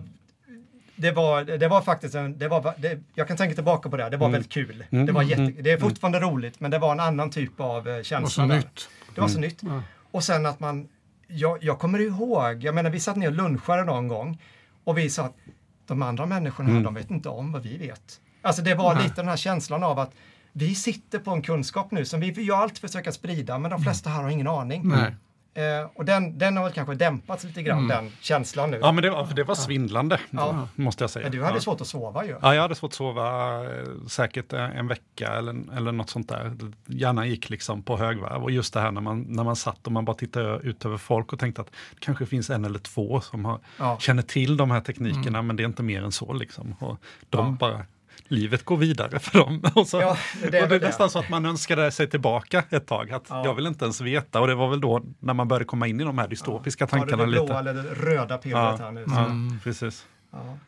det 1.01 1.11
var, 1.11 1.43
det 1.43 1.67
var 1.67 1.81
faktiskt 1.81 2.15
en, 2.15 2.37
det 2.37 2.47
var, 2.47 2.73
det, 2.77 2.99
jag 3.15 3.27
kan 3.27 3.37
tänka 3.37 3.55
tillbaka 3.55 3.89
på 3.89 3.97
det, 3.97 4.09
det 4.09 4.17
var 4.17 4.27
mm. 4.27 4.31
väldigt 4.31 4.51
kul. 4.51 4.83
Mm. 4.89 5.05
Det, 5.05 5.11
var 5.11 5.23
jätte, 5.23 5.41
mm. 5.41 5.55
det 5.63 5.71
är 5.71 5.77
fortfarande 5.77 6.17
mm. 6.17 6.29
roligt, 6.29 6.59
men 6.59 6.71
det 6.71 6.79
var 6.79 6.91
en 6.91 6.99
annan 6.99 7.29
typ 7.29 7.59
av 7.59 7.89
eh, 7.89 8.03
känsla. 8.03 8.43
Det 8.43 8.49
var 8.49 8.59
så 8.59 8.65
nytt. 8.67 8.89
Det 9.15 9.21
var 9.21 9.27
så 9.27 9.39
nytt. 9.39 9.61
Och 10.11 10.23
sen 10.23 10.45
att 10.45 10.59
man, 10.59 10.87
jag, 11.27 11.63
jag 11.63 11.79
kommer 11.79 11.99
ihåg, 11.99 12.63
jag 12.63 12.75
menar 12.75 12.89
vi 12.89 12.99
satt 12.99 13.15
ner 13.15 13.27
och 13.27 13.33
lunchade 13.33 13.83
någon 13.83 14.07
gång 14.07 14.41
och 14.83 14.97
vi 14.97 15.09
sa 15.09 15.23
att 15.23 15.35
de 15.87 16.01
andra 16.01 16.25
människorna 16.25 16.69
här, 16.69 16.81
de 16.81 16.93
vet 16.93 17.11
inte 17.11 17.29
om 17.29 17.51
vad 17.51 17.63
vi 17.63 17.77
vet. 17.77 18.21
Alltså 18.41 18.61
det 18.61 18.75
var 18.75 18.95
lite 19.03 19.15
den 19.15 19.27
här 19.27 19.37
känslan 19.37 19.83
av 19.83 19.99
att 19.99 20.11
vi 20.51 20.75
sitter 20.75 21.19
på 21.19 21.31
en 21.31 21.41
kunskap 21.41 21.91
nu 21.91 22.05
som 22.05 22.19
vi 22.19 22.27
ju 22.27 22.53
alltid 22.53 22.77
försöka 22.77 23.11
sprida, 23.11 23.57
men 23.57 23.71
de 23.71 23.81
flesta 23.81 24.09
här 24.09 24.23
har 24.23 24.29
ingen 24.29 24.47
aning. 24.47 24.87
Nej. 24.87 25.15
Eh, 25.53 25.89
och 25.95 26.05
den, 26.05 26.37
den 26.37 26.57
har 26.57 26.69
kanske 26.69 26.95
dämpats 26.95 27.43
lite 27.43 27.63
grann, 27.63 27.77
mm. 27.77 27.87
den 27.87 28.11
känslan 28.21 28.71
nu. 28.71 28.79
Ja, 28.81 28.91
men 28.91 29.03
det 29.03 29.09
var, 29.09 29.27
det 29.35 29.43
var 29.43 29.55
svindlande, 29.55 30.19
ja. 30.29 30.67
måste 30.75 31.03
jag 31.03 31.11
säga. 31.11 31.23
Men 31.23 31.31
du 31.31 31.43
hade 31.43 31.57
ja. 31.57 31.61
svårt 31.61 31.81
att 31.81 31.87
sova 31.87 32.25
ju. 32.25 32.35
Ja, 32.41 32.55
jag 32.55 32.61
hade 32.61 32.75
svårt 32.75 32.89
att 32.89 32.95
sova 32.95 33.55
eh, 33.63 33.83
säkert 34.07 34.53
en 34.53 34.87
vecka 34.87 35.33
eller, 35.33 35.77
eller 35.77 35.91
något 35.91 36.09
sånt 36.09 36.29
där. 36.29 36.57
Hjärnan 36.85 37.29
gick 37.29 37.49
liksom 37.49 37.83
på 37.83 37.97
högvarv. 37.97 38.43
Och 38.43 38.51
just 38.51 38.73
det 38.73 38.79
här 38.79 38.91
när 38.91 39.01
man, 39.01 39.21
när 39.21 39.43
man 39.43 39.55
satt 39.55 39.85
och 39.85 39.91
man 39.91 40.05
bara 40.05 40.15
tittade 40.15 40.59
ut 40.63 40.85
över 40.85 40.97
folk 40.97 41.33
och 41.33 41.39
tänkte 41.39 41.61
att 41.61 41.67
det 41.67 41.99
kanske 41.99 42.25
finns 42.25 42.49
en 42.49 42.65
eller 42.65 42.79
två 42.79 43.21
som 43.21 43.45
har, 43.45 43.59
ja. 43.77 43.97
känner 43.99 44.23
till 44.23 44.57
de 44.57 44.71
här 44.71 44.81
teknikerna, 44.81 45.27
mm. 45.27 45.47
men 45.47 45.55
det 45.55 45.63
är 45.63 45.67
inte 45.67 45.83
mer 45.83 46.03
än 46.03 46.11
så. 46.11 46.33
Liksom. 46.33 46.75
Och 46.79 46.97
de 47.29 47.55
bara 47.55 47.85
livet 48.27 48.65
går 48.65 48.77
vidare 48.77 49.19
för 49.19 49.39
dem. 49.39 49.63
Och, 49.75 49.87
så, 49.87 50.01
ja, 50.01 50.17
det 50.51 50.57
är, 50.57 50.63
och 50.63 50.69
det 50.69 50.75
är 50.75 50.79
nästan 50.79 51.09
så 51.09 51.19
att 51.19 51.29
man 51.29 51.45
önskade 51.45 51.91
sig 51.91 52.09
tillbaka 52.09 52.63
ett 52.69 52.87
tag. 52.87 53.11
Att 53.11 53.25
ja. 53.29 53.45
Jag 53.45 53.55
vill 53.55 53.67
inte 53.67 53.85
ens 53.85 54.01
veta 54.01 54.41
och 54.41 54.47
det 54.47 54.55
var 54.55 54.69
väl 54.69 54.81
då 54.81 55.01
när 55.19 55.33
man 55.33 55.47
började 55.47 55.65
komma 55.65 55.87
in 55.87 56.01
i 56.01 56.03
de 56.03 56.17
här 56.17 56.27
dystopiska 56.27 56.83
ja. 56.83 56.87
tankarna. 56.87 57.25
det 57.25 57.31
blåa 57.31 57.59
eller 57.59 57.73
det 57.73 57.83
röda 57.83 58.37
pillret 58.37 58.79
här 58.79 58.91
nu. 58.91 59.03
Mm. 59.03 59.59
precis. 59.63 60.05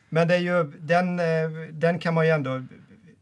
Men 0.10 0.28
det 0.28 0.36
är 0.36 0.40
ju, 0.40 0.64
den, 0.80 1.20
eh, 1.20 1.26
den 1.72 2.00
kan 2.00 2.14
man 2.14 2.26
ju 2.26 2.32
ändå 2.32 2.62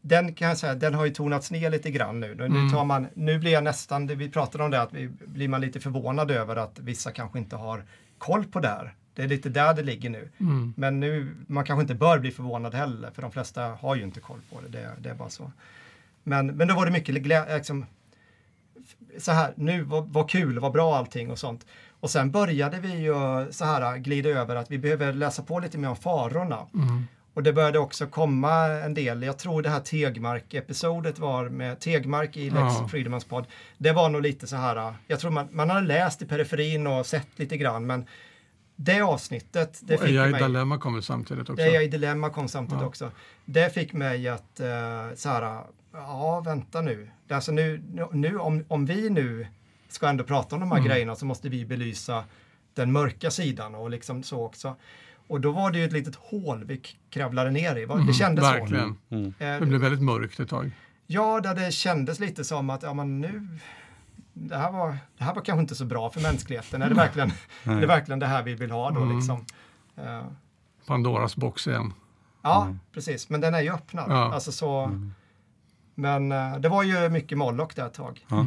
den 0.02 0.34
kan 0.34 0.48
jag 0.48 0.58
säga, 0.58 0.74
den 0.74 0.94
har 0.94 1.04
ju 1.04 1.10
tonats 1.10 1.50
ner 1.50 1.70
lite 1.70 1.90
grann 1.90 2.20
nu. 2.20 2.34
Nu, 2.34 2.44
mm. 2.44 2.70
tar 2.70 2.84
man, 2.84 3.06
nu 3.14 3.38
blir 3.38 3.52
jag 3.52 3.64
nästan, 3.64 4.06
vi 4.06 4.30
pratade 4.30 4.64
om 4.64 4.70
det, 4.70 4.82
att 4.82 4.92
vi 4.92 5.08
blir 5.08 5.48
man 5.48 5.60
lite 5.60 5.80
förvånad 5.80 6.30
över 6.30 6.56
att 6.56 6.78
vissa 6.78 7.12
kanske 7.12 7.38
inte 7.38 7.56
har 7.56 7.84
koll 8.18 8.44
på 8.44 8.60
det 8.60 8.68
här. 8.68 8.94
Det 9.14 9.22
är 9.22 9.28
lite 9.28 9.48
där 9.48 9.74
det 9.74 9.82
ligger 9.82 10.10
nu. 10.10 10.28
Mm. 10.40 10.74
Men 10.76 11.00
nu, 11.00 11.36
man 11.46 11.64
kanske 11.64 11.82
inte 11.82 11.94
bör 11.94 12.18
bli 12.18 12.30
förvånad 12.30 12.74
heller, 12.74 13.10
för 13.10 13.22
de 13.22 13.32
flesta 13.32 13.62
har 13.62 13.94
ju 13.94 14.02
inte 14.02 14.20
koll 14.20 14.40
på 14.52 14.60
det. 14.60 14.78
Det, 14.78 14.90
det 14.98 15.10
är 15.10 15.14
bara 15.14 15.30
så. 15.30 15.52
Men, 16.22 16.46
men 16.46 16.68
då 16.68 16.74
var 16.74 16.86
det 16.86 16.92
mycket 16.92 17.14
liksom, 17.14 17.86
så 19.18 19.32
här, 19.32 19.52
nu, 19.56 19.82
vad, 19.82 20.08
vad 20.08 20.30
kul, 20.30 20.58
vad 20.58 20.72
bra 20.72 20.96
allting 20.96 21.30
och 21.30 21.38
sånt. 21.38 21.66
Och 22.00 22.10
sen 22.10 22.30
började 22.30 22.80
vi 22.80 22.92
ju 22.92 23.14
så 23.50 23.64
här 23.64 23.96
glida 23.96 24.28
över 24.28 24.56
att 24.56 24.70
vi 24.70 24.78
behöver 24.78 25.12
läsa 25.12 25.42
på 25.42 25.60
lite 25.60 25.78
mer 25.78 25.88
om 25.88 25.96
farorna. 25.96 26.66
Mm. 26.74 27.06
Och 27.34 27.42
det 27.42 27.52
började 27.52 27.78
också 27.78 28.06
komma 28.06 28.66
en 28.66 28.94
del, 28.94 29.22
jag 29.22 29.38
tror 29.38 29.62
det 29.62 29.70
här 29.70 29.80
Tegmark-episodet 29.80 31.18
var 31.18 31.48
med 31.48 31.80
Tegmark 31.80 32.36
i 32.36 32.50
Lex 32.50 32.56
ja. 32.56 32.88
Freedomans 32.90 33.24
podd. 33.24 33.46
Det 33.78 33.92
var 33.92 34.08
nog 34.08 34.22
lite 34.22 34.46
så 34.46 34.56
här, 34.56 34.94
jag 35.06 35.20
tror 35.20 35.30
man, 35.30 35.48
man 35.50 35.70
hade 35.70 35.86
läst 35.86 36.22
i 36.22 36.26
periferin 36.26 36.86
och 36.86 37.06
sett 37.06 37.28
lite 37.36 37.56
grann 37.56 37.86
men 37.86 38.06
det 38.76 39.00
avsnittet... 39.00 39.80
Det 39.82 39.98
fick 39.98 40.10
jag 40.10 40.30
i 40.30 40.32
Dilemma 40.32 40.78
kom 40.78 41.02
samtidigt 41.02 41.50
också. 41.50 41.64
Det 41.64 41.70
jag 41.70 41.84
i 41.84 41.88
Dilemma 41.88 42.30
kom 42.30 42.48
samtidigt 42.48 42.82
ja. 42.82 42.86
också. 42.86 43.10
Det 43.44 43.74
fick 43.74 43.92
mig 43.92 44.28
att 44.28 44.60
uh, 44.60 45.14
så 45.14 45.28
här, 45.28 45.64
ja 45.92 46.42
vänta 46.44 46.80
nu. 46.80 47.10
Alltså 47.28 47.52
nu, 47.52 47.82
nu 48.12 48.38
om, 48.38 48.64
om 48.68 48.86
vi 48.86 49.10
nu 49.10 49.46
ska 49.88 50.08
ändå 50.08 50.24
prata 50.24 50.56
om 50.56 50.60
de 50.60 50.70
här 50.70 50.78
mm. 50.78 50.88
grejerna 50.88 51.16
så 51.16 51.26
måste 51.26 51.48
vi 51.48 51.64
belysa 51.64 52.24
den 52.74 52.92
mörka 52.92 53.30
sidan 53.30 53.74
och 53.74 53.90
liksom 53.90 54.22
så 54.22 54.44
också. 54.44 54.76
Och 55.26 55.40
då 55.40 55.52
var 55.52 55.70
det 55.70 55.78
ju 55.78 55.84
ett 55.84 55.92
litet 55.92 56.14
hål 56.14 56.64
vi 56.64 56.80
kravlade 57.10 57.50
ner 57.50 57.76
i. 57.76 57.86
Det 57.86 57.92
mm, 57.92 58.12
kändes 58.12 58.44
verkligen. 58.44 58.96
så. 59.08 59.14
Mm. 59.14 59.34
Det 59.38 59.66
blev 59.66 59.80
väldigt 59.80 60.02
mörkt 60.02 60.40
ett 60.40 60.48
tag. 60.48 60.70
Ja, 61.06 61.40
där 61.40 61.54
det 61.54 61.72
kändes 61.72 62.20
lite 62.20 62.44
som 62.44 62.70
att 62.70 62.82
ja, 62.82 62.94
men 62.94 63.20
nu, 63.20 63.48
det 64.32 64.56
här, 64.56 64.72
var, 64.72 64.98
det 65.18 65.24
här 65.24 65.34
var 65.34 65.42
kanske 65.42 65.60
inte 65.60 65.74
så 65.74 65.84
bra 65.84 66.10
för 66.10 66.20
mänskligheten. 66.20 66.82
Är 66.82 66.88
det 66.88 66.94
verkligen, 66.94 67.32
är 67.64 67.80
det, 67.80 67.86
verkligen 67.86 68.18
det 68.18 68.26
här 68.26 68.42
vi 68.42 68.54
vill 68.54 68.70
ha 68.70 68.90
då? 68.90 69.00
Mm. 69.00 69.16
Liksom? 69.16 69.44
Uh, 69.98 70.24
Pandoras 70.86 71.36
box 71.36 71.66
igen. 71.66 71.92
Ja, 72.42 72.62
mm. 72.62 72.80
precis. 72.92 73.28
Men 73.28 73.40
den 73.40 73.54
är 73.54 73.60
ju 73.60 73.72
öppnad. 73.72 74.10
Ja. 74.10 74.34
Alltså 74.34 74.52
så, 74.52 74.78
mm. 74.78 75.14
Men 75.94 76.32
uh, 76.32 76.56
det 76.56 76.68
var 76.68 76.82
ju 76.82 77.08
mycket 77.08 77.38
Moloch 77.38 77.72
där 77.74 77.86
ett 77.86 77.94
tag. 77.94 78.26
Uh, 78.32 78.44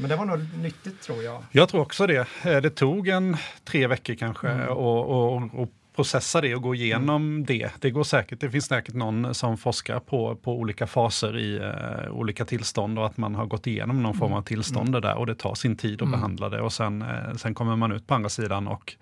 men 0.00 0.08
det 0.08 0.16
var 0.16 0.24
nog 0.24 0.58
nyttigt 0.58 1.02
tror 1.02 1.22
jag. 1.22 1.42
Jag 1.50 1.68
tror 1.68 1.80
också 1.80 2.06
det. 2.06 2.28
Det 2.42 2.70
tog 2.70 3.08
en 3.08 3.36
tre 3.64 3.86
veckor 3.86 4.14
kanske 4.14 4.48
mm. 4.48 4.68
och, 4.68 5.34
och, 5.34 5.42
och 5.54 5.72
processa 5.96 6.40
det 6.40 6.54
och 6.54 6.62
gå 6.62 6.74
igenom 6.74 7.22
mm. 7.22 7.44
det. 7.44 7.70
Det 7.80 7.90
går 7.90 8.04
säkert, 8.04 8.40
det 8.40 8.50
finns 8.50 8.66
säkert 8.66 8.94
någon 8.94 9.34
som 9.34 9.58
forskar 9.58 10.00
på, 10.00 10.36
på 10.36 10.58
olika 10.58 10.86
faser 10.86 11.38
i 11.38 11.58
uh, 11.58 12.10
olika 12.10 12.44
tillstånd 12.44 12.98
och 12.98 13.06
att 13.06 13.16
man 13.16 13.34
har 13.34 13.46
gått 13.46 13.66
igenom 13.66 14.02
någon 14.02 14.14
form 14.14 14.32
av 14.32 14.38
mm. 14.38 14.44
tillstånd 14.44 14.88
mm. 14.88 15.00
där 15.00 15.14
och 15.14 15.26
det 15.26 15.34
tar 15.34 15.54
sin 15.54 15.76
tid 15.76 15.94
att 15.94 16.00
mm. 16.00 16.12
behandla 16.12 16.48
det 16.48 16.60
och 16.60 16.72
sen, 16.72 17.02
uh, 17.02 17.34
sen 17.36 17.54
kommer 17.54 17.76
man 17.76 17.92
ut 17.92 18.06
på 18.06 18.14
andra 18.14 18.28
sidan 18.28 18.68
och 18.68 18.96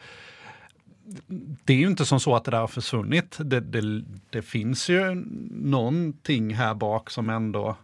det 1.64 1.72
är 1.72 1.76
ju 1.76 1.86
inte 1.86 2.06
som 2.06 2.20
så 2.20 2.36
att 2.36 2.44
det 2.44 2.50
där 2.50 2.60
har 2.60 2.66
försvunnit. 2.66 3.36
Det, 3.40 3.60
det, 3.60 4.04
det 4.30 4.42
finns 4.42 4.88
ju 4.88 5.24
någonting 5.50 6.54
här 6.54 6.74
bak 6.74 7.10
som 7.10 7.30
ändå 7.30 7.76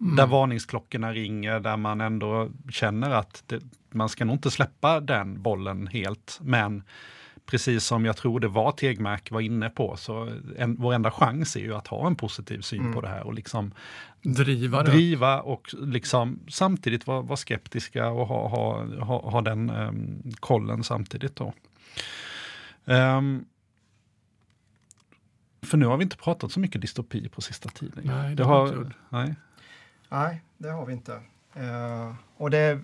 Mm. 0.00 0.16
Där 0.16 0.26
varningsklockorna 0.26 1.12
ringer, 1.12 1.60
där 1.60 1.76
man 1.76 2.00
ändå 2.00 2.48
känner 2.70 3.10
att 3.10 3.42
det, 3.46 3.60
man 3.90 4.08
ska 4.08 4.24
nog 4.24 4.34
inte 4.34 4.50
släppa 4.50 5.00
den 5.00 5.42
bollen 5.42 5.86
helt. 5.86 6.38
Men 6.42 6.82
precis 7.50 7.84
som 7.84 8.04
jag 8.04 8.16
tror 8.16 8.40
det 8.40 8.48
var 8.48 8.72
Tegmark 8.72 9.30
var 9.30 9.40
inne 9.40 9.70
på, 9.70 9.96
så 9.96 10.32
en, 10.56 10.76
vår 10.76 10.94
enda 10.94 11.10
chans 11.10 11.56
är 11.56 11.60
ju 11.60 11.74
att 11.74 11.86
ha 11.86 12.06
en 12.06 12.16
positiv 12.16 12.60
syn 12.60 12.80
mm. 12.80 12.92
på 12.92 13.00
det 13.00 13.08
här 13.08 13.26
och 13.26 13.34
liksom 13.34 13.74
driva, 14.22 14.82
det. 14.82 14.90
driva 14.90 15.40
och 15.40 15.74
liksom 15.78 16.40
samtidigt 16.48 17.06
vara, 17.06 17.20
vara 17.20 17.36
skeptiska 17.36 18.08
och 18.08 18.26
ha, 18.26 18.48
ha, 18.48 18.84
ha, 19.00 19.30
ha 19.30 19.40
den 19.40 19.70
um, 19.70 20.22
kollen 20.40 20.84
samtidigt. 20.84 21.36
Då. 21.36 21.52
Um, 22.84 23.44
för 25.62 25.76
nu 25.76 25.86
har 25.86 25.96
vi 25.96 26.02
inte 26.02 26.16
pratat 26.16 26.52
så 26.52 26.60
mycket 26.60 26.80
dystopi 26.80 27.28
på 27.28 27.40
sista 27.40 27.68
tiden. 27.68 28.02
Nej, 28.04 28.28
det, 28.28 28.34
det 28.34 28.44
har, 28.44 28.92
nej. 29.08 29.34
nej, 30.08 30.42
det 30.58 30.68
har 30.68 30.86
vi 30.86 30.92
inte. 30.92 31.12
Uh, 31.56 32.14
och 32.36 32.50
det, 32.50 32.80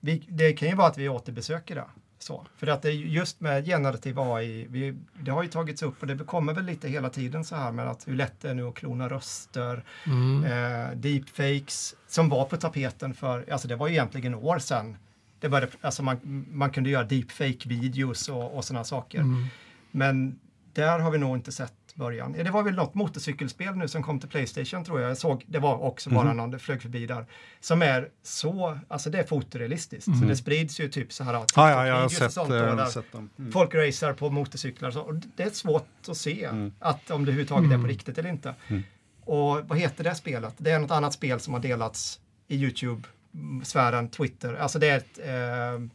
vi, 0.00 0.22
det 0.28 0.52
kan 0.52 0.68
ju 0.68 0.74
vara 0.74 0.88
att 0.88 0.98
vi 0.98 1.08
återbesöker 1.08 1.74
det. 1.74 1.84
Så, 2.22 2.46
för 2.56 2.66
att 2.66 2.82
det 2.82 2.88
är 2.88 2.92
just 2.92 3.40
med 3.40 3.66
generativ 3.66 4.20
AI, 4.20 4.66
vi, 4.70 4.94
det 5.20 5.30
har 5.30 5.42
ju 5.42 5.48
tagits 5.48 5.82
upp 5.82 6.00
och 6.00 6.06
det 6.06 6.24
kommer 6.24 6.54
väl 6.54 6.64
lite 6.64 6.88
hela 6.88 7.10
tiden 7.10 7.44
så 7.44 7.56
här 7.56 7.72
med 7.72 7.88
att 7.88 8.08
hur 8.08 8.14
lätt 8.14 8.40
det 8.40 8.50
är 8.50 8.54
nu 8.54 8.68
att 8.68 8.74
klona 8.74 9.08
röster, 9.08 9.84
mm. 10.06 10.44
eh, 10.44 10.96
deepfakes 10.96 11.94
som 12.08 12.28
var 12.28 12.44
på 12.44 12.56
tapeten 12.56 13.14
för, 13.14 13.52
alltså 13.52 13.68
det 13.68 13.76
var 13.76 13.88
ju 13.88 13.92
egentligen 13.92 14.34
år 14.34 14.58
sedan. 14.58 14.96
Det 15.40 15.48
började, 15.48 15.72
alltså 15.80 16.02
man, 16.02 16.46
man 16.52 16.70
kunde 16.70 16.90
göra 16.90 17.04
deepfake-videos 17.04 18.28
och, 18.28 18.56
och 18.56 18.64
sådana 18.64 18.84
saker. 18.84 19.18
Mm. 19.20 19.46
Men 19.90 20.38
där 20.72 20.98
har 20.98 21.10
vi 21.10 21.18
nog 21.18 21.36
inte 21.36 21.52
sett 21.52 21.74
början. 21.94 22.32
Det 22.32 22.50
var 22.50 22.62
väl 22.62 22.74
något 22.74 22.94
motorcykelspel 22.94 23.74
nu 23.76 23.88
som 23.88 24.02
kom 24.02 24.20
till 24.20 24.28
Playstation 24.28 24.84
tror 24.84 25.00
jag. 25.00 25.10
Jag 25.10 25.18
såg, 25.18 25.44
det 25.46 25.58
var 25.58 25.82
också 25.82 26.10
bara 26.10 26.22
mm. 26.22 26.36
någon, 26.36 26.50
det 26.50 26.58
flög 26.58 26.82
förbi 26.82 27.06
där. 27.06 27.26
Som 27.60 27.82
är 27.82 28.08
så, 28.22 28.78
alltså 28.88 29.10
det 29.10 29.18
är 29.18 29.24
fotorealistiskt. 29.24 30.06
Mm. 30.06 30.20
Så 30.20 30.26
det 30.26 30.36
sprids 30.36 30.80
ju 30.80 30.88
typ 30.88 31.12
så 31.12 31.24
här. 31.24 31.34
Ah, 31.34 31.44
ja, 31.54 31.86
jag 31.86 32.00
har 32.00 32.08
sett, 32.08 32.32
sånt, 32.32 32.50
äh, 32.50 32.86
sett 32.86 33.12
dem. 33.12 33.30
Mm. 33.38 33.52
Folk 33.52 33.74
racear 33.74 34.12
på 34.12 34.30
motorcyklar 34.30 34.88
och 34.88 34.94
så. 34.94 35.00
Och 35.00 35.14
det 35.14 35.42
är 35.42 35.50
svårt 35.50 35.88
att 36.08 36.16
se 36.16 36.44
mm. 36.44 36.72
att 36.78 37.10
om 37.10 37.24
det 37.24 37.30
överhuvudtaget 37.30 37.64
är 37.64 37.68
på 37.68 37.74
mm. 37.74 37.88
riktigt 37.88 38.18
eller 38.18 38.30
inte. 38.30 38.54
Mm. 38.68 38.82
Och 39.24 39.60
vad 39.68 39.78
heter 39.78 40.04
det 40.04 40.14
spelet? 40.14 40.54
Det 40.58 40.70
är 40.70 40.78
något 40.78 40.90
annat 40.90 41.12
spel 41.12 41.40
som 41.40 41.54
har 41.54 41.60
delats 41.60 42.20
i 42.48 42.56
Youtube-sfären, 42.56 44.08
Twitter. 44.08 44.54
Alltså 44.54 44.78
det 44.78 44.88
är 44.88 44.96
ett 44.96 45.18
eh, 45.18 45.88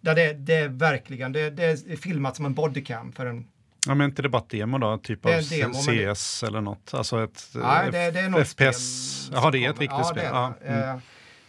där 0.00 0.14
det, 0.14 0.32
det 0.32 0.54
är 0.54 0.68
verkligen, 0.68 1.32
det, 1.32 1.50
det 1.50 1.64
är 1.64 1.96
filmat 1.96 2.36
som 2.36 2.46
en 2.46 2.54
bodycam 2.54 3.12
för 3.12 3.26
en 3.26 3.46
Ja, 3.86 3.94
men 3.94 4.04
inte 4.04 4.22
det 4.22 4.28
bara 4.28 4.42
demo 4.48 4.78
då? 4.78 4.98
Typ 4.98 5.26
av 5.26 5.32
demo, 5.50 5.74
CS 5.74 6.42
eller 6.42 6.60
något? 6.60 6.94
Alltså 6.94 7.24
ett 7.24 7.48
Nej, 7.54 7.90
det, 7.92 8.10
det 8.10 8.20
är 8.20 8.28
något 8.28 8.48
FPS? 8.48 9.30
Jaha, 9.32 9.50
det 9.50 9.64
är 9.64 9.70
ett 9.70 9.80
riktigt 9.80 9.98
ja, 9.98 10.04
spel? 10.04 10.24
Ja. 10.24 10.54
Mm. 10.64 11.00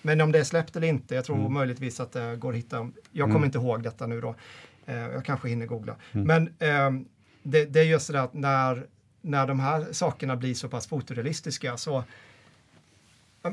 Men 0.01 0.21
om 0.21 0.31
det 0.31 0.39
är 0.39 0.43
släppt 0.43 0.75
eller 0.75 0.87
inte, 0.87 1.15
jag 1.15 1.25
tror 1.25 1.37
mm. 1.37 1.53
möjligtvis 1.53 1.99
att 1.99 2.11
det 2.11 2.35
går 2.35 2.49
att 2.49 2.57
hitta. 2.57 2.89
Jag 3.11 3.25
kommer 3.25 3.35
mm. 3.35 3.45
inte 3.45 3.57
ihåg 3.57 3.83
detta 3.83 4.07
nu 4.07 4.21
då. 4.21 4.35
Eh, 4.85 4.95
jag 4.95 5.25
kanske 5.25 5.49
hinner 5.49 5.65
googla. 5.65 5.95
Mm. 6.11 6.27
Men 6.27 6.47
eh, 6.69 7.07
det, 7.43 7.65
det, 7.65 7.79
är 7.79 7.83
just 7.83 8.11
det 8.11 8.21
att 8.21 8.33
när, 8.33 8.85
när 9.21 9.47
de 9.47 9.59
här 9.59 9.87
sakerna 9.91 10.35
blir 10.35 10.53
så 10.53 10.69
pass 10.69 10.87
fotorealistiska 10.87 11.77
så 11.77 12.03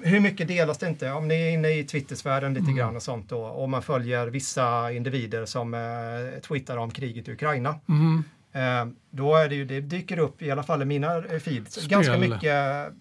hur 0.02 0.20
mycket 0.20 0.48
delas 0.48 0.78
det 0.78 0.88
inte? 0.88 1.12
Om 1.12 1.28
ni 1.28 1.34
är 1.34 1.50
inne 1.50 1.68
i 1.68 1.84
Twittersfären 1.84 2.54
lite 2.54 2.64
mm. 2.64 2.76
grann 2.76 2.96
och 2.96 3.02
sånt 3.02 3.28
då, 3.28 3.40
och 3.44 3.68
man 3.68 3.82
följer 3.82 4.26
vissa 4.26 4.92
individer 4.92 5.46
som 5.46 5.74
eh, 5.74 6.40
twittrar 6.40 6.76
om 6.76 6.90
kriget 6.90 7.28
i 7.28 7.32
Ukraina. 7.32 7.78
Mm. 7.88 8.24
Eh, 8.54 8.86
då 9.10 9.34
är 9.34 9.48
det 9.48 9.54
ju, 9.54 9.64
det 9.64 9.80
dyker 9.80 10.18
upp, 10.18 10.42
i 10.42 10.50
alla 10.50 10.62
fall 10.62 10.82
i 10.82 10.84
mina 10.84 11.16
eh, 11.16 11.40
feeds, 11.40 11.72
Spel. 11.72 11.88
ganska 11.88 12.18
mycket 12.18 12.92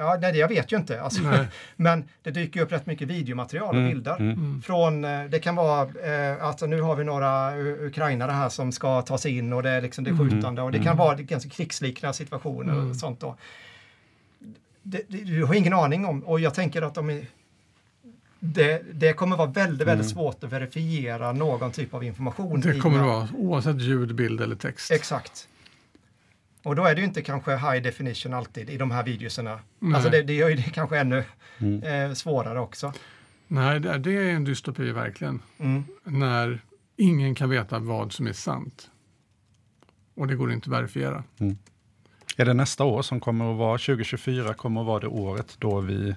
Ja, 0.00 0.18
nej, 0.20 0.38
jag 0.38 0.48
vet 0.48 0.72
ju 0.72 0.76
inte. 0.76 1.02
Alltså, 1.02 1.22
men 1.76 2.04
det 2.22 2.30
dyker 2.30 2.60
upp 2.60 2.72
rätt 2.72 2.86
mycket 2.86 3.08
videomaterial 3.08 3.68
och 3.68 3.74
mm, 3.74 3.88
bilder. 3.88 4.16
Mm. 4.16 4.32
mm. 4.32 4.62
Från, 4.62 5.04
eh, 5.04 5.24
det 5.24 5.38
kan 5.38 5.56
vara 5.56 5.82
eh, 5.82 6.44
att 6.44 6.60
nu 6.60 6.80
har 6.80 6.96
vi 6.96 7.04
några 7.04 7.58
ukrainare 7.58 8.32
här 8.32 8.48
som 8.48 8.72
ska 8.72 9.02
ta 9.02 9.18
sig 9.18 9.38
in 9.38 9.52
och 9.52 9.62
det 9.62 9.70
är, 9.70 9.80
liksom, 9.80 10.04
det 10.04 10.10
är 10.10 10.12
mm. 10.14 10.30
skjutande 10.30 10.62
och 10.62 10.72
det 10.72 10.78
kan 10.78 10.86
mm. 10.86 10.96
vara 10.96 11.14
ganska 11.14 11.50
krigsliknande 11.50 12.16
situationer 12.16 12.90
och 12.90 12.96
sånt. 12.96 13.20
Då. 13.20 13.36
Det, 14.82 15.02
det, 15.08 15.24
du 15.24 15.44
har 15.44 15.54
ingen 15.54 15.72
aning 15.72 16.06
om 16.06 16.24
och 16.24 16.40
jag 16.40 16.54
tänker 16.54 16.82
att 16.82 16.94
de 16.94 17.10
är, 17.10 17.26
det, 18.40 18.82
det, 18.92 19.12
kommer 19.12 19.36
vara 19.36 19.50
väldigt, 19.50 19.86
väldigt 19.86 20.06
mm. 20.06 20.14
svårt 20.14 20.44
att 20.44 20.52
verifiera 20.52 21.32
någon 21.32 21.72
typ 21.72 21.94
av 21.94 22.04
information. 22.04 22.60
Det 22.60 22.78
kommer 22.78 22.98
det 22.98 23.04
vara, 23.04 23.28
oavsett 23.34 23.80
ljud, 23.80 24.14
bild 24.14 24.40
eller 24.40 24.56
text. 24.56 24.90
Exakt. 24.90 25.48
Och 26.62 26.76
då 26.76 26.84
är 26.84 26.94
det 26.94 27.00
ju 27.00 27.06
inte 27.06 27.22
kanske 27.22 27.56
high 27.56 27.82
definition 27.82 28.34
alltid 28.34 28.70
i 28.70 28.76
de 28.76 28.90
här 28.90 29.04
videoserna. 29.04 29.60
Nej. 29.78 29.94
Alltså 29.94 30.10
det, 30.10 30.22
det 30.22 30.32
gör 30.32 30.48
ju 30.48 30.56
det 30.56 30.70
kanske 30.70 30.98
ännu 30.98 31.24
mm. 31.58 31.82
eh, 31.82 32.14
svårare 32.14 32.60
också. 32.60 32.92
Nej, 33.48 33.80
det, 33.80 33.98
det 33.98 34.12
är 34.12 34.30
en 34.30 34.44
dystopi 34.44 34.92
verkligen. 34.92 35.42
Mm. 35.58 35.84
När 36.04 36.60
ingen 36.96 37.34
kan 37.34 37.50
veta 37.50 37.78
vad 37.78 38.12
som 38.12 38.26
är 38.26 38.32
sant. 38.32 38.90
Och 40.14 40.26
det 40.26 40.34
går 40.34 40.52
inte 40.52 40.70
att 40.70 40.76
verifiera. 40.78 41.24
Mm. 41.38 41.58
Är 42.36 42.44
det 42.44 42.54
nästa 42.54 42.84
år 42.84 43.02
som 43.02 43.20
kommer 43.20 43.52
att 43.52 43.58
vara, 43.58 43.78
2024 43.78 44.54
kommer 44.54 44.80
att 44.80 44.86
vara 44.86 45.00
det 45.00 45.06
året 45.06 45.56
då 45.58 45.80
vi 45.80 46.14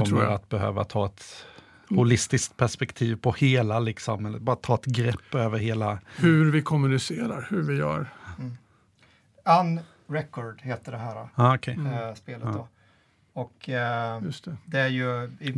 kommer 0.00 0.26
att 0.26 0.48
behöva 0.48 0.84
ta 0.84 1.06
ett 1.06 1.46
holistiskt 1.88 2.56
perspektiv 2.56 3.16
på 3.16 3.32
hela, 3.32 3.78
liksom, 3.78 4.26
eller 4.26 4.38
bara 4.38 4.56
ta 4.56 4.74
ett 4.74 4.84
grepp 4.84 5.34
över 5.34 5.58
hela... 5.58 5.98
Hur 6.16 6.50
vi 6.50 6.62
kommunicerar, 6.62 7.46
hur 7.50 7.62
vi 7.62 7.76
gör. 7.76 8.06
Mm. 8.38 8.56
Unrecord 9.44 10.60
heter 10.62 10.92
det 10.92 10.98
här 10.98 11.28
ah, 11.34 11.54
okay. 11.54 11.74
äh, 11.74 12.14
spelet. 12.14 12.42
Mm. 12.42 12.54
Då. 12.54 12.68
Och 13.32 13.68
äh, 13.68 14.22
det. 14.22 14.56
det. 14.64 14.78
är 14.78 14.88
ju... 14.88 15.30
I, 15.40 15.48
i, 15.48 15.52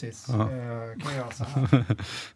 precis. 0.00 0.28
Uh, 0.28 0.36
kan 0.36 0.50
jag 1.04 1.14
göra 1.14 1.30
så 1.30 1.44
här. 1.44 1.84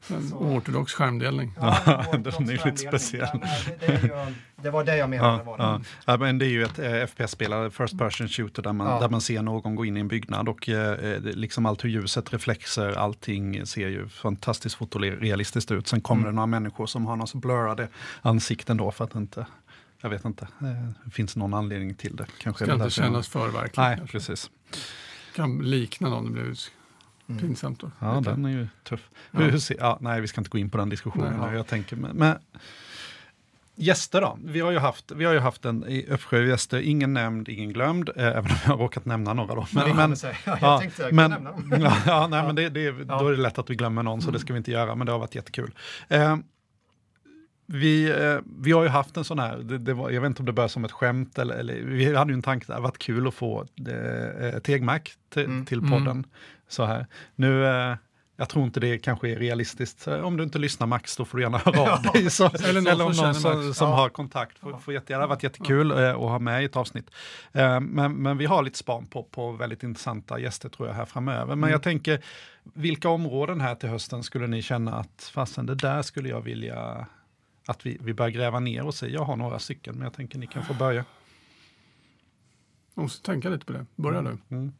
en 0.16 0.32
ortodox 0.32 0.92
skärmdelning. 0.92 1.52
Ja, 1.60 2.04
den 2.12 2.26
är 2.26 2.66
lite 2.66 2.76
speciell. 2.76 3.28
Ja, 3.32 3.48
det, 3.80 3.86
det, 3.86 4.34
det, 4.56 4.70
var 4.70 4.84
det 4.84 4.96
jag 4.96 5.10
menade. 5.10 5.38
Ja, 5.38 5.42
var 5.42 5.58
det. 5.58 5.84
Ja. 6.06 6.16
men 6.16 6.38
det 6.38 6.46
är 6.46 6.50
ju 6.50 6.64
ett 6.64 6.78
eh, 6.78 7.06
FPS-spel, 7.06 7.70
First 7.70 7.98
Person 7.98 8.28
Shooter, 8.28 8.62
där 8.62 8.72
man, 8.72 8.86
ja. 8.86 9.00
där 9.00 9.08
man 9.08 9.20
ser 9.20 9.42
någon 9.42 9.74
gå 9.74 9.84
in 9.84 9.96
i 9.96 10.00
en 10.00 10.08
byggnad 10.08 10.48
och 10.48 10.68
eh, 10.68 11.20
liksom 11.20 11.66
allt 11.66 11.84
hur 11.84 11.88
ljuset, 11.88 12.32
reflexer, 12.32 12.92
allting 12.92 13.66
ser 13.66 13.88
ju 13.88 14.08
fantastiskt 14.08 14.74
fotorealistiskt 14.74 15.70
ut. 15.70 15.88
Sen 15.88 16.00
kommer 16.00 16.22
mm. 16.22 16.32
det 16.32 16.36
några 16.36 16.46
människor 16.46 16.86
som 16.86 17.06
har 17.06 17.16
några 17.16 17.38
blurrade 17.40 17.88
ansikten 18.22 18.76
då 18.76 18.90
för 18.90 19.04
att 19.04 19.14
inte 19.14 19.46
jag 20.00 20.10
vet 20.10 20.24
inte, 20.24 20.48
det 21.04 21.10
finns 21.10 21.36
någon 21.36 21.54
anledning 21.54 21.94
till 21.94 22.16
det. 22.16 22.26
Kanske 22.38 22.64
Ska 22.64 22.74
inte 22.74 22.90
kännas 22.90 23.28
för 23.28 23.48
verkligt. 23.48 23.76
Nej, 23.76 23.96
kanske. 23.96 24.12
precis. 24.18 24.50
Kan 25.34 25.58
likna 25.58 26.08
någon, 26.08 26.24
det 26.24 26.30
blir 26.30 26.44
Mm. 27.28 27.40
Pinsamt 27.40 27.80
då. 27.80 27.90
Ja, 27.98 28.20
den 28.24 28.44
är 28.44 28.50
ju 28.50 28.68
tuff. 28.84 29.08
Ja. 29.30 29.38
Hur, 29.38 29.50
hur 29.50 29.58
ser, 29.58 29.76
ja, 29.78 29.98
nej, 30.00 30.20
vi 30.20 30.28
ska 30.28 30.40
inte 30.40 30.50
gå 30.50 30.58
in 30.58 30.70
på 30.70 30.78
den 30.78 30.88
diskussionen. 30.88 31.34
Nej, 31.40 31.50
ja. 31.50 31.56
jag 31.56 31.66
tänker, 31.66 31.96
men, 31.96 32.16
men, 32.16 32.38
gäster 33.78 34.20
då? 34.20 34.38
Vi 34.44 34.60
har 34.60 34.70
ju 34.70 34.78
haft, 34.78 35.12
vi 35.12 35.24
har 35.24 35.32
ju 35.32 35.38
haft 35.38 35.64
en 35.64 36.04
uppsjö 36.08 36.44
gäster, 36.44 36.80
ingen 36.80 37.12
nämnd, 37.12 37.48
ingen 37.48 37.72
glömd, 37.72 38.08
eh, 38.16 38.26
även 38.26 38.44
om 38.44 38.56
jag 38.64 38.70
har 38.70 38.78
råkat 38.78 39.04
nämna 39.04 39.34
några 39.34 39.54
då. 39.54 39.66
Men, 39.70 39.96
men, 39.96 40.16
ja, 40.44 40.58
jag 40.60 40.80
tänkte 40.80 41.02
jag 41.02 41.12
men, 41.12 41.30
nämna 41.30 41.50
dem. 41.50 41.90
ja, 42.06 42.26
nej, 42.26 42.42
men 42.42 42.54
det, 42.54 42.68
det, 42.68 42.90
då 42.90 43.28
är 43.28 43.30
det 43.30 43.42
lätt 43.42 43.58
att 43.58 43.70
vi 43.70 43.74
glömmer 43.74 44.02
någon, 44.02 44.22
så 44.22 44.30
det 44.30 44.38
ska 44.38 44.52
vi 44.52 44.58
inte 44.58 44.70
göra, 44.70 44.94
men 44.94 45.06
det 45.06 45.12
har 45.12 45.18
varit 45.18 45.34
jättekul. 45.34 45.74
Eh, 46.08 46.36
vi, 47.72 48.10
eh, 48.10 48.38
vi 48.60 48.72
har 48.72 48.82
ju 48.82 48.88
haft 48.88 49.16
en 49.16 49.24
sån 49.24 49.38
här, 49.38 49.58
det, 49.58 49.78
det 49.78 49.94
var, 49.94 50.10
jag 50.10 50.20
vet 50.20 50.28
inte 50.28 50.42
om 50.42 50.46
det 50.46 50.52
började 50.52 50.72
som 50.72 50.84
ett 50.84 50.92
skämt, 50.92 51.38
eller, 51.38 51.54
eller 51.54 51.74
vi 51.74 52.14
hade 52.14 52.32
ju 52.32 52.34
en 52.34 52.42
tanke, 52.42 52.66
det 52.66 52.72
hade 52.72 52.82
varit 52.82 52.98
kul 52.98 53.28
att 53.28 53.34
få 53.34 53.66
eh, 53.88 54.58
Tegmac 54.58 55.02
till, 55.28 55.44
mm. 55.44 55.66
till 55.66 55.80
podden. 55.80 56.06
Mm 56.06 56.24
så 56.68 56.84
här. 56.84 57.06
Nu, 57.34 57.66
eh, 57.66 57.96
jag 58.36 58.48
tror 58.48 58.64
inte 58.64 58.80
det 58.80 58.98
kanske 58.98 59.28
är 59.28 59.36
realistiskt. 59.36 60.08
Om 60.08 60.36
du 60.36 60.44
inte 60.44 60.58
lyssnar 60.58 60.86
Max, 60.86 61.16
då 61.16 61.24
får 61.24 61.38
du 61.38 61.44
gärna 61.44 61.58
höra 61.58 61.92
av 61.96 62.02
dig. 62.02 62.30
Så, 62.30 62.44
eller, 62.46 62.80
någon 62.80 62.86
eller 62.86 63.04
om 63.04 63.12
någon 63.12 63.34
som, 63.34 63.74
som 63.74 63.88
ja. 63.88 63.96
har 63.96 64.08
kontakt. 64.08 64.58
Får, 64.58 64.78
får 64.78 64.94
jättegärna, 64.94 65.20
det 65.20 65.24
har 65.24 65.34
varit 65.36 65.42
jättekul 65.42 65.90
ja. 65.90 66.02
Eh, 66.02 66.10
att 66.10 66.20
ha 66.20 66.38
med 66.38 66.62
i 66.62 66.64
ett 66.64 66.76
avsnitt. 66.76 67.10
Eh, 67.52 67.80
men, 67.80 68.14
men 68.14 68.38
vi 68.38 68.46
har 68.46 68.62
lite 68.62 68.78
span 68.78 69.06
på, 69.06 69.22
på 69.22 69.52
väldigt 69.52 69.82
intressanta 69.82 70.38
gäster 70.38 70.68
tror 70.68 70.88
jag 70.88 70.94
här 70.94 71.04
framöver. 71.04 71.46
Men 71.46 71.58
mm. 71.58 71.70
jag 71.70 71.82
tänker, 71.82 72.22
vilka 72.62 73.08
områden 73.08 73.60
här 73.60 73.74
till 73.74 73.88
hösten 73.88 74.22
skulle 74.22 74.46
ni 74.46 74.62
känna 74.62 74.94
att 74.94 75.30
fasen, 75.34 75.66
det 75.66 75.74
där 75.74 76.02
skulle 76.02 76.28
jag 76.28 76.40
vilja 76.40 77.06
att 77.68 77.86
vi, 77.86 77.98
vi 78.00 78.14
börjar 78.14 78.30
gräva 78.30 78.60
ner 78.60 78.86
oss 78.86 79.02
i? 79.02 79.12
Jag 79.12 79.24
har 79.24 79.36
några 79.36 79.58
stycken, 79.58 79.94
men 79.94 80.04
jag 80.04 80.12
tänker 80.12 80.38
ni 80.38 80.46
kan 80.46 80.64
få 80.64 80.74
börja. 80.74 81.04
Jag 82.94 83.02
måste 83.02 83.26
tänka 83.26 83.48
lite 83.48 83.66
på 83.66 83.72
det. 83.72 83.86
Börja 83.96 84.22
du. 84.22 84.38
Mm. 84.48 84.72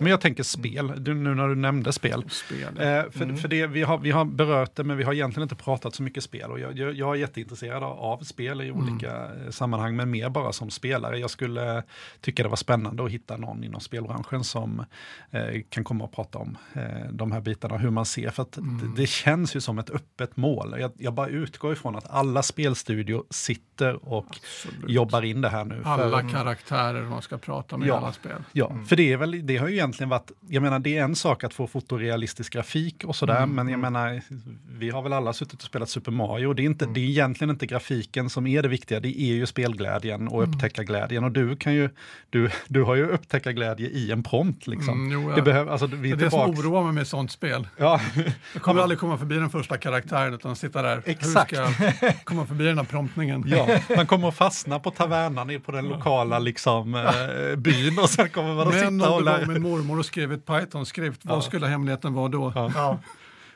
Men 0.00 0.10
jag 0.10 0.20
tänker 0.20 0.42
spel, 0.42 0.92
du, 0.98 1.14
nu 1.14 1.34
när 1.34 1.48
du 1.48 1.54
nämnde 1.54 1.92
spel. 1.92 2.24
Spel. 2.30 2.80
Eh, 2.80 3.10
för, 3.10 3.36
för 3.36 3.48
det, 3.48 3.66
vi, 3.66 3.82
har, 3.82 3.98
vi 3.98 4.10
har 4.10 4.24
berört 4.24 4.74
det, 4.74 4.84
men 4.84 4.96
vi 4.96 5.04
har 5.04 5.12
egentligen 5.12 5.42
inte 5.42 5.54
pratat 5.64 5.94
så 5.94 6.02
mycket 6.02 6.24
spel. 6.24 6.50
Och 6.50 6.60
jag, 6.60 6.78
jag, 6.78 6.94
jag 6.94 7.10
är 7.14 7.20
jätteintresserad 7.20 7.82
av, 7.82 8.18
spel 8.22 8.60
i 8.60 8.70
olika 8.70 9.24
eh, 9.24 9.50
sammanhang, 9.50 9.96
men 9.96 10.10
mer 10.10 10.28
bara 10.28 10.52
som 10.52 10.70
spelare. 10.70 11.18
Jag 11.18 11.30
skulle 11.30 11.82
tycka 12.20 12.42
det 12.42 12.48
var 12.48 12.56
spännande 12.56 13.04
att 13.04 13.10
hitta 13.10 13.36
någon 13.36 13.64
inom 13.64 13.80
spelbranschen 13.80 14.44
som 14.44 14.84
eh, 15.30 15.60
kan 15.68 15.84
komma 15.84 16.04
och 16.04 16.12
prata 16.12 16.38
om 16.38 16.56
eh, 16.72 16.82
de 17.12 17.32
här 17.32 17.40
bitarna, 17.40 17.78
hur 17.78 17.90
man 17.90 18.06
ser. 18.06 18.30
För 18.30 18.42
att 18.42 18.52
det, 18.52 18.94
det 18.96 19.06
känns 19.06 19.56
ju 19.56 19.60
som 19.60 19.78
ett 19.78 19.90
öppet 19.90 20.36
mål. 20.36 20.76
Jag, 20.80 20.92
jag 20.96 21.14
bara 21.14 21.28
utgår 21.28 21.72
ifrån 21.72 21.96
att 21.96 22.10
alla 22.10 22.42
spelstudior 22.42 23.24
sitter 23.30 24.08
och 24.08 24.26
Absolut. 24.30 24.90
jobbar 24.90 25.22
in 25.22 25.40
det 25.40 25.48
här 25.48 25.64
nu. 25.64 25.82
Alla 25.84 26.20
för, 26.20 26.28
karaktärer 26.28 27.02
man 27.02 27.22
ska 27.22 27.38
prata 27.38 27.76
med 27.76 27.88
Ja. 27.88 27.94
i 27.94 27.96
alla 27.96 28.12
spel. 28.12 28.42
Ja, 28.52 28.76
för 28.86 28.96
det, 28.96 29.12
är 29.12 29.16
väl, 29.16 29.46
det 29.46 29.56
har 29.56 29.68
ju 29.68 29.76
egentligen 29.90 30.08
varit, 30.08 30.30
jag 30.48 30.62
menar 30.62 30.78
det 30.78 30.96
är 30.98 31.04
en 31.04 31.16
sak 31.16 31.44
att 31.44 31.54
få 31.54 31.66
fotorealistisk 31.66 32.52
grafik 32.52 33.04
och 33.04 33.16
sådär, 33.16 33.46
men 33.46 33.68
jag 33.68 33.80
menar, 33.80 34.20
vi 34.78 34.90
har 34.90 35.02
väl 35.02 35.12
alla 35.12 35.32
suttit 35.32 35.54
och 35.54 35.66
spelat 35.66 35.88
Super 35.88 36.12
Mario, 36.12 36.52
det 36.52 36.62
är, 36.62 36.64
inte, 36.64 36.86
det 36.86 37.00
är 37.00 37.04
egentligen 37.04 37.50
inte 37.50 37.66
grafiken 37.66 38.30
som 38.30 38.46
är 38.46 38.62
det 38.62 38.68
viktiga, 38.68 39.00
det 39.00 39.20
är 39.20 39.34
ju 39.34 39.46
spelglädjen 39.46 40.28
och 40.28 40.42
upptäckarglädjen 40.42 41.24
och 41.24 41.32
du 41.32 41.56
kan 41.56 41.74
ju, 41.74 41.90
du, 42.30 42.50
du 42.68 42.82
har 42.82 42.94
ju 42.94 43.06
upptäckarglädje 43.06 43.88
i 43.88 44.10
en 44.10 44.22
prompt 44.22 44.66
liksom. 44.66 44.94
Mm, 44.94 45.12
jo, 45.12 45.32
det 45.36 45.42
behöver, 45.42 45.72
alltså, 45.72 45.86
vi 45.86 46.10
Det 46.10 46.14
är 46.14 46.16
det 46.16 46.30
som 46.30 46.50
oroar 46.50 46.82
mig 46.84 46.92
med 46.92 47.06
sånt 47.06 47.32
spel. 47.32 47.68
Ja, 47.76 48.00
Jag 48.52 48.62
kommer 48.62 48.82
aldrig 48.82 48.98
komma 48.98 49.18
förbi 49.18 49.34
den 49.34 49.50
första 49.50 49.76
karaktären 49.76 50.34
utan 50.34 50.56
sitta 50.56 50.82
där. 50.82 51.02
Exakt. 51.04 51.52
Hur 51.52 51.66
ska 51.66 52.06
jag 52.06 52.24
komma 52.24 52.46
förbi 52.46 52.64
den 52.64 52.78
här 52.78 52.84
promptningen? 52.84 53.44
ja, 53.46 53.78
man 53.96 54.06
kommer 54.06 54.28
att 54.28 54.36
fastna 54.36 54.78
på 54.78 54.90
tavernan 54.90 55.60
på 55.64 55.72
den 55.72 55.88
lokala 55.88 56.38
liksom, 56.38 56.94
eh, 56.94 57.56
byn 57.56 57.98
och 57.98 58.10
sen 58.10 58.28
kommer 58.28 58.54
man 58.54 58.68
att 58.68 58.74
sitta 58.74 59.10
och 59.10 59.24
lära. 59.24 59.46
Mormor 59.82 59.98
och 59.98 60.06
skrev 60.06 60.32
ett 60.32 60.46
Python-skrift, 60.46 61.20
vad 61.24 61.44
skulle 61.44 61.66
hemligheten 61.66 62.14
vara 62.14 62.28
då? 62.28 62.52
Ja. 62.54 62.70
Ja. 62.74 62.98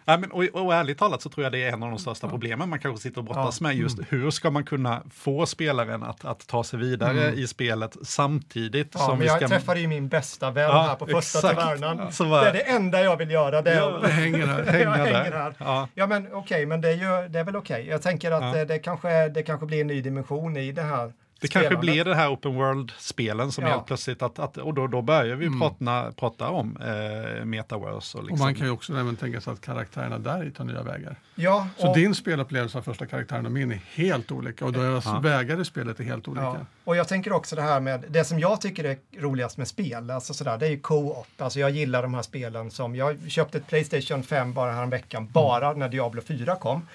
Nej, 0.07 0.18
men, 0.18 0.31
och, 0.31 0.43
och 0.45 0.75
ärligt 0.75 0.99
talat 0.99 1.22
så 1.22 1.29
tror 1.29 1.45
jag 1.45 1.53
det 1.53 1.62
är 1.64 1.72
en 1.72 1.83
av 1.83 1.91
de 1.91 1.99
största 1.99 2.29
problemen 2.29 2.68
man 2.68 2.79
kanske 2.79 3.03
sitter 3.03 3.18
och 3.18 3.25
brottas 3.25 3.61
med. 3.61 3.75
Just 3.75 3.99
hur 4.09 4.31
ska 4.31 4.51
man 4.51 4.64
kunna 4.64 5.03
få 5.14 5.47
spelaren 5.47 6.03
att, 6.03 6.25
att 6.25 6.47
ta 6.47 6.64
sig 6.64 6.79
vidare 6.79 7.33
i 7.33 7.47
spelet 7.47 7.97
samtidigt 8.03 8.89
Ja, 8.95 9.01
som 9.01 9.18
vi 9.18 9.27
jag 9.27 9.37
ska... 9.37 9.49
träffade 9.49 9.81
ju 9.81 9.87
min 9.89 10.09
bästa 10.09 10.51
vän 10.51 10.64
Ja, 10.70 10.83
här 10.83 10.95
på 10.95 11.07
första 11.07 11.39
exakt. 11.39 11.55
tavernan. 11.61 12.12
Så 12.12 12.25
var- 12.25 12.41
Det 12.43 12.49
är 12.49 12.53
det 12.53 12.61
enda 12.61 13.03
jag 13.03 13.16
vill 13.16 13.31
göra. 13.31 13.62
Det 13.62 13.70
är 13.70 13.77
Ja. 13.77 13.99
Det 14.03 14.09
hänger 14.09 14.47
här. 14.47 14.62
Hänga 14.66 14.85
jag 14.85 14.93
där. 15.07 15.14
hänger 15.14 15.33
här. 15.33 15.55
Ja. 15.59 15.89
Ja 15.95 16.07
men 16.07 16.29
okej, 16.33 16.66
men 16.66 16.81
det 16.81 16.89
är, 16.89 17.22
ju, 17.22 17.29
det 17.29 17.39
är 17.41 17.45
väl 17.45 17.57
okej. 17.57 17.87
Jag 17.91 18.03
tänker 18.03 18.31
att 18.31 18.43
Ja. 18.55 18.57
eh, 18.61 18.66
det, 18.66 18.79
kanske, 18.79 19.29
det 19.29 19.43
kanske 19.43 19.66
blir 19.66 19.81
en 19.81 19.87
ny 19.87 20.01
dimension 20.01 20.57
i 20.57 20.72
det 20.72 20.83
här 20.83 21.12
Det 21.45 21.49
kanske 21.49 21.76
blir 21.76 22.05
det 22.05 22.14
här 22.14 22.32
open 22.32 22.55
world-spelen 22.55 23.53
som 23.53 23.64
Ja. 23.64 23.70
helt 23.70 23.86
plötsligt, 23.86 24.22
att, 24.22 24.38
att, 24.38 24.57
och 24.57 24.74
då, 24.74 24.86
då 24.86 25.03
börjar 25.03 25.36
vi 25.36 25.47
Mm. 25.47 25.61
prata, 25.61 26.12
prata 26.12 26.49
om 26.49 26.76
eh, 26.80 27.45
metaverse. 27.45 28.18
Och 28.18 28.24
Och 28.24 28.28
liksom. 28.30 28.45
man 28.47 28.55
kan 28.55 28.66
ju 28.66 28.72
också 28.72 28.92
även 28.92 29.16
tänka 29.16 29.40
sig 29.40 29.53
att 29.53 29.61
karaktärerna 29.61 30.18
där 30.18 30.47
i 30.47 30.51
tar 30.51 30.64
nya 30.64 30.82
vägar. 30.82 31.16
Ja, 31.34 31.68
Så 31.78 31.88
och, 31.88 31.97
din 31.97 32.14
spelupplevelse 32.14 32.78
av 32.78 32.82
första 32.82 33.07
karaktären 33.07 33.47
och 33.47 33.53
min 33.53 33.72
är 33.72 33.80
helt 33.95 34.32
olika 34.32 34.64
och 34.64 34.72
deras 34.72 35.05
Ja. 35.07 35.18
vägar 35.20 35.61
i 35.61 35.64
spelet 35.64 36.01
är 36.01 36.05
helt 36.05 36.28
olika. 36.28 36.45
ja. 36.45 36.57
och 36.84 36.97
jag 36.97 37.09
tänker 37.09 37.32
också 37.32 37.57
det 37.57 37.62
här 37.62 37.80
med, 37.80 38.05
det 38.09 38.24
som 38.24 38.38
jag 38.38 38.61
tycker 38.61 38.84
är 38.84 38.97
roligast 39.18 39.57
med 39.59 39.68
spel, 39.68 40.11
alltså 40.11 40.34
sådär, 40.34 40.59
det 40.59 40.66
är 40.66 40.70
ju 40.70 40.80
co-op. 40.80 41.26
Alltså 41.38 41.61
jag 41.61 41.70
gillar 41.70 42.03
de 42.03 42.14
här 42.14 42.22
spelen 42.22 42.70
som, 42.70 42.97
jag 42.97 43.30
köpte 43.30 43.59
ett 43.59 43.66
Playstation 43.66 44.22
5 44.22 44.53
bara 44.55 44.72
häromveckan, 44.72 45.28
bara 45.32 45.72
när 45.72 45.88
Diablo 45.88 46.22
4 46.22 46.57
kom. 46.57 46.86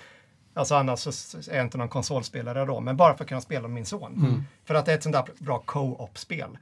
Alltså 0.54 0.76
annars 0.76 1.00
så 1.00 1.38
är 1.52 1.56
jag 1.56 1.66
inte 1.66 1.78
någon 1.78 1.90
konsolspelare 1.90 2.66
då, 2.66 2.80
men 2.80 2.98
bara 2.98 3.18
för 3.18 3.24
att 3.24 3.28
kunna 3.30 3.42
spela 3.42 3.62
med 3.62 3.72
min 3.72 3.86
son. 3.86 4.46
För 4.66 4.76
att 4.76 4.86
det 4.86 4.92
är 4.92 4.96
ett 4.96 5.04
sånt 5.04 5.14
där 5.16 5.26
bra 5.38 5.60
co-op-spel. 5.66 6.58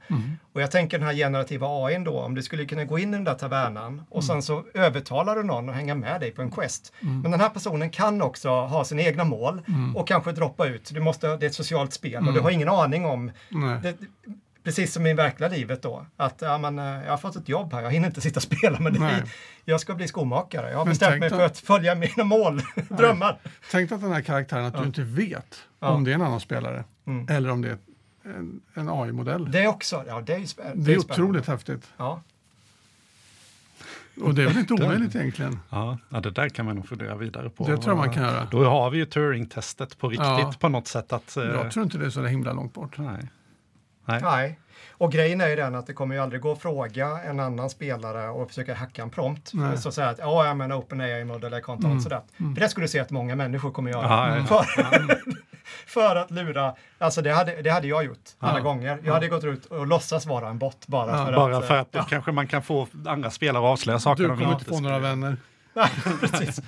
Och 0.52 0.62
jag 0.62 0.70
tänker 0.70 0.98
den 0.98 1.06
här 1.06 1.14
generativa 1.14 1.66
AI 1.66 1.98
då, 2.04 2.20
om 2.20 2.34
du 2.34 2.42
skulle 2.42 2.64
kunna 2.64 2.84
gå 2.84 2.98
in 2.98 3.08
i 3.08 3.16
den 3.16 3.24
där 3.24 3.34
tavernan 3.34 4.02
och 4.10 4.24
sen 4.24 4.42
så 4.42 4.64
övertalar 4.74 5.36
du 5.36 5.42
någon 5.42 5.68
att 5.68 5.74
hänga 5.74 5.94
med 5.94 6.20
dig 6.20 6.30
på 6.30 6.42
en 6.42 6.50
quest. 6.50 6.92
Men 7.00 7.30
den 7.30 7.40
här 7.40 7.48
personen 7.48 7.90
kan 7.90 8.22
också 8.22 8.48
ha 8.48 8.84
sina 8.84 9.02
egna 9.02 9.24
mål 9.24 9.62
och 9.94 10.08
kanske 10.08 10.32
droppa 10.32 10.66
ut. 10.66 10.90
Du 10.94 11.00
måste, 11.00 11.36
det 11.36 11.46
är 11.46 11.48
ett 11.48 11.54
socialt 11.54 11.92
spel 11.92 12.28
och 12.28 12.34
du 12.34 12.40
har 12.40 12.50
ingen 12.50 12.68
aning 12.68 13.06
om 13.06 13.30
det, 13.82 13.96
precis 14.68 14.92
som 14.92 15.06
i 15.06 15.14
verkliga 15.14 15.48
livet 15.48 15.82
då. 15.82 16.06
Att 16.16 16.38
ja, 16.42 16.58
men, 16.58 16.78
eh, 16.78 16.84
jag 17.04 17.10
har 17.10 17.16
fått 17.18 17.36
ett 17.36 17.48
jobb 17.48 17.72
här, 17.72 17.82
jag 17.82 17.90
hinner 17.90 18.06
inte 18.08 18.20
sitta 18.20 18.38
och 18.38 18.42
spela 18.56 18.78
med 18.80 18.92
dig. 18.92 19.00
Nej. 19.00 19.22
Jag 19.64 19.80
ska 19.80 19.94
bli 19.94 20.08
skomakare. 20.08 20.70
Jag 20.70 20.78
har 20.78 20.84
Men 20.84 20.92
bestämt 20.92 21.20
mig 21.20 21.30
för 21.30 21.40
att 21.44 21.58
följa 21.58 21.94
mina 21.94 22.24
mål, 22.24 22.60
drömmar. 22.88 23.38
Tänk 23.70 23.92
att 23.92 24.00
den 24.00 24.12
här 24.12 24.20
karaktären, 24.22 24.64
att 24.64 24.78
du 24.78 24.84
inte 24.84 25.02
vet 25.02 25.62
Ja. 25.80 25.88
om 25.88 26.04
det 26.04 26.10
är 26.10 26.14
en 26.14 26.22
annan 26.22 26.40
spelare 26.40 26.84
Mm. 27.06 27.26
eller 27.30 27.50
om 27.50 27.62
det 27.62 27.68
är 27.68 27.78
en, 28.24 28.60
en 28.74 28.88
AI-modell. 28.88 29.50
Det 29.50 29.58
är 29.62 29.66
också, 29.66 30.04
ja 30.06 30.20
det 30.20 30.34
är 30.34 30.38
ju 30.38 30.44
spä- 30.44 30.72
Det 30.74 30.92
är 30.92 30.98
otroligt 30.98 31.08
spännande. 31.08 31.40
häftigt. 31.52 31.88
Ja. 31.96 32.22
Och 34.22 34.34
det 34.34 34.42
är 34.42 34.46
väl 34.46 34.58
inte 34.58 34.74
omöjligt 34.74 35.14
egentligen. 35.14 35.58
Ja, 35.70 35.98
ja, 36.08 36.20
det 36.20 36.30
där 36.30 36.48
kan 36.48 36.66
man 36.66 36.76
nog 36.76 36.88
fundera 36.88 37.14
vidare 37.16 37.50
på. 37.50 37.64
Det 37.66 37.76
tror 37.76 37.88
jag 37.88 37.96
man 37.96 38.12
kan 38.12 38.22
göra. 38.22 38.48
Då 38.50 38.64
har 38.64 38.90
vi 38.90 38.98
ju 38.98 39.04
Turing-testet 39.06 39.98
på 39.98 40.08
riktigt 40.08 40.26
Ja. 40.26 40.52
på 40.60 40.68
något 40.68 40.86
sätt. 40.88 41.12
Att, 41.12 41.36
eh, 41.36 41.44
Jag 41.44 41.70
tror 41.70 41.84
inte 41.84 41.98
det 41.98 42.06
är 42.06 42.10
så 42.10 42.24
himla 42.26 42.52
långt 42.52 42.74
bort. 42.74 42.98
nej. 42.98 43.28
Nej. 44.08 44.20
Nej. 44.22 44.58
Och 44.98 45.12
grejen 45.12 45.40
är 45.40 45.48
ju 45.48 45.56
den 45.56 45.74
att 45.74 45.86
det 45.86 45.92
kommer 45.92 46.14
ju 46.14 46.20
aldrig 46.20 46.42
gå 46.42 46.52
att 46.52 46.62
fråga 46.62 47.20
en 47.24 47.40
annan 47.40 47.70
spelare 47.70 48.28
och 48.28 48.48
försöka 48.48 48.74
hacka 48.74 49.02
en 49.02 49.10
prompt. 49.10 49.50
Nej. 49.54 49.78
Så 49.78 49.92
säga 49.92 50.08
att 50.08 50.18
ja, 50.18 50.46
jag 50.46 50.56
menar 50.56 50.76
OpenAI 50.76 51.24
model, 51.24 51.52
jag 51.52 51.64
kan 51.64 51.74
inte 51.74 51.86
mm. 51.86 52.00
sådär. 52.00 52.22
För 52.36 52.60
det 52.60 52.68
skulle 52.68 52.84
du 52.84 52.88
se 52.88 52.98
att 52.98 53.10
många 53.10 53.36
människor 53.36 53.70
kommer 53.70 53.90
göra. 53.90 54.02
Ja, 54.02 54.36
ja. 54.36 54.44
För, 54.46 55.20
för 55.86 56.16
att 56.16 56.30
lura. 56.30 56.74
Alltså 56.98 57.22
det 57.22 57.32
hade, 57.32 57.62
det 57.62 57.70
hade 57.70 57.88
jag 57.88 58.04
gjort 58.04 58.28
alla 58.38 58.60
gånger. 58.60 58.98
Jag 59.04 59.12
hade 59.12 59.28
gått 59.28 59.44
ut 59.44 59.66
och 59.66 59.86
låtsas 59.86 60.26
vara 60.26 60.48
en 60.48 60.58
bot 60.58 60.86
bara 60.86 61.10
Ja, 61.10 61.26
för 61.26 61.32
Bara 61.32 61.56
att... 61.56 61.66
för 61.66 61.74
eh, 61.74 61.80
att 61.80 61.92
då 61.92 62.02
kanske 62.02 62.32
man 62.32 62.46
kan 62.46 62.62
få 62.62 62.86
andra 63.06 63.30
spelare 63.30 63.64
att 63.64 63.72
avslöja 63.72 63.98
saker 63.98 64.22
Du 64.22 64.28
de 64.28 64.38
kommer 64.38 64.52
inte 64.52 64.64
få 64.64 64.80
några 64.80 64.98
vänner. 64.98 65.36
Ja, 65.74 65.88
precis. 66.20 66.60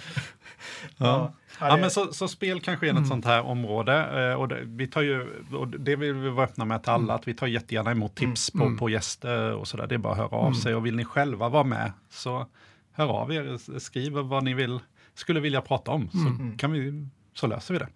Ja. 0.97 1.33
Ja, 1.61 1.77
men 1.77 1.91
så, 1.91 2.13
så 2.13 2.29
spel 2.29 2.61
kanske 2.61 2.89
är 2.91 3.01
ett 3.01 3.07
sånt 3.09 3.25
här 3.25 3.43
område. 3.43 4.29
eh, 4.31 4.41
Och 4.41 4.49
det, 4.49 4.61
vi 4.65 4.87
tar 4.87 5.03
ju, 5.03 5.27
och 5.53 5.69
det 5.69 5.97
vill 5.97 6.13
vi 6.15 6.29
vara 6.29 6.45
öppna 6.47 6.65
med 6.65 6.83
till 6.83 6.91
alla, 6.93 7.15
att 7.15 7.29
vi 7.29 7.35
tar 7.35 7.47
jättegärna 7.47 7.91
emot 7.91 8.15
tips 8.15 8.51
på, 8.51 8.77
på 8.79 8.91
gäster 8.91 9.53
och 9.55 9.69
sådär. 9.69 9.87
Det 9.87 9.95
är 9.95 9.99
bara 9.99 10.13
att 10.13 10.19
höra 10.19 10.29
av 10.29 10.53
sig. 10.53 10.75
Och 10.75 10.87
vill 10.87 10.97
ni 10.97 11.05
själva 11.05 11.49
vara 11.49 11.65
med 11.65 11.93
så 12.11 12.47
hör 12.93 13.07
av 13.09 13.33
er, 13.33 13.79
skriv 13.79 14.13
vad 14.13 14.45
ni 14.45 14.55
vill, 14.55 14.81
skulle 15.15 15.41
vilja 15.41 15.61
prata 15.61 15.91
om. 15.91 16.11
Så, 16.11 16.57
kan 16.59 16.73
vi, 16.73 17.07
så 17.35 17.47
löser 17.47 17.75
vi 17.75 17.81
det. 17.81 17.89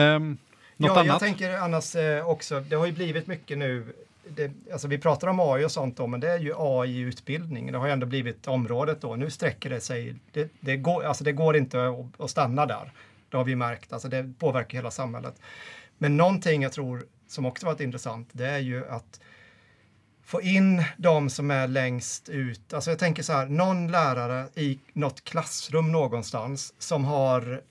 Ehm, 0.00 0.36
något 0.76 0.88
ja, 0.88 0.96
jag 0.96 1.08
annat? 1.08 1.20
tänker 1.20 1.58
annars 1.58 1.94
eh, 1.96 2.28
också, 2.28 2.60
det 2.60 2.76
har 2.76 2.86
ju 2.86 2.92
blivit 2.92 3.26
mycket 3.26 3.58
nu, 3.58 3.92
det, 4.30 4.50
alltså 4.72 4.88
vi 4.88 4.98
pratar 4.98 5.28
om 5.28 5.40
AI 5.40 5.64
och 5.64 5.72
sånt 5.72 5.96
då, 5.96 6.06
men 6.06 6.20
det 6.20 6.30
är 6.30 6.38
ju 6.38 6.54
AI-utbildning. 6.56 7.72
Det 7.72 7.78
har 7.78 7.86
ju 7.86 7.92
ändå 7.92 8.06
blivit 8.06 8.48
området 8.48 9.00
då. 9.00 9.16
Nu 9.16 9.30
sträcker 9.30 9.70
det 9.70 9.80
sig, 9.80 10.14
det, 10.32 10.50
det, 10.60 10.76
går, 10.76 11.04
alltså 11.04 11.24
det 11.24 11.32
går 11.32 11.56
inte 11.56 11.86
att, 11.86 12.20
att 12.20 12.30
stanna 12.30 12.66
där. 12.66 12.92
Det 13.28 13.36
har 13.36 13.44
vi 13.44 13.56
märkt, 13.56 13.92
alltså 13.92 14.08
det 14.08 14.32
påverkar 14.38 14.78
hela 14.78 14.90
samhället. 14.90 15.34
Men 15.98 16.16
någonting 16.16 16.62
jag 16.62 16.72
tror 16.72 17.06
som 17.28 17.46
också 17.46 17.66
varit 17.66 17.80
intressant, 17.80 18.28
det 18.32 18.46
är 18.46 18.58
ju 18.58 18.88
att 18.88 19.20
få 20.24 20.42
in 20.42 20.84
de 20.96 21.30
som 21.30 21.50
är 21.50 21.68
längst 21.68 22.28
ut. 22.28 22.72
Alltså 22.72 22.90
jag 22.90 22.98
tänker 22.98 23.22
så 23.22 23.32
här, 23.32 23.46
någon 23.46 23.90
lärare 23.90 24.48
i 24.54 24.78
något 24.92 25.24
klassrum 25.24 25.92
någonstans 25.92 26.74
som 26.78 27.04
har 27.04 27.62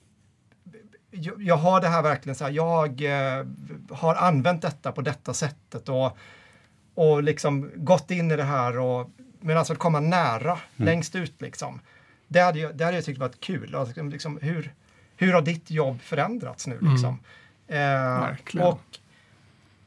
jag, 1.39 1.57
har 1.57 1.81
det 1.81 1.87
här 1.87 2.01
verkligen 2.01 2.35
så 2.35 2.43
här, 2.43 2.51
jag 2.51 3.01
eh, 3.01 3.45
har 3.91 4.15
använt 4.15 4.61
detta 4.61 4.91
på 4.91 5.01
detta 5.01 5.33
sättet 5.33 5.89
och, 5.89 6.17
och 6.95 7.23
liksom 7.23 7.71
gått 7.75 8.11
in 8.11 8.31
i 8.31 8.35
det 8.35 8.43
här 8.43 8.79
och 8.79 9.09
men 9.39 9.57
alltså 9.57 9.73
att 9.73 9.79
komma 9.79 9.99
nära, 9.99 10.59
längst 10.75 11.15
ut 11.15 11.41
liksom. 11.41 11.79
Det 12.27 12.39
hade 12.39 12.59
jag, 12.59 12.75
det 12.75 12.85
hade 12.85 12.97
jag 12.97 13.05
tyckt 13.05 13.19
varit 13.19 13.39
kul. 13.39 13.75
Alltså, 13.75 14.03
liksom, 14.03 14.39
hur, 14.41 14.73
hur 15.17 15.33
har 15.33 15.41
ditt 15.41 15.71
jobb 15.71 16.01
förändrats 16.01 16.67
nu 16.67 16.79
liksom? 16.81 17.19
Eh, 17.67 17.77
Verkligen. 18.21 18.67
och 18.67 18.99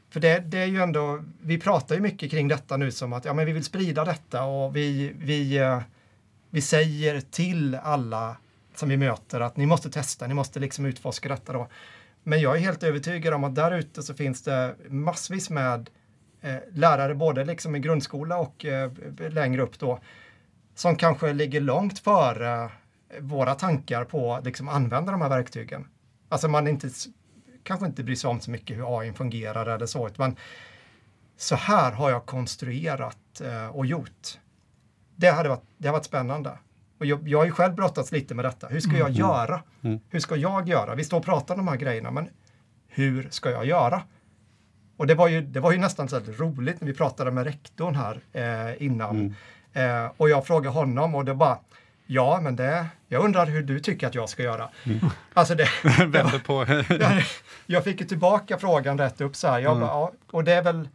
för 0.09 0.19
det, 0.19 0.39
det 0.39 0.57
är 0.57 0.65
ju 0.65 0.81
ändå, 0.81 1.23
vi 1.41 1.59
pratar 1.59 1.95
ju 1.95 2.01
mycket 2.01 2.31
kring 2.31 2.47
detta 2.47 2.77
nu 2.77 2.91
som 2.91 3.13
att 3.13 3.25
ja, 3.25 3.33
men 3.33 3.45
vi 3.45 3.51
vill 3.51 3.63
sprida 3.63 4.05
detta 4.05 4.43
och 4.43 4.75
vi, 4.75 5.13
vi, 5.19 5.57
eh, 5.57 5.81
vi 6.49 6.61
säger 6.61 7.21
till 7.21 7.75
alla 7.75 8.37
som 8.75 8.89
vi 8.89 8.97
möter 8.97 9.39
att 9.39 9.57
ni 9.57 9.65
måste 9.65 9.89
testa, 9.89 10.27
ni 10.27 10.33
måste 10.33 10.59
liksom 10.59 10.85
utforska 10.85 11.29
detta 11.29 11.53
då. 11.53 11.67
Men 12.23 12.41
jag 12.41 12.55
är 12.55 12.59
helt 12.59 12.83
övertygad 12.83 13.33
om 13.33 13.43
att 13.43 13.55
där 13.55 13.71
ute 13.71 14.03
så 14.03 14.13
finns 14.13 14.41
det 14.41 14.75
massvis 14.89 15.49
med 15.49 15.79
eh, 15.79 15.98
lärare, 16.71 17.15
både 17.15 17.45
liksom 17.45 17.75
i 17.75 17.79
grundskola 17.79 18.37
och 18.37 18.65
eh, 18.65 18.91
längre 19.29 19.61
upp 19.61 19.79
då, 19.79 19.99
som 20.75 20.95
kanske 20.95 21.33
ligger 21.33 21.61
långt 21.61 21.99
före 21.99 22.69
våra 23.19 23.55
tankar 23.55 24.03
på 24.03 24.33
att 24.33 24.45
liksom 24.45 24.69
använda 24.69 25.11
de 25.11 25.21
här 25.21 25.29
verktygen. 25.29 25.87
Alltså 26.29 26.47
man 26.47 26.67
inte, 26.67 26.89
kanske 27.63 27.85
inte 27.85 28.03
bryr 28.03 28.15
sig 28.15 28.29
om 28.29 28.39
så 28.39 28.51
mycket 28.51 28.77
hur 28.77 28.99
AI 28.99 29.13
fungerar 29.13 29.65
eller 29.65 29.85
så, 29.85 30.07
utan 30.07 30.35
så 31.37 31.55
här 31.55 31.91
har 31.91 32.09
jag 32.09 32.25
konstruerat 32.25 33.41
eh, 33.41 33.67
och 33.67 33.85
gjort. 33.85 34.39
Det, 35.15 35.27
hade 35.27 35.49
varit, 35.49 35.63
det 35.77 35.87
har 35.87 35.93
varit 35.93 36.05
spännande. 36.05 36.57
Och 36.97 37.05
jag, 37.05 37.27
jag 37.27 37.37
har 37.37 37.45
ju 37.45 37.51
själv 37.51 37.75
brottats 37.75 38.11
lite 38.11 38.35
med 38.35 38.45
detta. 38.45 38.67
Hur 38.67 38.79
ska 38.79 38.97
jag 38.97 39.09
göra? 39.09 39.63
Mm. 39.81 39.99
Hur 40.09 40.19
ska 40.19 40.35
jag 40.35 40.69
göra? 40.69 40.95
Vi 40.95 41.03
står 41.03 41.17
och 41.17 41.25
pratar 41.25 41.53
om 41.53 41.57
de 41.57 41.67
här 41.67 41.77
grejerna, 41.77 42.11
men 42.11 42.29
hur 42.87 43.29
ska 43.29 43.51
jag 43.51 43.65
göra? 43.65 44.01
Och 44.99 45.07
det 45.07 45.15
var 45.15 45.27
ju, 45.27 45.41
det 45.41 45.59
var 45.59 45.71
ju 45.71 45.77
nästan 45.77 46.09
så 46.09 46.19
roligt 46.19 46.81
när 46.81 46.87
vi 46.87 46.93
pratade 46.93 47.31
med 47.31 47.43
rektorn 47.43 47.95
här 47.95 48.19
eh, 48.33 48.83
innan. 48.83 49.33
Mm. 49.73 50.05
Eh, 50.05 50.11
och 50.17 50.29
jag 50.29 50.47
frågade 50.47 50.69
honom 50.69 51.15
och 51.15 51.25
det 51.25 51.33
bara, 51.33 51.57
ja 52.05 52.39
men 52.41 52.55
det, 52.55 52.85
jag 53.07 53.25
undrar 53.25 53.45
hur 53.45 53.63
du 53.63 53.79
tycker 53.79 54.07
att 54.07 54.15
jag 54.15 54.29
ska 54.29 54.43
göra. 54.43 54.69
Mm. 54.83 54.99
Alltså 55.33 55.55
det, 55.55 55.69
Vänder 55.83 56.39
på. 56.39 56.65
jag 57.65 57.83
fick 57.83 58.01
ju 58.01 58.07
tillbaka 58.07 58.57
frågan 58.57 58.97
rätt 58.97 59.21
upp 59.21 59.35
så 59.35 59.47
här. 59.47 59.59
Jag 59.59 59.71
mm. 59.71 59.81
bara, 59.81 59.91
ja, 59.91 60.11
och 60.31 60.43
det 60.43 60.53
är 60.53 60.63
väl 60.63 60.89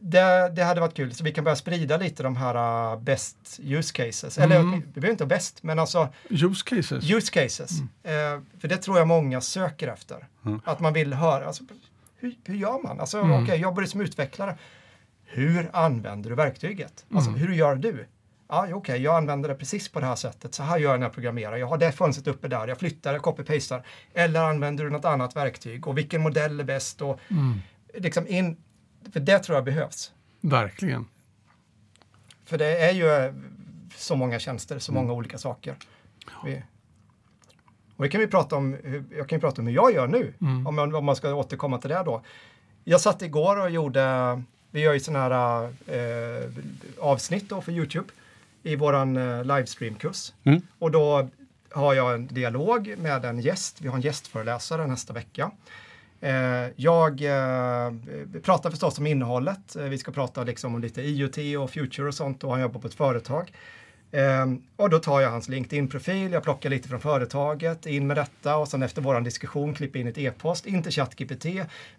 det, 0.00 0.52
det 0.54 0.62
hade 0.62 0.80
varit 0.80 0.94
kul, 0.94 1.14
så 1.14 1.24
vi 1.24 1.32
kan 1.32 1.44
börja 1.44 1.56
sprida 1.56 1.96
lite 1.96 2.22
de 2.22 2.36
här 2.36 2.92
uh, 2.92 3.00
best 3.00 3.60
use 3.62 3.92
cases. 3.92 4.38
Mm. 4.38 4.52
Eller 4.52 4.76
vi 4.76 4.80
behöver 4.80 5.10
inte 5.10 5.26
bäst, 5.26 5.62
men 5.62 5.78
alltså 5.78 6.08
use 6.28 6.64
cases. 6.64 7.10
Use 7.10 7.32
cases. 7.32 7.70
Mm. 8.04 8.36
Uh, 8.36 8.42
för 8.60 8.68
det 8.68 8.76
tror 8.76 8.98
jag 8.98 9.08
många 9.08 9.40
söker 9.40 9.88
efter. 9.88 10.26
Mm. 10.46 10.60
Att 10.64 10.80
man 10.80 10.92
vill 10.92 11.14
höra, 11.14 11.46
alltså, 11.46 11.64
hur, 12.20 12.34
hur 12.44 12.54
gör 12.54 12.82
man? 12.82 13.00
Alltså, 13.00 13.18
mm. 13.18 13.30
okej, 13.30 13.42
okay, 13.42 13.58
jag 13.58 13.74
börjar 13.74 13.86
som 13.86 14.00
utvecklare. 14.00 14.58
Hur 15.24 15.70
använder 15.72 16.30
du 16.30 16.36
verktyget? 16.36 17.06
Alltså, 17.14 17.30
mm. 17.30 17.40
hur 17.40 17.54
gör 17.54 17.74
du? 17.74 18.06
Ja, 18.48 18.62
okej, 18.62 18.74
okay, 18.74 18.98
jag 18.98 19.16
använder 19.16 19.48
det 19.48 19.54
precis 19.54 19.88
på 19.88 20.00
det 20.00 20.06
här 20.06 20.16
sättet. 20.16 20.54
Så 20.54 20.62
här 20.62 20.78
gör 20.78 20.90
jag 20.90 21.00
när 21.00 21.06
jag 21.06 21.14
programmerar. 21.14 21.56
Jag 21.56 21.66
har 21.66 21.78
det 21.78 21.92
fönstret 21.92 22.26
uppe 22.26 22.48
där. 22.48 22.68
Jag 22.68 22.78
flyttar, 22.78 23.12
jag 23.12 23.22
copy-pastar. 23.22 23.82
Eller 24.14 24.40
använder 24.40 24.84
du 24.84 24.90
något 24.90 25.04
annat 25.04 25.36
verktyg? 25.36 25.86
Och 25.86 25.98
vilken 25.98 26.22
modell 26.22 26.60
är 26.60 26.64
bäst? 26.64 27.02
Och 27.02 27.20
mm. 27.28 27.60
liksom 27.94 28.28
in, 28.28 28.56
för 29.12 29.20
det 29.20 29.38
tror 29.38 29.56
jag 29.56 29.64
behövs. 29.64 30.12
Verkligen. 30.40 31.06
För 32.44 32.58
det 32.58 32.78
är 32.78 32.92
ju 32.92 33.34
så 33.96 34.16
många 34.16 34.38
tjänster, 34.38 34.78
så 34.78 34.92
många 34.92 35.04
mm. 35.04 35.16
olika 35.16 35.38
saker. 35.38 35.74
Vi, 36.44 36.62
och 38.00 38.04
det 38.04 38.10
kan 38.10 38.20
vi 38.20 38.26
prata 38.26 38.56
om, 38.56 38.76
jag 39.16 39.28
kan 39.28 39.36
ju 39.36 39.40
prata 39.40 39.62
om 39.62 39.66
hur 39.66 39.74
jag 39.74 39.94
gör 39.94 40.06
nu, 40.06 40.32
mm. 40.40 40.66
om, 40.66 40.74
man, 40.74 40.94
om 40.94 41.04
man 41.04 41.16
ska 41.16 41.34
återkomma 41.34 41.78
till 41.78 41.90
det 41.90 42.02
då. 42.04 42.22
Jag 42.84 43.00
satt 43.00 43.22
igår 43.22 43.60
och 43.60 43.70
gjorde, 43.70 44.42
vi 44.70 44.80
gör 44.80 44.92
ju 44.92 45.00
sådana 45.00 45.34
här 45.34 45.64
eh, 45.86 46.50
avsnitt 46.98 47.48
då 47.48 47.60
för 47.60 47.72
Youtube 47.72 48.08
i 48.62 48.76
våran 48.76 49.16
eh, 49.16 49.44
livestreamkurs. 49.44 50.32
Mm. 50.44 50.62
Och 50.78 50.90
då 50.90 51.28
har 51.70 51.94
jag 51.94 52.14
en 52.14 52.26
dialog 52.26 52.94
med 52.98 53.24
en 53.24 53.40
gäst, 53.40 53.80
vi 53.80 53.88
har 53.88 53.96
en 53.96 54.02
gästföreläsare 54.02 54.86
nästa 54.86 55.12
vecka. 55.12 55.50
Eh, 56.20 56.68
jag 56.76 57.22
eh, 57.22 57.92
pratar 58.42 58.70
förstås 58.70 58.98
om 58.98 59.06
innehållet. 59.06 59.76
Eh, 59.76 59.82
vi 59.82 59.98
ska 59.98 60.12
prata 60.12 60.44
liksom 60.44 60.74
om 60.74 60.80
lite 60.80 61.02
IoT 61.02 61.38
och 61.58 61.70
future 61.70 62.08
och 62.08 62.14
sånt 62.14 62.44
och 62.44 62.50
han 62.50 62.60
jobbar 62.60 62.80
på 62.80 62.88
ett 62.88 62.94
företag. 62.94 63.52
Och 64.76 64.90
då 64.90 64.98
tar 64.98 65.20
jag 65.20 65.30
hans 65.30 65.48
LinkedIn-profil, 65.48 66.32
jag 66.32 66.42
plockar 66.42 66.70
lite 66.70 66.88
från 66.88 67.00
företaget, 67.00 67.86
in 67.86 68.06
med 68.06 68.16
detta 68.16 68.56
och 68.56 68.68
sen 68.68 68.82
efter 68.82 69.02
våran 69.02 69.24
diskussion 69.24 69.74
klipper 69.74 69.98
in 69.98 70.06
ett 70.06 70.18
e-post 70.18 70.66
in 70.66 70.82
till 70.82 70.92
ChatGPT, 70.92 71.46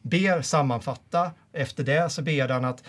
ber 0.01 0.41
sammanfatta. 0.41 1.31
Efter 1.53 1.83
det 1.83 2.09
så 2.09 2.21
ber 2.21 2.49
han 2.49 2.65
att 2.65 2.83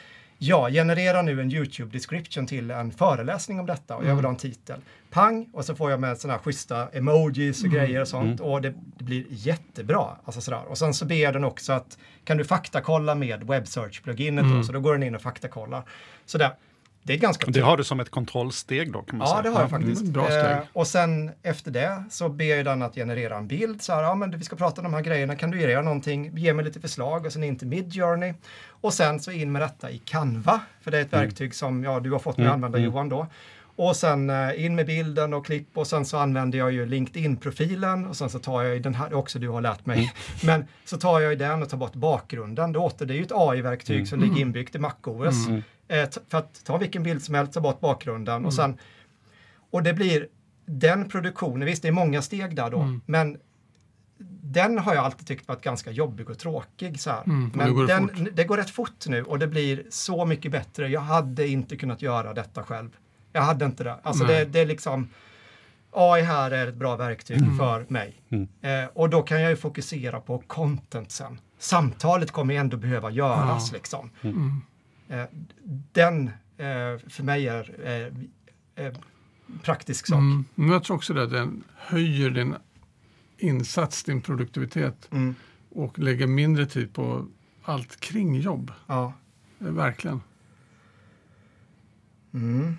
Ja, 0.44 0.70
generera 0.70 1.22
nu 1.22 1.40
en 1.40 1.52
YouTube 1.52 1.92
description 1.92 2.46
till 2.46 2.70
en 2.70 2.92
föreläsning 2.92 3.60
om 3.60 3.66
detta 3.66 3.96
och 3.96 4.06
jag 4.06 4.16
vill 4.16 4.24
ha 4.24 4.30
en 4.30 4.36
titel. 4.36 4.80
Pang! 5.10 5.48
Och 5.52 5.64
så 5.64 5.74
får 5.74 5.90
jag 5.90 6.00
med 6.00 6.18
sådana 6.18 6.36
här 6.36 6.42
schyssta 6.44 6.88
emojis 6.88 7.60
och 7.60 7.68
mm. 7.68 7.78
grejer 7.78 8.00
och 8.00 8.08
sånt 8.08 8.40
mm. 8.40 8.52
och 8.52 8.62
det, 8.62 8.74
det, 8.98 9.04
blir 9.04 9.24
jättebra. 9.28 10.06
Alltså 10.24 10.40
sådär. 10.40 10.62
Och 10.68 10.78
sen 10.78 10.94
så 10.94 11.04
ber 11.04 11.32
den 11.32 11.44
också 11.44 11.72
att 11.72 11.98
kan 12.24 12.36
du 12.36 12.44
faktakolla 12.44 13.14
med 13.14 13.44
Web 13.44 13.64
Search-pluginet 13.64 14.44
mm. 14.44 14.56
då? 14.56 14.62
Så 14.62 14.72
då 14.72 14.80
går 14.80 14.92
den 14.92 15.02
in 15.02 15.14
och 15.14 15.22
faktakollar. 15.22 15.82
Sådär. 16.26 16.50
Det 17.02 17.12
är 17.12 17.18
ganska 17.18 17.50
Det 17.50 17.60
har 17.60 17.76
du 17.76 17.84
som 17.84 18.00
ett 18.00 18.10
kontrollsteg 18.10 18.92
då? 18.92 19.02
Kan 19.02 19.18
man 19.18 19.28
ja, 19.28 19.32
säga. 19.32 19.42
det 19.42 19.48
har 19.50 19.60
jag 19.60 19.70
faktiskt. 19.70 20.04
Bra 20.04 20.26
steg. 20.26 20.50
Eh, 20.50 20.58
och 20.72 20.86
sen 20.86 21.30
efter 21.42 21.70
det 21.70 22.04
så 22.10 22.28
ber 22.28 22.64
den 22.64 22.82
att 22.82 22.94
generera 22.94 23.36
en 23.36 23.46
bild. 23.46 23.82
Så 23.82 23.92
här, 23.92 24.02
ja 24.02 24.14
men 24.14 24.38
vi 24.38 24.44
ska 24.44 24.56
prata 24.56 24.80
om 24.80 24.84
de 24.84 24.94
här 24.94 25.02
grejerna, 25.02 25.36
kan 25.36 25.50
du 25.50 25.60
göra 25.60 25.82
någonting? 25.82 26.38
Ge 26.38 26.52
mig 26.52 26.64
lite 26.64 26.80
förslag 26.80 27.26
och 27.26 27.32
sen 27.32 27.44
in 27.44 27.58
till 27.58 27.68
Midjourney. 27.68 28.34
Och 28.68 28.94
sen 28.94 29.20
så 29.20 29.30
in 29.30 29.52
med 29.52 29.62
detta 29.62 29.90
i 29.90 29.98
Canva, 29.98 30.60
för 30.80 30.90
det 30.90 30.98
är 30.98 31.02
ett 31.02 31.12
mm. 31.12 31.24
verktyg 31.24 31.54
som 31.54 31.84
ja, 31.84 32.00
du 32.00 32.10
har 32.10 32.18
fått 32.18 32.36
mig 32.36 32.46
mm. 32.46 32.54
använda 32.54 32.78
mm. 32.78 32.90
Johan 32.90 33.08
då. 33.08 33.26
Och 33.76 33.96
sen 33.96 34.30
eh, 34.30 34.64
in 34.64 34.74
med 34.74 34.86
bilden 34.86 35.34
och 35.34 35.46
klipp 35.46 35.78
och 35.78 35.86
sen 35.86 36.04
så 36.04 36.18
använder 36.18 36.58
jag 36.58 36.72
ju 36.72 36.86
LinkedIn-profilen 36.86 38.06
och 38.06 38.16
sen 38.16 38.30
så 38.30 38.38
tar 38.38 38.62
jag 38.62 38.76
i 38.76 38.78
den 38.78 38.94
här, 38.94 39.14
också 39.14 39.38
du 39.38 39.48
har 39.48 39.60
lärt 39.60 39.86
mig, 39.86 39.98
mm. 39.98 40.10
men 40.42 40.68
så 40.84 40.96
tar 40.96 41.20
jag 41.20 41.32
i 41.32 41.36
den 41.36 41.62
och 41.62 41.68
tar 41.68 41.76
bort 41.76 41.94
bakgrunden. 41.94 42.72
Det, 42.72 42.78
åter, 42.78 43.06
det 43.06 43.14
är 43.14 43.16
ju 43.16 43.22
ett 43.22 43.32
AI-verktyg 43.32 43.96
mm. 43.96 44.06
som 44.06 44.20
ligger 44.20 44.32
mm. 44.32 44.42
inbyggt 44.42 44.74
i 44.74 44.78
MacOS. 44.78 45.46
Mm. 45.46 45.62
Eh, 45.88 46.08
för 46.28 46.38
att 46.38 46.64
ta 46.64 46.76
vilken 46.76 47.02
bild 47.02 47.22
som 47.22 47.34
helst, 47.34 47.52
ta 47.52 47.60
bort 47.60 47.80
bakgrunden 47.80 48.34
och 48.44 48.52
mm. 48.52 48.76
sen, 48.76 48.78
och 49.70 49.82
det 49.82 49.94
blir 49.94 50.28
den 50.66 51.08
produktionen, 51.08 51.66
visst 51.66 51.82
det 51.82 51.88
är 51.88 51.92
många 51.92 52.22
steg 52.22 52.56
där 52.56 52.70
då, 52.70 52.80
mm. 52.80 53.00
men 53.06 53.38
den 54.42 54.78
har 54.78 54.94
jag 54.94 55.04
alltid 55.04 55.26
tyckt 55.26 55.48
varit 55.48 55.62
ganska 55.62 55.90
jobbig 55.90 56.30
och 56.30 56.38
tråkig. 56.38 57.00
Så 57.00 57.10
mm, 57.10 57.50
Men 57.54 57.66
det 57.66 57.74
går, 57.74 57.86
den, 57.86 58.28
det 58.32 58.44
går 58.44 58.56
rätt 58.56 58.70
fort 58.70 59.06
nu 59.06 59.22
och 59.22 59.38
det 59.38 59.46
blir 59.46 59.84
så 59.90 60.24
mycket 60.24 60.52
bättre. 60.52 60.88
Jag 60.88 61.00
hade 61.00 61.48
inte 61.48 61.76
kunnat 61.76 62.02
göra 62.02 62.34
detta 62.34 62.62
själv. 62.62 62.90
Jag 63.32 63.42
hade 63.42 63.64
inte 63.64 63.84
det. 63.84 63.96
Alltså 64.02 64.24
det, 64.24 64.44
det, 64.44 64.60
är 64.60 64.66
liksom 64.66 65.08
AI 65.90 66.22
här 66.22 66.50
är 66.50 66.66
ett 66.66 66.74
bra 66.74 66.96
verktyg 66.96 67.42
mm. 67.42 67.58
för 67.58 67.86
mig. 67.88 68.22
Mm. 68.28 68.48
Eh, 68.62 68.90
och 68.94 69.10
då 69.10 69.22
kan 69.22 69.40
jag 69.40 69.50
ju 69.50 69.56
fokusera 69.56 70.20
på 70.20 70.42
content 70.46 71.12
sen. 71.12 71.40
Samtalet 71.58 72.30
kommer 72.30 72.54
ändå 72.54 72.76
behöva 72.76 73.10
göras 73.10 73.68
ja. 73.72 73.76
liksom. 73.76 74.10
Mm. 74.22 74.62
Eh, 75.12 75.24
den 75.92 76.28
eh, 76.56 76.98
för 77.08 77.22
mig 77.22 77.48
är 77.48 77.86
eh, 77.86 78.86
eh, 78.86 78.92
praktisk 79.62 80.06
sak. 80.06 80.18
Mm. 80.18 80.44
Men 80.54 80.68
jag 80.68 80.84
tror 80.84 80.96
också 80.96 81.14
det, 81.14 81.26
den 81.26 81.64
höjer 81.76 82.30
din 82.30 82.54
insats, 83.38 84.04
din 84.04 84.20
produktivitet 84.20 85.08
mm. 85.12 85.34
och 85.70 85.98
lägger 85.98 86.26
mindre 86.26 86.66
tid 86.66 86.94
på 86.94 87.26
allt 87.62 88.00
kring 88.00 88.40
jobb. 88.40 88.72
Ja. 88.86 89.12
Verkligen. 89.58 90.20
Mm. 92.34 92.78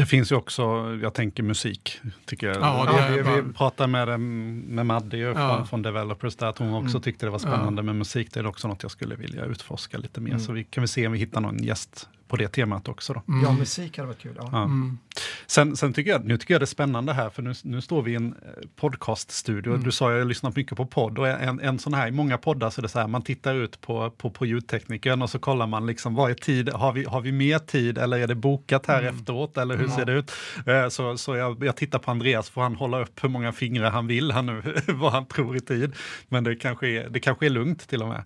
Det 0.00 0.06
finns 0.06 0.32
ju 0.32 0.36
också, 0.36 0.62
jag 1.02 1.14
tänker 1.14 1.42
musik, 1.42 2.00
tycker 2.26 2.46
jag. 2.46 2.56
Ja, 2.56 3.08
vi, 3.10 3.22
vi 3.22 3.52
pratade 3.52 3.86
med, 3.86 4.20
med 4.20 4.86
Maddi 4.86 5.20
ja. 5.20 5.34
från, 5.34 5.66
från 5.66 5.82
Developers 5.82 6.36
där, 6.36 6.46
att 6.46 6.58
hon 6.58 6.74
också 6.74 6.96
mm. 6.96 7.02
tyckte 7.02 7.26
det 7.26 7.30
var 7.30 7.38
spännande 7.38 7.80
ja. 7.80 7.82
med 7.82 7.96
musik. 7.96 8.28
Det 8.32 8.40
är 8.40 8.46
också 8.46 8.68
något 8.68 8.82
jag 8.82 8.92
skulle 8.92 9.14
vilja 9.14 9.44
utforska 9.44 9.98
lite 9.98 10.20
mer. 10.20 10.30
Mm. 10.30 10.40
Så 10.40 10.52
vi 10.52 10.64
kan 10.64 10.82
vi 10.82 10.88
se 10.88 11.06
om 11.06 11.12
vi 11.12 11.18
hittar 11.18 11.40
någon 11.40 11.62
gäst 11.62 12.08
på 12.30 12.36
det 12.36 12.48
temat 12.48 12.88
också. 12.88 13.12
Då. 13.12 13.22
Mm. 13.28 13.44
Ja, 13.44 13.52
musik 13.52 13.96
hade 13.96 14.06
varit 14.06 14.18
kul. 14.18 14.32
Ja. 14.36 14.48
ja. 14.52 14.64
Mm. 14.64 14.98
Sen, 15.46 15.76
sen, 15.76 15.92
tycker 15.92 16.10
jag, 16.10 16.24
nu 16.24 16.36
tycker 16.38 16.54
jag 16.54 16.60
det 16.60 16.64
är 16.64 16.66
spännande 16.66 17.12
här, 17.12 17.30
för 17.30 17.42
nu, 17.42 17.54
nu 17.62 17.80
står 17.80 18.02
vi 18.02 18.12
i 18.12 18.14
en 18.14 18.26
eh, 18.32 18.68
podcaststudio. 18.76 19.70
Mm. 19.72 19.84
Du 19.84 19.92
sa 19.92 20.10
jag 20.10 20.18
har 20.18 20.24
lyssnat 20.24 20.56
mycket 20.56 20.76
på 20.76 20.86
podd 20.86 21.18
och 21.18 21.28
en, 21.28 21.60
en 21.60 21.78
sån 21.78 21.94
här, 21.94 22.08
i 22.08 22.10
många 22.10 22.38
poddar 22.38 22.70
så 22.70 22.80
är 22.80 22.82
det 22.82 22.88
så 22.88 22.98
här, 22.98 23.06
man 23.06 23.22
tittar 23.22 23.54
ut 23.54 23.80
på, 23.80 24.10
på, 24.10 24.30
på 24.30 24.46
ljudteknikern 24.46 25.22
och 25.22 25.30
så 25.30 25.38
kollar 25.38 25.66
man 25.66 25.86
liksom, 25.86 26.14
vad 26.14 26.30
är 26.30 26.34
tid, 26.34 26.68
har 26.68 26.92
vi, 26.92 27.04
har 27.04 27.20
vi 27.20 27.32
mer 27.32 27.58
tid 27.58 27.98
eller 27.98 28.18
är 28.18 28.26
det 28.26 28.34
bokat 28.34 28.86
här 28.86 29.02
mm. 29.02 29.14
efteråt 29.14 29.58
eller 29.58 29.76
hur 29.76 29.88
ser 29.88 30.04
det 30.04 30.12
ut? 30.12 30.32
Eh, 30.66 30.88
så, 30.88 31.18
så 31.18 31.36
jag, 31.36 31.64
jag 31.64 31.76
tittar 31.76 31.98
på 31.98 32.10
Andreas, 32.10 32.50
får 32.50 32.62
han 32.62 32.74
hålla 32.74 33.00
upp 33.00 33.24
hur 33.24 33.28
många 33.28 33.52
fingrar 33.52 33.90
han 33.90 34.06
vill 34.06 34.30
han 34.30 34.46
nu, 34.46 34.62
vad 34.88 35.12
han 35.12 35.26
tror 35.26 35.56
i 35.56 35.60
tid. 35.60 35.94
Men 36.28 36.44
det 36.44 36.56
kanske 36.56 36.88
är, 36.88 37.08
det 37.08 37.20
kanske 37.20 37.46
är 37.46 37.50
lugnt 37.50 37.88
till 37.88 38.02
och 38.02 38.08
med. 38.08 38.24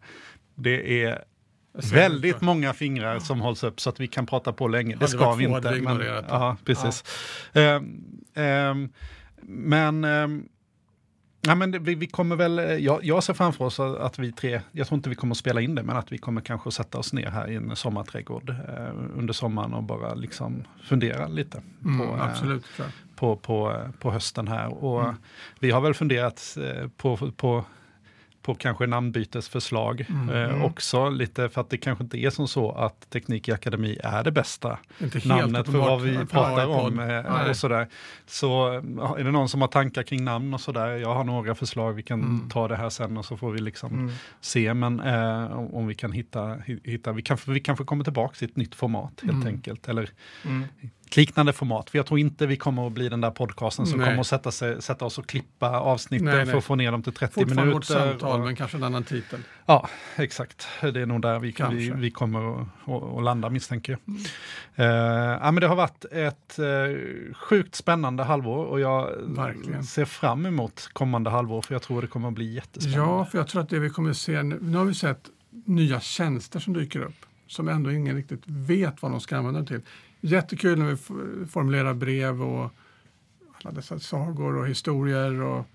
Det 0.55 1.05
är 1.05 1.25
Väldigt 1.93 2.41
många 2.41 2.72
fingrar 2.72 3.18
som 3.18 3.41
hålls 3.41 3.64
upp 3.64 3.81
så 3.81 3.91
att 3.91 4.01
vi 4.01 4.07
kan 4.07 4.27
prata 4.27 4.53
på 4.53 4.68
länge. 4.68 4.97
Det 4.97 5.09
ska 5.09 5.35
vi 5.35 5.45
inte. 5.45 5.70
Men, 5.70 6.01
ja, 6.29 6.57
precis. 6.64 7.05
Ja. 7.53 7.77
Um, 7.77 8.05
um, 8.35 8.93
men 9.43 10.05
um, 10.05 10.49
Ja, 11.47 11.55
men 11.55 11.85
vi, 11.85 11.95
vi, 11.95 12.07
kommer 12.07 12.37
väl, 12.37 12.85
jag, 12.85 13.05
jag 13.05 13.25
ser 13.25 13.35
framför 13.35 13.64
oss 13.64 13.81
att 13.81 14.18
vi 14.18 14.33
tre, 14.33 14.61
jag 14.72 14.87
tror 14.87 14.97
inte 14.97 15.09
vi 15.09 15.14
kommer 15.14 15.33
att 15.33 15.39
spela 15.39 15.61
in 15.61 15.75
det, 15.75 15.83
men 15.83 15.97
att 15.97 16.12
vi 16.12 16.18
kommer 16.18 16.41
kanske 16.41 16.68
att 16.68 16.75
sätta 16.75 16.99
oss 16.99 17.12
ner 17.12 17.31
här 17.31 17.51
i 17.51 17.55
en 17.55 17.77
sommarträdgård 17.77 18.51
eh, 18.51 18.89
under 19.16 19.33
sommaren 19.33 19.75
och 19.75 19.83
bara 19.83 20.14
liksom 20.14 20.64
fundera 20.83 21.29
lite 21.29 21.62
mm, 21.85 22.07
på, 22.07 22.14
absolut, 22.22 22.64
eh, 22.79 22.85
på, 23.16 23.37
på, 23.37 23.81
på, 24.01 24.11
hösten 24.11 24.49
här. 24.49 24.85
Och 24.85 25.03
mm. 25.03 25.14
Vi 25.59 25.70
har 25.70 25.81
väl 25.81 25.95
funderat 25.95 26.57
eh, 26.61 26.89
på, 26.89 27.33
på 27.37 27.64
på 28.45 28.55
kanske 28.55 28.87
namnbytesförslag 28.87 30.07
mm, 30.09 30.29
eh, 30.29 30.51
mm. 30.51 30.63
också. 30.63 31.11
Lite 31.11 31.49
för 31.49 31.61
att 31.61 31.71
det 31.71 31.79
kanske 31.79 32.05
inte 32.05 32.19
är 32.19 32.31
som 32.31 32.49
så 32.49 32.73
att 32.73 33.11
Teknik 33.11 33.49
i 33.49 33.53
Akademi 33.53 33.99
är 34.05 34.25
det 34.25 34.33
bästa 34.33 34.79
namnet 35.25 35.67
för 35.67 35.79
vad 35.79 36.03
vi 36.03 36.27
pratar 36.27 36.67
om. 36.67 36.99
Eh, 36.99 37.51
och 37.51 37.57
sådär. 37.57 37.89
Så 38.27 38.69
är 39.19 39.25
det 39.25 39.31
någon 39.31 39.49
som 39.49 39.61
har 39.61 39.69
tankar 39.69 40.03
kring 40.03 40.25
namn 40.25 40.55
och 40.55 40.61
sådär. 40.61 40.89
Jag 40.89 41.15
har 41.15 41.25
några 41.25 41.55
förslag, 41.55 41.93
vi 41.93 42.03
kan 42.03 42.21
mm. 42.21 42.49
ta 42.51 42.69
det 42.69 42.77
här 42.77 42.91
sen 42.91 43.17
och 43.17 43.25
så 43.25 43.37
får 43.37 43.51
vi 43.51 43.61
liksom 43.61 43.93
mm. 43.93 44.15
se. 44.41 44.75
Men 44.75 45.01
eh, 45.01 45.75
om 45.75 45.87
vi 45.87 45.95
kan 45.95 46.13
hitta, 46.13 46.57
hitta 46.85 47.13
vi, 47.13 47.23
kanske, 47.23 47.51
vi 47.51 47.61
kanske 47.61 47.85
kommer 47.85 48.05
tillbaka 48.05 48.35
till 48.35 48.49
ett 48.49 48.57
nytt 48.57 48.75
format 48.75 49.21
helt 49.23 49.33
mm. 49.33 49.47
enkelt. 49.47 49.89
Eller 49.89 50.03
ett 50.03 51.04
liknande 51.17 51.53
format. 51.53 51.91
För 51.91 51.99
jag 51.99 52.07
tror 52.07 52.19
inte 52.21 52.47
vi 52.47 52.57
kommer 52.57 52.87
att 52.87 52.93
bli 52.93 53.09
den 53.09 53.21
där 53.21 53.31
podcasten 53.31 53.87
som 53.87 53.99
Nej. 53.99 54.09
kommer 54.09 54.21
att 54.21 54.27
sätta, 54.27 54.51
sig, 54.51 54.83
sätta 54.83 55.05
oss 55.05 55.19
och 55.19 55.27
klippa 55.27 55.81
avsnitten 55.81 56.25
Nej, 56.25 56.37
nej. 56.37 56.47
för 56.47 56.59
att 56.59 56.65
få 56.65 56.75
ner 56.75 56.93
dem 56.93 57.03
till 57.03 57.12
30 57.12 57.35
Fortfarande 57.35 57.73
vårt 57.75 57.89
minuter. 57.91 58.11
samtal, 58.11 58.41
och- 58.41 58.47
men 58.47 58.57
kanske 58.57 58.77
en 58.77 58.83
annan 58.85 59.05
titel. 59.05 59.41
Ja, 59.67 59.89
exakt. 60.17 60.67
Det 60.81 61.01
är 61.01 61.07
nog 61.07 61.23
där 61.23 61.39
vi, 61.39 61.55
vi, 61.71 61.91
vi 61.97 62.11
kommer 62.11 62.61
att, 62.62 62.69
att, 63.17 63.25
landa 63.25 63.51
misstänker 63.51 63.93
jag. 63.93 64.01
Mm. 64.17 64.23
Eh, 64.75 65.39
ja, 65.43 65.51
men 65.51 65.61
det 65.61 65.67
har 65.67 65.77
varit 65.77 66.05
ett 66.12 66.59
uh, 66.59 67.35
sjukt 67.35 67.75
spännande 67.75 68.23
halvår 68.23 68.65
och 68.65 68.81
jag 68.81 69.11
Verkligen. 69.23 69.85
ser 69.85 70.05
fram 70.05 70.47
emot 70.47 70.89
kommande 70.93 71.31
halvår 71.31 71.62
för 71.62 71.75
jag 71.75 71.83
tror 71.83 72.03
det 72.03 72.09
kommer 72.09 72.29
att 72.29 72.35
bli 72.35 72.55
jättespännande. 72.55 73.15
Ja, 73.15 73.25
för 73.25 73.39
jag 73.39 73.49
tror 73.49 73.62
att 73.62 73.69
det 73.69 73.79
vi 73.79 73.91
kommer 73.91 74.11
att 74.11 74.17
se 74.17 74.43
nu, 74.43 74.59
nu 74.62 74.79
har 74.79 74.85
vi 74.85 74.95
sett 74.95 75.21
nya 75.67 76.01
tjänster 76.01 76.61
som 76.61 76.73
dyker 76.73 77.01
upp 77.01 77.27
som 77.47 77.69
ändå 77.69 77.93
ingen 77.93 78.17
riktigt 78.17 78.43
vet 78.47 79.03
vad 79.03 79.11
de 79.11 79.21
ska 79.21 79.37
använda 79.37 79.61
dem 79.61 79.67
till. 79.67 79.81
Jättekul 80.27 80.79
när 80.79 80.87
vi 80.91 80.97
formulerar 81.47 81.95
brev 81.95 82.43
och 82.43 82.70
alla 83.62 83.70
dessa 83.75 83.99
sagor 83.99 84.57
och 84.57 84.68
historier 84.68 85.41
och 85.41 85.66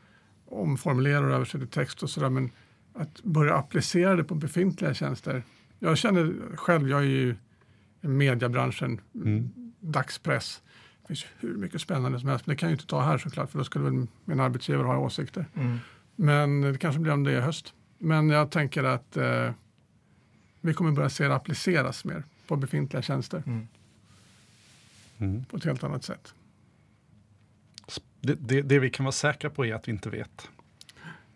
omformulerar 0.45 1.23
och 1.23 1.35
översätter 1.35 1.65
text 1.65 2.03
och 2.03 2.09
sådär. 2.09 2.29
Men 2.29 2.49
att 2.93 3.23
börja 3.23 3.55
applicera 3.55 4.15
det 4.15 4.23
på 4.23 4.35
befintliga 4.35 4.93
tjänster. 4.93 5.43
Jag 5.79 5.97
känner 5.97 6.35
själv, 6.55 6.89
jag 6.89 6.99
är 6.99 7.05
ju 7.05 7.35
i 8.01 8.07
mediebranschen, 8.07 9.01
Mm. 9.15 9.49
dagspress. 9.79 10.61
Det 11.01 11.07
finns 11.07 11.25
hur 11.39 11.55
mycket 11.57 11.81
spännande 11.81 12.19
som 12.19 12.29
helst, 12.29 12.47
men 12.47 12.53
det 12.55 12.59
kan 12.59 12.67
jag 12.69 12.71
ju 12.71 12.75
inte 12.75 12.87
ta 12.87 13.01
här 13.01 13.17
såklart 13.17 13.51
för 13.51 13.57
då 13.57 13.63
skulle 13.63 13.85
väl 13.85 14.07
min 14.25 14.39
arbetsgivare 14.39 14.87
ha 14.87 14.97
åsikter. 14.97 15.45
Mm. 15.55 15.77
Men 16.15 16.61
det 16.61 16.77
kanske 16.77 16.99
blir 17.01 17.13
om 17.13 17.23
det 17.23 17.31
i 17.31 17.39
höst. 17.39 17.73
Men 17.97 18.29
jag 18.29 18.51
tänker 18.51 18.83
att 18.83 19.17
eh, 19.17 19.51
vi 20.61 20.73
kommer 20.73 20.91
börja 20.91 21.09
se 21.09 21.27
det 21.27 21.35
appliceras 21.35 22.05
mer 22.05 22.23
på 22.47 22.55
befintliga 22.55 23.01
tjänster 23.01 23.43
Mm. 23.47 23.67
Mm. 25.19 25.43
på 25.45 25.57
ett 25.57 25.65
helt 25.65 25.83
annat 25.83 26.03
sätt. 26.03 26.33
Det, 28.21 28.33
det, 28.33 28.61
det 28.61 28.79
vi 28.79 28.89
kan 28.89 29.03
vara 29.03 29.11
säkra 29.11 29.49
på 29.49 29.65
är 29.65 29.73
att 29.73 29.87
vi 29.87 29.91
inte 29.91 30.09
vet. 30.09 30.49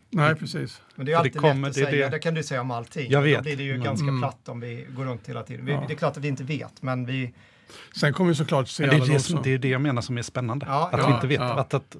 Nej, 0.09 0.35
precis. 0.35 0.81
Men 0.95 1.05
det 1.05 1.11
är 1.11 1.15
För 1.17 1.23
det 1.23 1.27
alltid 1.29 1.41
kommer- 1.41 1.53
lätt 1.55 1.69
att 1.69 1.75
det 1.75 1.85
säga, 1.91 2.05
det- 2.05 2.15
det 2.15 2.19
kan 2.19 2.33
du 2.33 2.43
säga 2.43 2.61
om 2.61 2.71
allting. 2.71 3.11
Jag 3.11 3.21
Då 3.21 3.25
vet. 3.25 3.41
blir 3.43 3.57
det 3.57 3.63
ju 3.63 3.71
Mm. 3.73 3.83
ganska 3.83 4.07
Mm. 4.07 4.19
platt 4.21 4.49
om 4.49 4.59
vi 4.59 4.85
går 4.89 5.05
runt 5.05 5.29
hela 5.29 5.43
tiden. 5.43 5.65
Vi, 5.65 5.71
Ja. 5.71 5.83
Det 5.87 5.93
är 5.93 5.97
klart 5.97 6.17
att 6.17 6.23
vi 6.23 6.27
inte 6.27 6.43
vet, 6.43 6.81
men 6.81 7.05
vi... 7.05 7.33
Sen 7.95 8.13
kommer 8.13 8.29
vi 8.29 8.35
såklart 8.35 8.67
se 8.69 8.83
Men 8.83 8.89
det, 8.89 8.95
är 8.95 8.97
alla 8.97 9.05
det, 9.07 9.13
de 9.13 9.19
som, 9.19 9.41
det 9.43 9.49
är 9.53 9.57
det 9.57 9.67
jag 9.69 9.81
menar 9.81 10.01
som 10.01 10.17
är 10.17 10.21
spännande. 10.21 10.65
Ja, 10.65 10.89
att 10.91 10.99
ja, 10.99 11.07
vi 11.07 11.13
inte 11.13 11.27
vet. 11.27 11.39
ja. 11.39 11.59
Att, 11.59 11.73
att, 11.73 11.95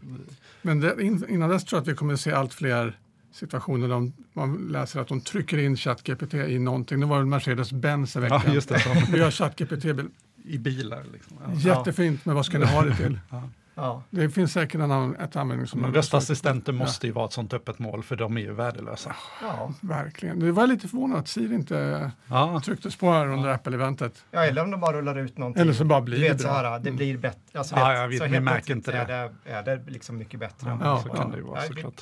Men 0.62 1.00
innan 1.30 1.50
dess 1.50 1.66
tror 1.66 1.78
jag 1.78 1.82
att 1.82 1.88
vi 1.88 1.96
kommer 1.96 2.16
se 2.16 2.32
allt 2.32 2.54
fler 2.54 3.00
situationer 3.32 3.88
där 3.88 4.12
man 4.34 4.68
läser 4.72 5.00
att 5.00 5.08
de 5.08 5.22
trycker 5.22 5.58
in 5.58 5.78
ChatGPT 5.78 6.34
i 6.34 6.60
någonting. 6.60 7.00
Nu 7.00 7.06
var 7.06 7.20
det 7.20 7.26
Mercedes-Benz 7.26 8.18
i 8.18 8.20
veckan. 8.22 8.42
ja, 8.46 8.54
just 8.54 8.70
det. 8.70 9.08
Vi 9.12 9.20
har 9.20 9.32
ChatGPT-bil. 9.32 10.08
I 10.46 10.58
bilar. 10.58 11.04
Liksom. 11.14 11.38
Ja. 11.46 11.54
Jättefint, 11.54 12.26
men 12.26 12.36
vad 12.36 12.46
ska 12.46 12.60
ni 12.60 12.66
ha 12.66 12.82
det 12.82 12.96
till? 12.96 13.20
Ja, 13.76 14.04
Det 14.10 14.30
finns 14.30 14.54
säkert 14.54 14.76
en, 14.76 14.82
annan- 14.92 15.16
ett 15.16 15.36
användningsområde. 15.36 15.98
Röstassistenter 15.98 16.74
måste 16.74 17.08
ju 17.08 17.14
vara 17.14 17.26
ett 17.26 17.34
sånt 17.34 17.54
öppet 17.54 17.80
mål 17.80 18.04
för 18.04 18.16
de 18.16 18.38
är 18.38 18.42
ju 18.42 18.54
värdelösa. 18.54 19.16
ja. 19.42 19.72
Verkligen. 19.82 20.40
Det 20.40 20.52
var 20.52 20.68
lite 20.68 20.88
förvånad 20.88 21.20
att 21.20 21.28
Siri 21.28 21.56
inte 21.56 22.12
Ja, 22.28 22.62
trycktes 22.66 22.96
på 22.96 23.12
här 23.12 23.28
under 23.28 23.50
Apple-eventet. 23.50 24.26
ja, 24.32 24.46
eller 24.46 24.64
om 24.64 24.72
de 24.72 24.80
bara 24.80 24.98
rullar 24.98 25.18
ut 25.20 25.38
någonting. 25.38 25.62
Eller 25.62 25.74
så 25.74 25.86
bara 25.86 26.02
blir 26.02 26.20
det 26.20 26.30
vet 26.30 26.42
så 26.42 26.48
bra. 26.48 26.54
här, 26.56 26.64
det 26.80 26.90
Mm. 26.90 26.96
blir 26.96 27.18
bättre. 27.18 27.60
Alltså, 27.60 27.76
Ja, 27.76 27.88
vet, 27.90 27.98
ja, 27.98 28.08
vi- 28.08 28.18
så 28.18 28.24
vi 28.24 28.30
helt 28.30 28.44
märker 28.44 28.74
inte 28.76 28.92
är 28.92 29.06
det. 29.08 29.32
Är 29.52 29.64
det 29.64 29.84
liksom 29.92 30.18
mycket 30.18 30.40
bättre. 30.40 30.70
ja, 30.70 30.78
Ja, 30.82 31.00
så 31.02 31.08
ja. 31.10 31.16
kan 31.16 31.32
det 31.32 31.38
ju 31.38 31.44
vara 31.44 31.62
såklart. 31.62 32.02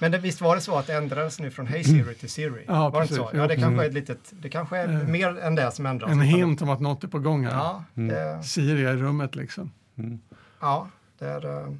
Men 0.00 0.12
det, 0.12 0.18
visst 0.18 0.40
var 0.40 0.54
det 0.54 0.60
så 0.60 0.76
att 0.76 0.86
det 0.86 0.94
ändrades 0.94 1.40
nu 1.40 1.50
från 1.50 1.66
Hey 1.66 1.84
Siri 1.84 2.14
till 2.14 2.30
Siri? 2.30 2.64
Ja, 2.66 2.88
var 2.88 3.00
det 3.00 3.08
så? 3.08 3.30
Ja, 3.32 3.46
det 3.46 3.56
kanske 3.56 3.84
är 3.84 3.88
ett 3.88 3.94
litet, 3.94 4.32
det 4.42 4.48
kanske 4.48 4.78
är 4.78 4.88
Eh, 4.88 5.08
mer 5.08 5.38
än 5.38 5.54
det 5.54 5.70
som 5.72 5.86
ändras. 5.86 6.10
En 6.10 6.20
hint 6.20 6.62
om 6.62 6.70
att 6.70 6.80
något 6.80 7.04
är 7.04 7.08
på 7.08 7.18
gång 7.18 7.44
här. 7.44 7.52
Ja, 7.52 7.84
det, 7.94 8.42
Siri 8.42 8.84
är 8.84 8.96
i 8.96 8.96
rummet 8.96 9.34
liksom. 9.34 9.70
Mm. 9.98 10.20
ja, 10.60 10.88
det 11.18 11.26
är, 11.26 11.46
eh, 11.46 11.74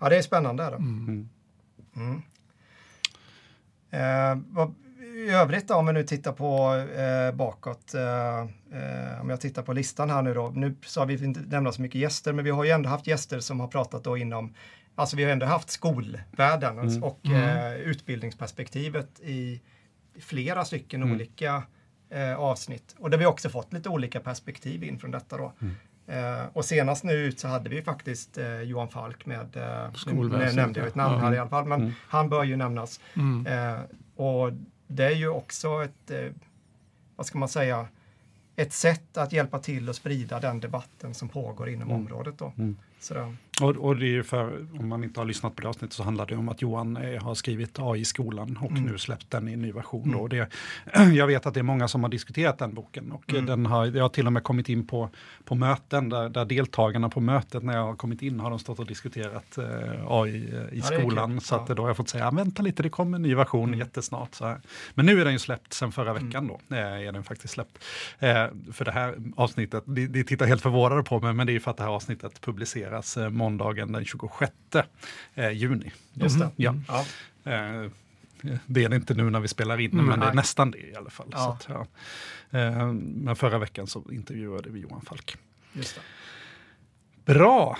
ja, 0.00 0.08
det 0.08 0.16
är 0.16 0.22
spännande. 0.22 0.64
Är 0.64 0.70
det. 0.70 0.76
Mm. 0.76 1.28
Mm. 1.96 2.22
Eh, 3.90 4.42
vad, 4.48 4.74
I 5.26 5.30
övrigt 5.30 5.68
då, 5.68 5.74
om 5.74 5.86
vi 5.86 5.92
nu 5.92 6.02
tittar 6.02 6.32
på 6.32 6.74
eh, 7.00 7.34
bakåt, 7.34 7.94
eh, 7.94 8.38
eh, 8.80 9.20
om 9.20 9.30
jag 9.30 9.40
tittar 9.40 9.62
på 9.62 9.72
listan 9.72 10.10
här 10.10 10.22
nu 10.22 10.34
då. 10.34 10.52
Nu 10.54 10.76
sa 10.86 11.04
vi 11.04 11.24
inte 11.24 11.40
nämna 11.40 11.72
så 11.72 11.82
mycket 11.82 12.00
gäster, 12.00 12.32
men 12.32 12.44
vi 12.44 12.50
har 12.50 12.64
ju 12.64 12.70
ändå 12.70 12.88
haft 12.88 13.06
gäster 13.06 13.40
som 13.40 13.60
har 13.60 13.68
pratat 13.68 14.04
då 14.04 14.16
inom, 14.16 14.54
alltså 14.98 15.16
vi 15.16 15.24
har 15.24 15.30
ändå 15.30 15.46
haft 15.46 15.70
skolvärlden 15.70 16.78
Mm. 16.78 17.02
och 17.02 17.20
Mm. 17.26 17.42
eh, 17.58 17.74
utbildningsperspektivet 17.74 19.20
i 19.20 19.60
flera 20.20 20.64
stycken 20.64 21.02
Mm. 21.02 21.14
olika 21.14 21.62
eh, 22.10 22.34
avsnitt. 22.34 22.94
Och 22.98 23.10
där 23.10 23.18
vi 23.18 23.26
också 23.26 23.48
fått 23.50 23.72
lite 23.72 23.88
olika 23.88 24.20
perspektiv 24.20 24.84
in 24.84 24.98
från 24.98 25.10
detta 25.10 25.36
då. 25.36 25.52
Mm. 25.60 25.74
Eh, 26.06 26.46
och 26.52 26.64
senast 26.64 27.04
nu 27.04 27.12
ut 27.12 27.40
så 27.40 27.48
hade 27.48 27.70
vi 27.70 27.82
faktiskt 27.82 28.38
eh, 28.38 28.60
Johan 28.60 28.88
Falk 28.88 29.26
med, 29.26 29.56
eh, 29.56 29.90
nu 30.06 30.52
nämnde 30.56 30.80
jag 30.80 30.88
ett 30.88 30.94
namn 30.94 31.20
här 31.20 31.34
i 31.34 31.38
alla 31.38 31.50
fall, 31.50 31.64
men 31.64 31.80
Mm. 31.80 31.92
han 32.08 32.28
bör 32.28 32.44
ju 32.44 32.56
nämnas. 32.56 33.00
Mm. 33.16 33.46
Eh, 33.46 33.80
och 34.16 34.52
det 34.86 35.04
är 35.04 35.10
ju 35.14 35.28
också 35.28 35.84
ett, 35.84 36.10
vad 37.16 37.26
ska 37.26 37.38
man 37.38 37.48
säga, 37.48 37.86
ett 38.56 38.72
sätt 38.72 39.16
att 39.16 39.32
hjälpa 39.32 39.58
till 39.58 39.88
att 39.88 39.96
sprida 39.96 40.40
den 40.40 40.60
debatten 40.60 41.14
som 41.14 41.28
pågår 41.28 41.68
inom 41.68 41.90
området. 41.90 42.38
Då. 42.38 42.52
Mm. 42.58 42.76
Och, 43.62 43.70
och 43.76 43.96
det 43.96 44.04
är 44.06 44.10
ju 44.10 44.22
för, 44.22 44.66
om 44.80 44.88
man 44.88 45.04
inte 45.04 45.20
har 45.20 45.24
lyssnat 45.24 45.56
på 45.56 45.62
det 45.62 45.68
avsnittet 45.68 45.92
så 45.92 46.02
handlar 46.02 46.26
det 46.26 46.36
om 46.36 46.48
att 46.48 46.62
Johan 46.62 46.96
eh, 46.96 47.22
har 47.22 47.34
skrivit 47.34 47.78
AI 47.78 48.00
i 48.00 48.04
skolan 48.04 48.58
och 48.62 48.70
Mm. 48.70 48.82
nu 48.82 48.98
släppt 48.98 49.30
den 49.30 49.48
i 49.48 49.52
en 49.52 49.62
ny 49.62 49.72
version. 49.72 50.04
Mm. 50.08 50.20
Och 50.20 50.28
det, 50.28 50.48
jag 51.14 51.26
vet 51.26 51.46
att 51.46 51.54
det 51.54 51.60
är 51.60 51.64
många 51.64 51.88
som 51.88 52.02
har 52.02 52.10
diskuterat 52.10 52.58
den 52.58 52.74
boken 52.74 53.12
och 53.12 53.24
eh, 53.28 53.34
Mm. 53.34 53.46
den 53.46 53.66
har, 53.66 53.86
jag 53.86 54.04
har 54.04 54.08
till 54.08 54.26
och 54.26 54.32
med 54.32 54.42
kommit 54.42 54.68
in 54.68 54.86
på, 54.86 55.10
på 55.44 55.54
möten 55.54 56.08
där, 56.08 56.28
där 56.28 56.44
deltagarna 56.44 57.08
på 57.08 57.20
mötet 57.20 57.62
när 57.62 57.74
jag 57.76 57.84
har 57.84 57.96
kommit 57.96 58.22
in 58.22 58.40
har 58.40 58.50
de 58.50 58.58
stått 58.58 58.78
och 58.78 58.86
diskuterat 58.86 59.58
eh, 59.58 59.64
AI 60.06 60.30
i 60.36 60.68
Ja, 60.72 60.82
skolan. 60.82 61.40
Så 61.40 61.54
att 61.54 61.66
då 61.66 61.82
har 61.82 61.88
jag 61.88 61.96
fått 61.96 62.08
säga, 62.08 62.30
vänta 62.30 62.62
lite 62.62 62.82
det 62.82 62.88
kommer 62.90 63.16
en 63.16 63.22
ny 63.22 63.34
version 63.34 63.68
Mm. 63.68 63.78
jättesnart. 63.78 64.34
Så 64.34 64.46
här. 64.46 64.60
Men 64.94 65.06
nu 65.06 65.20
är 65.20 65.24
den 65.24 65.32
ju 65.32 65.38
släppt 65.38 65.72
sen 65.72 65.92
förra 65.92 66.10
Mm. 66.10 66.26
veckan 66.26 66.46
då, 66.46 66.76
eh, 66.76 66.82
är 66.82 67.12
den 67.12 67.24
faktiskt 67.24 67.54
släppt. 67.54 67.84
Eh, 68.18 68.46
för 68.72 68.84
det 68.84 68.92
här 68.92 69.14
avsnittet, 69.36 69.82
de, 69.86 70.06
de 70.06 70.24
tittar 70.24 70.46
helt 70.46 70.62
förvånade 70.62 71.02
på 71.02 71.20
mig, 71.20 71.32
men 71.32 71.46
det 71.46 71.50
är 71.52 71.54
ju 71.54 71.60
för 71.60 71.70
att 71.70 71.76
det 71.76 71.82
här 71.82 71.90
avsnittet 71.90 72.40
publiceras 72.40 73.16
eh, 73.16 73.30
måndagen 73.48 73.92
den 73.92 74.04
26 74.04 74.52
eh, 75.34 75.50
juni. 75.50 75.92
just 76.14 76.38
det. 76.38 76.50
Ja. 76.56 76.74
Ja. 76.88 77.00
Eh, 77.52 77.90
det 78.66 78.84
är 78.84 78.88
det 78.88 78.96
inte 78.96 79.14
nu 79.14 79.30
när 79.30 79.40
vi 79.40 79.48
spelar 79.48 79.80
in, 79.80 79.90
Mm, 79.92 80.06
men 80.06 80.20
det 80.20 80.24
är 80.26 80.28
nej. 80.28 80.36
nästan 80.36 80.70
det 80.70 80.78
i 80.78 80.94
alla 80.94 81.10
fall. 81.10 81.26
Ja. 81.32 81.52
Att, 81.52 81.68
ja. 81.68 81.86
eh, 82.58 82.92
men 82.92 83.36
förra 83.36 83.58
veckan 83.58 83.86
så 83.86 84.04
intervjuade 84.12 84.70
vi 84.70 84.80
Johan 84.80 85.00
Falk. 85.00 85.36
Just 85.72 85.94
det. 85.94 86.00
Bra! 87.34 87.78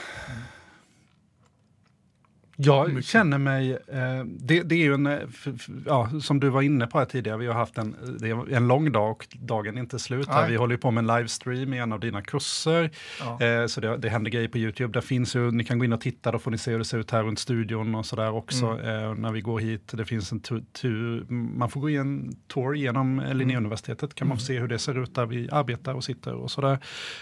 Jag 2.61 2.89
Mycket. 2.89 3.05
känner 3.05 3.39
mig, 3.39 3.73
eh, 3.73 4.25
det, 4.27 4.63
det 4.63 4.75
är 4.75 4.79
ju 4.79 4.95
en, 4.95 5.07
eh, 5.07 5.19
f, 5.29 5.49
f, 5.55 5.69
ja, 5.87 6.11
som 6.23 6.41
du 6.41 6.49
var 6.49 6.63
inne 6.63 6.87
på 6.87 6.99
här 6.99 7.05
tidigare, 7.05 7.39
vi 7.39 7.47
har 7.47 7.55
haft 7.55 7.79
en, 7.79 7.97
det 8.21 8.29
är 8.29 8.53
en 8.53 8.69
lång 8.69 8.93
dag 8.93 9.11
och 9.11 9.27
dagen 9.41 9.77
är 9.77 9.81
inte 9.81 9.99
slut 9.99 10.29
här. 10.29 10.49
Vi 10.49 10.57
håller 10.57 10.77
på 10.77 10.91
med 10.91 11.11
en 11.11 11.17
livestream 11.17 11.75
i 11.75 11.79
en 11.79 11.93
av 11.93 12.01
dina 12.01 12.23
kurser. 12.23 12.91
Ja. 13.21 13.43
Eh, 13.43 13.67
så 13.67 13.81
det, 13.81 13.97
det 13.97 14.09
händer 14.09 14.31
grejer 14.31 14.49
på 14.49 14.59
YouTube. 14.59 14.93
Där 14.93 15.01
finns 15.01 15.37
ju, 15.37 15.51
ni 15.51 15.65
kan 15.65 15.79
gå 15.79 15.85
in 15.85 15.93
och 15.93 16.01
titta, 16.01 16.33
då 16.33 16.39
får 16.39 16.51
ni 16.51 16.59
se 16.59 16.71
hur 16.71 16.79
det 16.79 16.85
ser 16.85 16.99
ut 16.99 17.11
här 17.11 17.23
runt 17.23 17.39
studion 17.39 17.95
och 17.95 18.07
sådär 18.07 18.33
också. 18.33 18.67
Mm. 18.67 19.05
Eh, 19.05 19.15
när 19.15 19.33
vi 19.33 19.41
går 19.41 19.61
hit, 19.61 19.91
det 19.93 20.05
finns 20.05 20.33
en 20.33 20.41
tur, 20.41 21.27
man 21.31 21.71
får 21.71 21.81
gå 21.81 21.91
i 21.91 21.97
en 21.97 22.37
tour 22.47 22.77
genom 22.77 23.21
eh, 23.21 23.35
Linnéuniversitetet. 23.35 24.15
Kan 24.15 24.29
man 24.29 24.37
få 24.37 24.45
se 24.45 24.59
hur 24.59 24.69
det 24.69 24.79
ser 24.79 25.03
ut 25.03 25.15
där 25.15 25.27
vi 25.27 25.49
arbetar 25.53 25.95
och 25.95 26.05
sitter 26.05 26.35
och 26.35 26.51
sådär. 26.51 26.79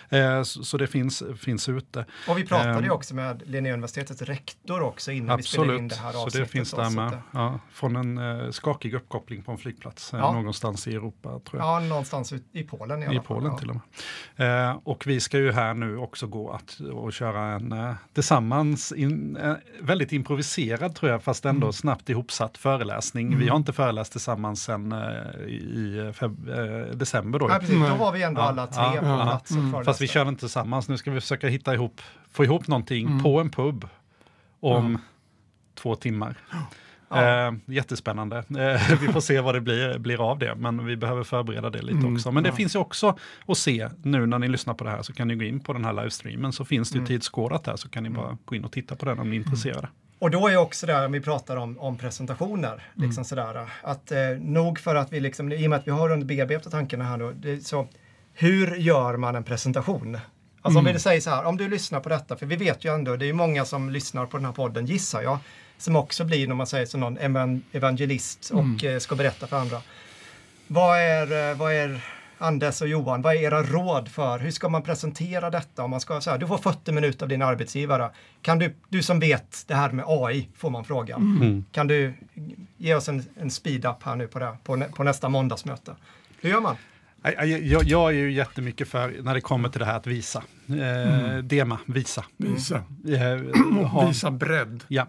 Eh, 0.09 0.43
så, 0.43 0.65
så 0.65 0.77
det 0.77 0.87
finns, 0.87 1.23
finns 1.39 1.69
ute. 1.69 2.05
Och 2.29 2.39
vi 2.39 2.47
pratade 2.47 2.79
ju 2.81 2.85
Ehm. 2.87 2.93
också 2.93 3.15
med 3.15 3.43
Linnéuniversitetets 3.47 4.23
rektor 4.23 4.83
också 4.83 5.13
innan 5.13 5.26
vi 5.37 5.43
spelade 5.43 5.79
in 5.79 5.85
Absolut, 5.85 5.91
det 5.91 5.97
här 6.05 6.13
så 6.13 6.19
avsnittet. 6.23 6.47
det 6.49 6.53
finns 6.53 6.71
där 6.71 6.85
så 6.85 6.91
med. 6.91 7.19
Ja, 7.33 7.59
från 7.73 7.97
en 7.97 8.19
eh, 8.19 8.51
skakig 8.51 8.95
uppkoppling 8.95 9.43
på 9.43 9.53
en 9.53 9.59
flygplats 9.59 10.15
eh, 10.15 10.21
Ja. 10.21 10.33
någonstans 10.33 10.87
i 10.89 10.95
Europa 10.95 11.29
tror 11.29 11.63
jag. 11.63 11.67
Ja, 11.67 11.81
någonstans 11.89 12.33
ut, 12.33 12.45
i 12.53 12.63
Polen 12.63 13.03
i 13.03 13.07
alla 13.07 13.15
I 13.15 13.17
fall. 13.17 13.25
Polen 13.27 13.53
ja. 13.53 13.59
till 13.59 13.71
och 13.71 13.77
med. 14.37 14.69
Eh, 14.71 14.77
och 14.85 15.07
vi 15.07 15.21
ska 15.21 15.39
ju 15.39 15.53
här 15.53 15.75
nu 15.75 15.97
också 15.99 16.27
gå 16.27 16.51
att 16.51 16.81
och 16.93 17.13
köra 17.13 17.41
en 17.43 17.73
eh, 17.73 17.93
tillsammans, 18.15 18.93
in, 18.93 19.37
eh, 19.37 19.55
väldigt 19.81 20.13
improviserad 20.13 20.95
tror 20.95 21.11
jag, 21.11 21.23
fast 21.23 21.45
ändå 21.45 21.67
Mm. 21.67 21.73
snabbt 21.73 22.09
ihopsatt 22.09 22.59
föreläsning. 22.59 23.27
Mm. 23.27 23.39
Vi 23.39 23.49
har 23.49 23.57
inte 23.57 23.73
föreläst 23.73 24.13
tillsammans 24.13 24.63
sedan 24.63 24.93
eh, 24.93 24.99
i 25.47 26.13
feb- 26.15 26.89
eh, 26.91 26.97
december 26.97 27.39
då. 27.39 27.47
Ja, 27.51 27.59
precis. 27.59 27.75
Då 27.75 27.81
Nej. 27.81 27.99
var 27.99 28.13
vi 28.13 28.23
ändå 28.23 28.41
Ja, 28.41 28.45
alla 28.45 28.67
tre 28.67 28.83
ja, 28.95 29.01
på 29.01 29.07
ja. 29.07 29.23
plats 29.25 29.51
Mm. 29.51 29.85
Fast 29.85 30.01
vi 30.01 30.09
kör 30.09 30.29
inte 30.29 30.41
tillsammans. 30.41 30.89
Nu 30.89 30.97
ska 30.97 31.11
vi 31.11 31.21
försöka 31.21 31.49
hitta 31.49 31.75
ihop, 31.75 32.01
få 32.33 32.45
ihop 32.45 32.67
någonting 32.69 33.07
Mm. 33.07 33.23
på 33.23 33.41
en 33.41 33.51
pub 33.51 33.89
om. 34.61 34.99
Två 35.77 35.95
timmar. 35.97 36.37
Ja. 37.09 37.47
Eh, 37.49 37.55
jättespännande. 37.67 38.39
Eh, 38.39 38.99
vi 39.01 39.13
får 39.13 39.21
se 39.21 39.41
vad 39.41 39.55
det 39.55 39.61
blir, 39.61 39.99
blir 39.99 40.31
av 40.31 40.39
det, 40.39 40.55
men 40.55 40.87
vi 40.87 40.97
behöver 40.97 41.23
förbereda 41.25 41.71
det 41.71 41.83
lite 41.83 41.99
Mm, 41.99 42.15
också. 42.15 42.33
Men 42.33 42.43
det 42.43 42.49
ja. 42.49 42.55
finns 42.55 42.75
ju 42.75 42.79
också 42.79 43.19
att 43.47 43.59
se 43.59 43.89
nu 44.03 44.27
när 44.27 44.39
ni 44.39 44.49
lyssnar 44.49 44.75
på 44.75 44.85
det 44.85 44.91
här 44.91 45.03
så 45.03 45.13
kan 45.13 45.29
ni 45.29 45.35
gå 45.35 45.45
in 45.45 45.61
på 45.61 45.73
den 45.73 45.85
här 45.85 45.93
livestreamen 45.93 46.53
så 46.53 46.65
finns 46.65 46.91
det 46.91 46.95
ju 46.97 46.99
Mm. 47.01 47.07
tidskodat 47.07 47.65
där 47.65 47.77
så 47.77 47.89
kan 47.89 48.03
ni 48.03 48.11
bara 48.11 48.39
gå 48.45 48.55
in 48.55 48.65
och 48.65 48.73
titta 48.73 48.97
på 48.97 49.05
den 49.05 49.19
om 49.19 49.31
ni 49.31 49.37
är 49.37 49.41
intresserade. 49.41 49.89
Och 50.19 50.31
då 50.31 50.49
är 50.49 50.57
också 50.57 50.87
det, 50.87 51.05
om 51.07 51.13
vi 51.13 51.21
pratar 51.21 51.57
om, 51.57 51.79
om 51.79 51.99
presentationer, 51.99 52.83
liksom 52.95 53.25
sådär, 53.25 53.69
att 53.83 54.13
eh, 54.13 54.19
nog 54.41 54.79
för 54.79 54.95
att 54.95 55.13
vi 55.13 55.21
liksom, 55.21 55.53
i 55.53 55.67
och 55.67 55.71
med 55.71 55.79
att 55.79 55.87
vi 55.87 55.91
har 55.91 56.13
under 56.13 56.27
BB 56.27 56.59
på 56.59 56.71
tankarna 56.71 57.05
här 57.05 57.19
då, 57.19 57.33
det, 57.33 57.67
så 57.67 57.89
hur 58.35 58.77
gör 58.77 59.17
man 59.17 59.37
en 59.37 59.45
presentation? 59.45 60.19
Alltså 60.63 60.79
om 60.79 60.85
vi 60.85 60.99
säger 60.99 61.21
så 61.21 61.31
här, 61.31 61.45
om 61.45 61.57
du 61.57 61.69
lyssnar 61.69 62.01
på 62.01 62.09
detta, 62.09 62.37
för 62.37 62.47
vi 62.47 62.57
vet 62.57 62.85
ju 62.85 62.95
ändå, 62.95 63.17
det 63.17 63.25
är 63.25 63.27
ju 63.27 63.33
många 63.33 63.65
som 63.65 63.91
lyssnar 63.91 64.27
på 64.27 64.37
den 64.37 64.47
här 64.47 64.53
podden, 64.53 64.87
gissar 64.87 65.23
jag, 65.23 65.39
som 65.79 65.97
också 65.97 66.25
blir, 66.25 66.49
när 66.49 66.55
man 66.55 66.67
säger 66.67 66.87
som 66.87 67.01
någon 67.01 67.19
evan- 67.19 67.63
evangelist 67.73 68.51
och 68.51 68.85
eh, 68.85 68.99
ska 68.99 69.15
berätta 69.15 69.47
för 69.47 69.57
andra. 69.57 69.81
Vad 70.67 70.99
är, 70.99 71.51
eh, 71.51 71.57
vad 71.57 71.73
är 71.73 72.01
Anders 72.39 72.83
och 72.83 72.89
Johan, 72.89 73.23
vad 73.23 73.35
är 73.35 73.41
era 73.41 73.63
råd 73.63 74.09
för 74.09 74.39
hur 74.39 74.51
ska 74.51 74.69
man 74.69 74.83
presentera 74.83 75.51
detta? 75.51 75.83
Om 75.85 75.91
man 75.91 76.01
ska 76.01 76.21
så 76.21 76.31
här, 76.31 76.39
du 76.39 76.47
får 76.47 76.59
40 76.59 76.93
minuter 76.93 77.25
av 77.25 77.29
din 77.29 77.43
arbetsgivare. 77.43 78.11
Kan 78.43 78.59
du, 78.59 78.75
du 78.89 79.03
som 79.03 79.21
vet 79.21 79.65
det 79.67 79.75
här 79.75 79.91
med 79.91 80.05
AI, 80.09 80.49
får 80.57 80.71
man 80.71 80.85
fråga. 80.85 81.17
Kan 81.73 81.87
du 81.87 82.15
ge 82.77 82.95
oss 82.95 83.09
en, 83.09 83.25
en 83.41 83.51
speed-up 83.51 84.03
här 84.03 84.17
nu 84.17 84.27
på, 84.27 84.39
det, 84.39 84.57
på, 84.65 84.85
på 84.95 85.03
nästa 85.05 85.29
måndagsmöte? 85.29 85.97
Hur 86.41 86.51
gör 86.51 86.61
man? 86.61 86.77
Jag, 87.23 87.49
jag, 87.49 87.85
jag 87.85 88.09
är 88.11 88.15
ju 88.15 88.33
jättemycket 88.33 88.89
för, 88.89 89.15
när 89.23 89.35
det 89.35 89.41
kommer 89.41 89.69
till 89.69 89.79
det 89.79 89.85
här, 89.87 89.97
att 89.97 90.07
visa. 90.07 90.43
Eh, 90.69 91.39
Dema, 91.39 91.79
visa. 91.87 92.25
Visa. 92.37 92.77
Eh, 93.09 93.87
ha- 93.87 94.07
Visa 94.09 94.31
bredd. 94.31 94.85
Ja. 94.89 95.07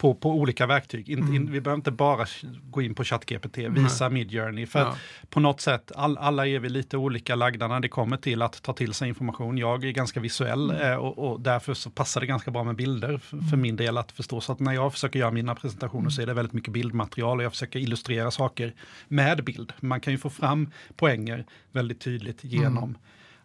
På, 0.00 0.14
på 0.14 0.30
olika 0.30 0.66
verktyg. 0.66 1.08
Inte, 1.08 1.22
Mm. 1.22 1.34
in, 1.34 1.52
vi 1.52 1.60
behöver 1.60 1.78
inte 1.78 1.90
bara 1.90 2.26
gå 2.70 2.82
in 2.82 2.94
på 2.94 3.04
ChatGPT, 3.04 3.58
visa 3.58 4.08
Midjourney. 4.10 4.66
För 4.66 4.78
att 4.78 4.86
Ja. 4.86 5.26
på 5.28 5.40
något 5.40 5.60
sätt, 5.60 5.92
all, 5.96 6.18
alla 6.18 6.46
är 6.46 6.58
vi 6.58 6.68
lite 6.68 6.96
olika 6.96 7.34
lagda 7.34 7.68
när 7.68 7.80
det 7.80 7.88
kommer 7.88 8.16
till 8.16 8.42
att 8.42 8.62
ta 8.62 8.72
till 8.72 8.92
sig 8.94 9.08
information. 9.08 9.58
Jag 9.58 9.84
är 9.84 9.90
ganska 9.90 10.20
visuell 10.20 10.70
Mm. 10.70 10.92
eh, 10.92 10.96
och, 10.96 11.18
och 11.30 11.40
därför 11.40 11.74
så 11.74 11.90
passar 11.90 12.20
det 12.20 12.26
ganska 12.26 12.50
bra 12.50 12.64
med 12.64 12.76
bilder 12.76 13.14
f- 13.14 13.30
för 13.50 13.56
min 13.56 13.76
del 13.76 13.98
att 13.98 14.12
förstå. 14.12 14.40
Så 14.40 14.52
att 14.52 14.60
när 14.60 14.72
jag 14.72 14.92
försöker 14.92 15.18
göra 15.18 15.30
mina 15.30 15.54
presentationer 15.54 16.00
Mm. 16.00 16.10
så 16.10 16.22
är 16.22 16.26
det 16.26 16.34
väldigt 16.34 16.52
mycket 16.54 16.72
bildmaterial 16.72 17.38
och 17.38 17.44
jag 17.44 17.52
försöker 17.52 17.78
illustrera 17.78 18.30
saker 18.30 18.74
med 19.08 19.44
bild. 19.44 19.72
Man 19.80 20.00
kan 20.00 20.12
ju 20.12 20.18
få 20.18 20.30
fram 20.30 20.70
poänger 20.96 21.44
väldigt 21.72 22.00
tydligt 22.00 22.44
genom 22.44 22.98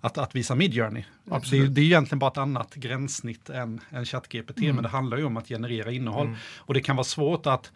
att, 0.05 0.17
att 0.17 0.35
visa 0.35 0.55
Midjourney. 0.55 1.03
Det, 1.51 1.67
det 1.67 1.81
är 1.81 1.85
egentligen 1.85 2.19
bara 2.19 2.31
ett 2.31 2.37
annat 2.37 2.75
gränssnitt 2.75 3.49
än, 3.49 3.81
än 3.89 4.05
ChatGPT, 4.05 4.59
men 4.59 4.83
det 4.83 4.89
handlar 4.89 5.17
ju 5.17 5.23
om 5.23 5.37
att 5.37 5.47
generera 5.47 5.91
innehåll. 5.91 6.35
Och 6.57 6.73
det 6.73 6.81
kan 6.81 6.95
vara 6.95 7.03
svårt 7.03 7.47
att, 7.47 7.71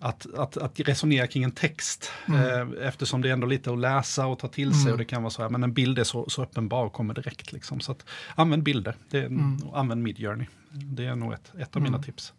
att, 0.00 0.26
att, 0.34 0.56
att 0.56 0.80
resonera 0.80 1.26
kring 1.26 1.42
en 1.42 1.52
text, 1.52 2.12
eh, 2.28 2.86
eftersom 2.86 3.22
det 3.22 3.28
är 3.28 3.32
ändå 3.32 3.46
lite 3.46 3.72
att 3.72 3.78
läsa 3.78 4.26
och 4.26 4.38
ta 4.38 4.48
till 4.48 4.82
sig. 4.82 4.92
Och 4.92 4.98
det 4.98 5.04
kan 5.04 5.22
vara 5.22 5.30
så 5.30 5.42
här, 5.42 5.48
men 5.48 5.62
en 5.62 5.72
bild 5.72 5.98
är 5.98 6.04
så, 6.04 6.28
så 6.28 6.42
uppenbar 6.42 6.84
och 6.84 6.92
kommer 6.92 7.14
direkt. 7.14 7.52
Liksom. 7.52 7.80
Så 7.80 7.92
att, 7.92 8.06
använd 8.34 8.62
bilder, 8.62 8.96
det 9.10 9.18
är, 9.18 9.30
och 9.66 9.78
använd 9.78 10.02
Midjourney. 10.02 10.46
Det 10.70 11.06
är 11.06 11.16
nog 11.16 11.32
ett, 11.32 11.52
ett 11.58 11.76
av 11.76 11.82
mina 11.82 12.02
tips. 12.02 12.32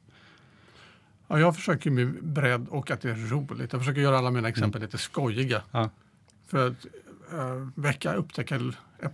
Ja, 1.28 1.40
jag 1.40 1.56
försöker 1.56 1.92
med 1.92 2.24
bredd 2.24 2.68
och 2.70 2.92
att 2.92 3.02
det 3.02 3.10
är 3.10 3.30
roligt. 3.30 3.74
Jag 3.74 3.82
försöker 3.82 4.02
göra 4.02 4.18
alla 4.18 4.32
mina 4.32 4.48
exempel 4.48 4.82
lite 4.82 4.98
skojiga. 4.98 5.62
Ja. 5.72 5.90
För 6.48 6.68
att 6.68 6.86
väcka, 7.76 8.14
upptäcka, 8.14 8.60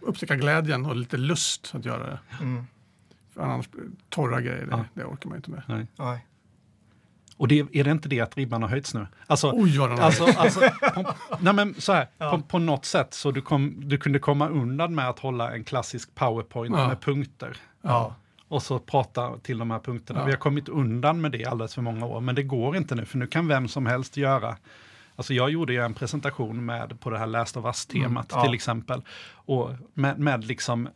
upptäcka 0.01 0.36
glädjen 0.36 0.86
och 0.86 0.95
lite 0.95 1.17
lust 1.17 1.72
att 1.76 1.86
göra 1.86 2.03
det. 2.05 2.20
Mm. 2.41 2.65
För 3.34 3.41
annars, 3.41 3.70
torra 4.09 4.41
grejer, 4.41 4.65
det, 4.65 4.72
Ja. 4.72 4.86
det 4.93 5.03
orkar 5.03 5.30
man 5.30 5.36
inte 5.38 5.51
med. 5.51 5.63
Nej. 5.67 5.88
Nej. 5.95 6.26
Och 7.38 7.47
det, 7.47 7.59
är 7.59 7.84
det 7.84 7.91
inte 7.91 8.09
det 8.09 8.20
att 8.20 8.38
ribban 8.38 8.61
har 8.61 8.70
höjts 8.70 8.93
nu? 8.93 9.07
Alltså, 9.28 9.51
Oj, 9.55 9.78
vad 9.78 9.89
den 9.89 9.97
har 9.97 10.05
Alltså, 10.05 10.26
alltså 10.26 10.59
på, 10.93 11.13
nej 11.39 11.53
men 11.53 11.76
så 11.78 11.93
här, 11.93 12.07
på, 12.32 12.41
på 12.41 12.59
något 12.59 12.86
sätt 12.86 13.13
så 13.13 13.32
du, 13.32 13.41
kom, 13.41 13.74
du 13.89 13.97
kunde 13.97 14.20
komma 14.20 14.47
undan 14.49 14.95
med 14.95 15.09
att 15.09 15.20
hålla 15.20 15.51
en 15.55 15.63
klassisk 15.63 16.15
powerpoint 16.15 16.76
Ja. 16.78 16.88
med 16.88 17.01
punkter. 17.01 17.57
Ja. 17.82 18.15
Och 18.47 18.63
så 18.63 18.80
prata 18.80 19.38
till 19.38 19.57
de 19.57 19.72
här 19.72 19.80
punkterna. 19.80 20.20
Ja. 20.20 20.26
Vi 20.26 20.32
har 20.32 20.38
kommit 20.39 20.70
undan 20.70 21.22
med 21.22 21.32
det 21.32 21.45
alldeles 21.45 21.76
för 21.76 21.82
många 21.82 22.05
år, 22.05 22.22
men 22.22 22.36
det 22.36 22.43
går 22.43 22.78
inte 22.78 22.95
nu, 22.95 23.05
för 23.05 23.17
nu 23.17 23.28
kan 23.28 23.47
vem 23.47 23.67
som 23.67 23.86
helst 23.86 24.17
göra. 24.17 24.57
Alltså 25.20 25.34
jag 25.34 25.49
gjorde 25.49 25.74
ju 25.74 25.80
en 25.86 25.93
presentation 25.93 26.65
med 26.65 26.99
på 26.99 27.09
det 27.09 27.17
här 27.20 27.28
Last 27.28 27.57
of 27.57 27.65
Us-temat 27.65 28.05
Mm, 28.32 28.39
ja. 28.39 28.43
till 28.45 28.53
exempel. 28.53 29.01
Och 29.32 29.72
med, 29.93 30.20
med 30.20 30.45
liksom 30.45 30.89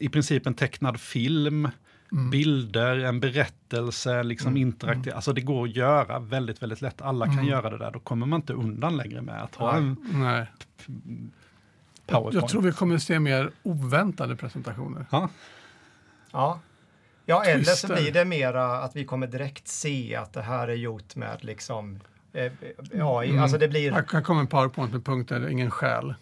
i 0.00 0.08
princip 0.08 0.46
en 0.46 0.54
tecknad 0.54 1.00
film, 1.00 1.68
Mm. 2.12 2.30
bilder, 2.30 2.96
en 2.98 3.20
berättelse, 3.20 4.22
liksom 4.22 4.56
interaktiv. 4.56 5.12
Alltså 5.14 5.32
det 5.32 5.40
går 5.40 5.64
att 5.64 5.76
göra 5.76 6.18
väldigt, 6.18 6.62
väldigt 6.62 6.80
lätt. 6.80 7.02
Alla 7.02 7.24
kan 7.26 7.34
Mm. 7.34 7.46
göra 7.46 7.70
det 7.70 7.78
där. 7.78 7.90
Då 7.90 8.00
kommer 8.00 8.26
man 8.26 8.40
inte 8.40 8.52
undan 8.52 8.96
längre 8.96 9.22
med 9.22 9.42
att 9.42 9.54
ha 9.54 9.76
en 9.76 9.96
Nej. 10.12 10.46
powerpoint. 12.06 12.34
Jag 12.34 12.48
tror 12.48 12.62
vi 12.62 12.72
kommer 12.72 12.98
se 12.98 13.18
mer 13.20 13.50
oväntade 13.62 14.36
presentationer. 14.36 15.06
Ja, 15.10 15.28
Ja. 16.32 16.60
Ja, 17.24 17.44
eller 17.44 17.62
så 17.64 17.86
blir 17.86 18.12
det 18.12 18.24
mera 18.24 18.78
att 18.82 18.96
vi 18.96 19.04
kommer 19.04 19.26
direkt 19.26 19.68
se 19.68 20.16
att 20.16 20.32
det 20.32 20.42
här 20.42 20.68
är 20.68 20.74
gjort 20.74 21.16
med 21.16 21.44
liksom 21.44 22.00
eh, 22.32 22.52
AI. 23.06 23.28
Mm. 23.30 23.42
Alltså 23.42 23.58
det 23.58 23.68
blir... 23.68 23.92
Här 23.92 24.22
kommer 24.22 24.40
en 24.40 24.46
powerpoint 24.46 24.92
med 24.92 25.04
punkter, 25.04 25.48
ingen 25.48 25.70
själ. 25.70 26.14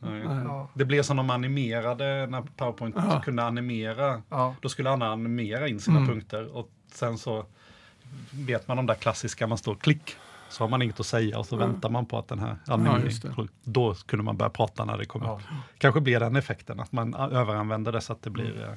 Ja. 0.00 0.68
Det 0.74 0.84
blev 0.84 1.02
som 1.02 1.16
de 1.16 1.30
animerade, 1.30 2.26
när 2.26 2.42
Powerpoint 2.56 2.94
Ja. 2.98 3.20
kunde 3.24 3.44
animera. 3.44 4.22
Ja. 4.28 4.54
Då 4.60 4.68
skulle 4.68 4.90
alla 4.90 5.06
animera 5.08 5.68
in 5.68 5.80
sina 5.80 5.96
Mm. 5.96 6.08
punkter 6.08 6.56
och 6.56 6.70
sen 6.92 7.18
så 7.18 7.46
vet 8.30 8.68
man 8.68 8.76
de 8.76 8.86
där 8.86 8.94
klassiska, 8.94 9.46
man 9.46 9.58
står 9.58 9.74
klick, 9.74 10.16
så 10.48 10.64
har 10.64 10.68
man 10.68 10.82
inget 10.82 11.00
att 11.00 11.06
säga 11.06 11.38
och 11.38 11.46
så 11.46 11.56
väntar 11.56 11.90
man 11.90 12.06
på 12.06 12.18
att 12.18 12.28
den 12.28 12.38
här 12.38 12.56
animeringen, 12.66 13.48
då 13.64 13.94
kunde 13.94 14.22
man 14.24 14.36
börja 14.36 14.50
prata 14.50 14.84
när 14.84 14.98
det 14.98 15.04
kom 15.04 15.22
Ja. 15.24 15.32
upp. 15.32 15.42
Kanske 15.78 16.00
blir 16.00 16.20
den 16.20 16.36
effekten, 16.36 16.80
att 16.80 16.92
man 16.92 17.14
överanvänder 17.14 17.92
det 17.92 18.00
så 18.00 18.12
att 18.12 18.22
det 18.22 18.30
blir 18.30 18.62
eh, 18.62 18.68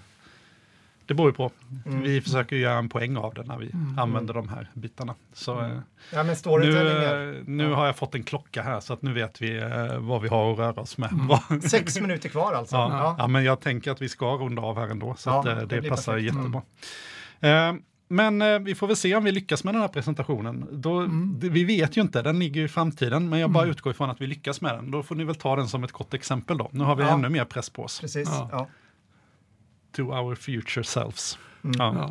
det 1.12 1.16
beror 1.16 1.30
ju 1.30 1.34
på. 1.34 1.52
Mm. 1.86 2.02
Vi 2.02 2.22
försöker 2.22 2.56
ju 2.56 2.62
göra 2.62 2.78
en 2.78 2.90
poäng 2.90 3.18
av 3.18 3.34
det 3.34 3.44
när 3.44 3.58
vi 3.58 3.72
använder 3.98 4.34
de 4.34 4.50
här 4.50 4.70
bitarna. 4.74 5.16
Så, 5.34 5.62
eh, 5.62 5.70
ja, 6.14 6.24
men 6.24 6.36
nu 6.46 7.36
eh, 7.38 7.44
nu 7.46 7.74
har 7.74 7.86
jag 7.86 7.96
fått 7.96 8.16
en 8.16 8.24
klocka 8.24 8.62
här 8.62 8.80
så 8.80 8.94
att 8.94 9.02
nu 9.02 9.14
vet 9.14 9.42
vi 9.42 9.58
eh, 9.58 9.98
vad 10.00 10.22
vi 10.22 10.28
har 10.28 10.52
att 10.54 10.60
röra 10.60 10.82
oss 10.82 10.98
med. 10.98 11.10
Bra. 11.28 11.44
sex 11.62 12.00
minuter 12.02 12.30
kvar 12.30 12.54
alltså. 12.54 12.76
Ja, 12.76 12.90
Ja. 12.92 13.16
ja. 13.20 13.28
men 13.28 13.44
jag 13.44 13.60
tänker 13.60 13.92
att 13.92 14.02
vi 14.02 14.10
ska 14.10 14.26
runda 14.26 14.62
av 14.62 14.78
här 14.80 14.88
ändå, 14.88 15.16
så 15.18 15.30
Ja, 15.30 15.40
att, 15.40 15.46
eh, 15.46 15.56
det 15.56 15.82
det, 15.82 15.90
passar 15.90 16.14
perfekt. 16.14 16.36
jättebra. 16.36 16.62
Eh, 17.70 17.74
men 18.08 18.42
eh, 18.42 18.60
vi 18.60 18.76
får 18.76 18.88
väl 18.88 18.96
se 18.96 19.16
om 19.16 19.24
vi 19.24 19.32
lyckas 19.32 19.64
med 19.64 19.74
den 19.74 19.82
här 19.82 19.88
presentationen. 19.90 20.68
Då, 20.72 21.06
det, 21.40 21.50
vi 21.50 21.64
vet 21.64 21.98
ju 21.98 22.02
inte, 22.02 22.22
den 22.22 22.40
ligger 22.40 22.60
ju 22.62 22.66
i 22.66 22.70
framtiden, 22.70 23.30
men 23.30 23.40
jag 23.40 23.50
bara 23.50 23.66
utgår 23.66 23.92
ifrån 23.92 24.10
att 24.10 24.22
vi 24.22 24.28
lyckas 24.28 24.62
med 24.62 24.76
den. 24.76 24.92
Då 24.92 25.04
får 25.04 25.16
ni 25.16 25.24
väl 25.24 25.36
ta 25.36 25.56
den 25.56 25.68
som 25.68 25.84
ett 25.84 25.92
gott 25.92 26.14
exempel 26.14 26.58
då. 26.58 26.70
Nu 26.72 26.84
har 26.84 26.96
vi 26.96 27.04
Ja. 27.04 27.10
ännu 27.10 27.30
mer 27.30 27.46
press 27.46 27.70
på 27.70 27.84
oss. 27.84 28.00
Precis. 28.02 28.30
Ja. 28.32 28.50
Ja. 28.52 28.68
To 29.92 30.02
our 30.02 30.36
future 30.36 30.84
selves. 30.84 31.38
Mm. 31.64 31.76
Ja. 31.80 32.10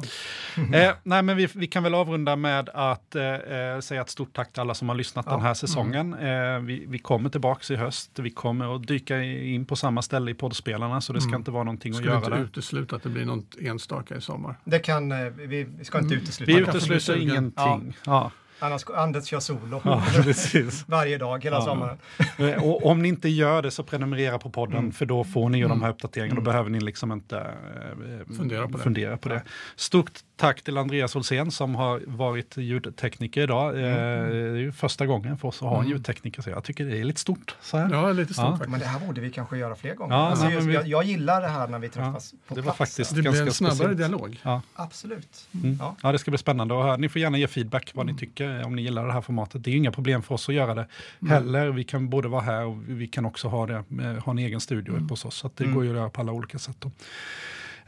Ja. 0.72 0.78
Eh, 0.78 0.94
nej, 1.02 1.22
men 1.22 1.36
vi, 1.36 1.48
vi 1.54 1.66
kan 1.66 1.82
väl 1.82 1.94
avrunda 1.94 2.36
med 2.36 2.68
att 2.74 3.14
eh, 3.16 3.24
eh, 3.24 3.80
säga 3.80 4.00
ett 4.00 4.10
stort 4.10 4.32
tack 4.32 4.52
till 4.52 4.60
alla 4.60 4.74
som 4.74 4.88
har 4.88 4.96
lyssnat 4.96 5.26
Ja. 5.28 5.32
den 5.32 5.40
här 5.42 5.54
säsongen. 5.54 6.14
Eh, 6.14 6.58
vi, 6.58 6.84
vi 6.88 6.98
kommer 6.98 7.30
tillbaka 7.30 7.74
i 7.74 7.76
höst. 7.76 8.18
Vi 8.18 8.30
kommer 8.30 8.76
att 8.76 8.86
dyka 8.86 9.22
in 9.22 9.64
på 9.64 9.76
samma 9.76 10.02
ställe 10.02 10.30
i 10.30 10.34
poddspelarna, 10.34 11.00
så 11.00 11.12
det 11.12 11.20
ska 11.20 11.36
inte 11.36 11.50
vara 11.50 11.64
någonting 11.64 11.90
att 11.92 11.96
Skulle 11.96 12.10
göra 12.10 12.18
inte 12.24 12.30
där. 12.30 12.42
utesluta 12.44 12.96
att 12.96 13.02
det 13.02 13.08
blir 13.08 13.24
något 13.24 13.56
enstaka 13.60 14.16
i 14.16 14.20
sommar. 14.20 14.54
Det 14.64 14.78
kan, 14.78 15.12
eh, 15.12 15.18
vi, 15.18 15.64
vi 15.78 15.84
ska 15.84 15.98
inte 15.98 16.14
utesluta. 16.14 16.52
Vi 16.52 16.58
utesluter 16.60 17.16
ingenting. 17.16 17.96
Ja. 18.06 18.30
Annars 18.60 18.84
Anders 18.94 19.24
kör 19.26 19.40
solo 19.40 19.80
Ja, 19.84 20.04
precis. 20.22 20.84
varje 20.88 21.18
dag 21.18 21.44
hela 21.44 21.56
Ja. 21.56 21.62
sommaren. 21.62 21.98
Eh, 22.38 22.64
Och 22.64 22.86
om 22.86 23.02
ni 23.02 23.08
inte 23.08 23.28
gör 23.28 23.62
det 23.62 23.70
så 23.70 23.82
prenumerera 23.82 24.38
på 24.38 24.50
podden, 24.50 24.78
Mm. 24.78 24.92
för 24.92 25.06
då 25.06 25.24
får 25.24 25.48
ni 25.48 25.58
ju 25.58 25.68
de 25.68 25.82
här 25.82 25.90
uppdateringarna. 25.90 26.40
Då 26.40 26.44
behöver 26.44 26.70
ni 26.70 26.80
liksom 26.80 27.12
inte 27.12 27.38
eh, 27.38 28.36
Fundera 28.36 28.68
på 28.68 28.76
det. 28.76 28.82
fundera 28.82 29.16
på 29.16 29.28
det. 29.28 29.42
Stort 29.76 30.10
tack 30.36 30.62
till 30.62 30.78
Andreas 30.78 31.16
Olsén 31.16 31.50
som 31.50 31.74
har 31.74 32.00
varit 32.06 32.56
ljudtekniker 32.56 33.42
idag. 33.42 33.76
Eh, 33.76 33.90
Mm. 33.90 34.30
Det 34.30 34.36
är 34.36 34.54
ju 34.56 34.72
första 34.72 35.06
gången 35.06 35.38
för 35.38 35.48
oss 35.48 35.62
att 35.62 35.68
ha 35.68 35.82
en 35.82 35.88
ljudtekniker, 35.88 36.42
så 36.42 36.50
jag 36.50 36.64
tycker 36.64 36.84
det 36.84 36.98
är 37.00 37.04
lite 37.04 37.20
stort. 37.20 37.54
Så 37.60 37.76
här. 37.76 37.88
Ja, 37.92 38.12
lite 38.12 38.34
stort 38.34 38.44
Ja. 38.44 38.50
faktiskt. 38.50 38.70
Men 38.70 38.80
det 38.80 38.86
här 38.86 39.00
borde 39.06 39.20
vi 39.20 39.30
kanske 39.30 39.58
göra 39.58 39.74
fler 39.74 39.94
gånger. 39.94 40.14
Ja, 40.14 40.28
alltså, 40.28 40.44
nej, 40.44 40.54
just, 40.54 40.66
vi- 40.66 40.74
jag, 40.74 40.86
jag 40.86 41.04
gillar 41.04 41.40
det 41.40 41.48
här 41.48 41.68
när 41.68 41.78
vi 41.78 41.88
träffas 41.88 42.34
på 42.48 42.54
det 42.54 42.60
var 42.60 42.62
plats. 42.62 42.78
faktiskt- 42.78 43.10
Det 43.10 43.14
blir 43.14 43.22
ganska 43.24 43.44
en 43.44 43.52
snabbare 43.52 43.76
speciellt. 43.76 43.98
dialog. 43.98 44.40
Ja. 44.42 44.62
Absolut. 44.74 45.48
Mm. 45.54 45.76
Ja. 45.80 45.96
Ja, 46.02 46.12
det 46.12 46.18
ska 46.18 46.30
bli 46.30 46.38
spännande 46.38 46.78
att 46.78 46.84
höra. 46.84 46.96
Ni 46.96 47.08
får 47.08 47.20
gärna 47.20 47.38
ge 47.38 47.46
feedback 47.48 47.90
vad 47.94 48.06
ni 48.06 48.14
tycker 48.16 48.49
om 48.64 48.76
ni 48.76 48.82
gillar 48.82 49.06
det 49.06 49.12
här 49.12 49.20
formatet. 49.20 49.64
Det 49.64 49.70
är 49.70 49.74
inga 49.76 49.92
problem 49.92 50.22
för 50.22 50.34
oss 50.34 50.48
att 50.48 50.54
göra 50.54 50.74
det 50.74 50.86
heller. 51.28 51.68
Vi 51.70 51.84
kan 51.84 52.08
både 52.10 52.28
vara 52.28 52.42
här 52.42 52.64
och 52.66 52.76
vi 52.86 53.06
kan 53.08 53.24
också 53.26 53.48
ha, 53.48 53.66
det, 53.66 53.74
eh, 53.74 54.24
ha 54.24 54.32
en 54.32 54.38
egen 54.38 54.60
studio 54.60 54.92
uppe 54.92 55.04
hos 55.12 55.24
oss. 55.24 55.34
Så 55.34 55.46
att 55.46 55.56
det 55.56 55.64
Mm. 55.64 55.74
går 55.76 55.84
ju 55.84 55.90
att 55.90 55.96
göra 55.96 56.10
på 56.10 56.20
alla 56.20 56.32
olika 56.32 56.58
sätt. 56.58 56.76
Då. 56.78 56.90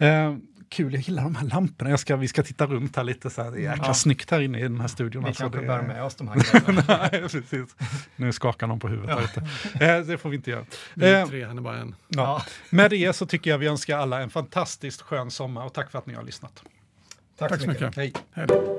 Eh, 0.07 0.37
kul, 0.69 0.93
jag 0.95 1.03
gillar 1.03 1.23
de 1.23 1.35
här 1.35 1.47
lamporna. 1.47 1.91
Jag 1.91 2.01
ska, 2.01 2.17
vi 2.17 2.29
ska 2.29 2.43
titta 2.43 2.67
runt 2.67 2.97
här 2.97 3.05
lite. 3.05 3.31
Så 3.31 3.43
här. 3.43 3.51
Det 3.51 3.59
är 3.59 3.71
jäkla 3.71 3.85
Ja. 3.87 3.95
snyggt 3.95 4.31
här 4.31 4.41
inne 4.41 4.59
i 4.59 4.63
den 4.63 4.81
här 4.81 4.89
studion. 4.89 5.23
Vi 5.23 5.29
alltså. 5.29 5.43
kanske 5.43 5.61
bär 5.67 5.79
är- 5.79 5.83
med 5.87 6.05
oss 6.05 6.15
de 6.15 6.29
här 6.29 6.35
grejerna. 6.53 6.85
Nej, 7.13 7.21
precis. 7.23 7.77
Nu 8.17 8.33
skakar 8.33 8.67
någon 8.67 8.81
på 8.81 8.89
huvudet 8.89 9.19
ute. 9.25 9.41
Eh, 9.87 10.01
det 10.01 10.19
får 10.19 10.29
vi 10.31 10.37
inte 10.37 10.51
göra. 10.51 10.65
Vi 10.95 11.13
Eh, 11.15 11.27
tre, 11.27 11.45
han 11.45 11.59
är 11.59 11.63
bara 11.63 11.79
en. 11.79 11.95
ja. 12.09 12.23
Ja. 12.23 12.43
Med 12.71 12.91
det 12.91 13.17
så 13.17 13.27
tycker 13.27 13.51
jag 13.51 13.59
vi 13.59 13.67
önskar 13.67 13.99
alla 13.99 14.21
en 14.23 14.31
fantastiskt 14.31 15.03
skön 15.03 15.31
sommar 15.31 15.65
och 15.67 15.73
tack 15.75 15.91
för 15.91 15.99
att 15.99 16.07
ni 16.07 16.15
har 16.15 16.23
lyssnat. 16.23 16.63
Tack, 17.39 17.49
Tack 17.51 17.61
så 17.61 17.69
mycket. 17.69 17.97
Hej. 17.97 18.13
Hej 18.33 18.47
då. 18.47 18.79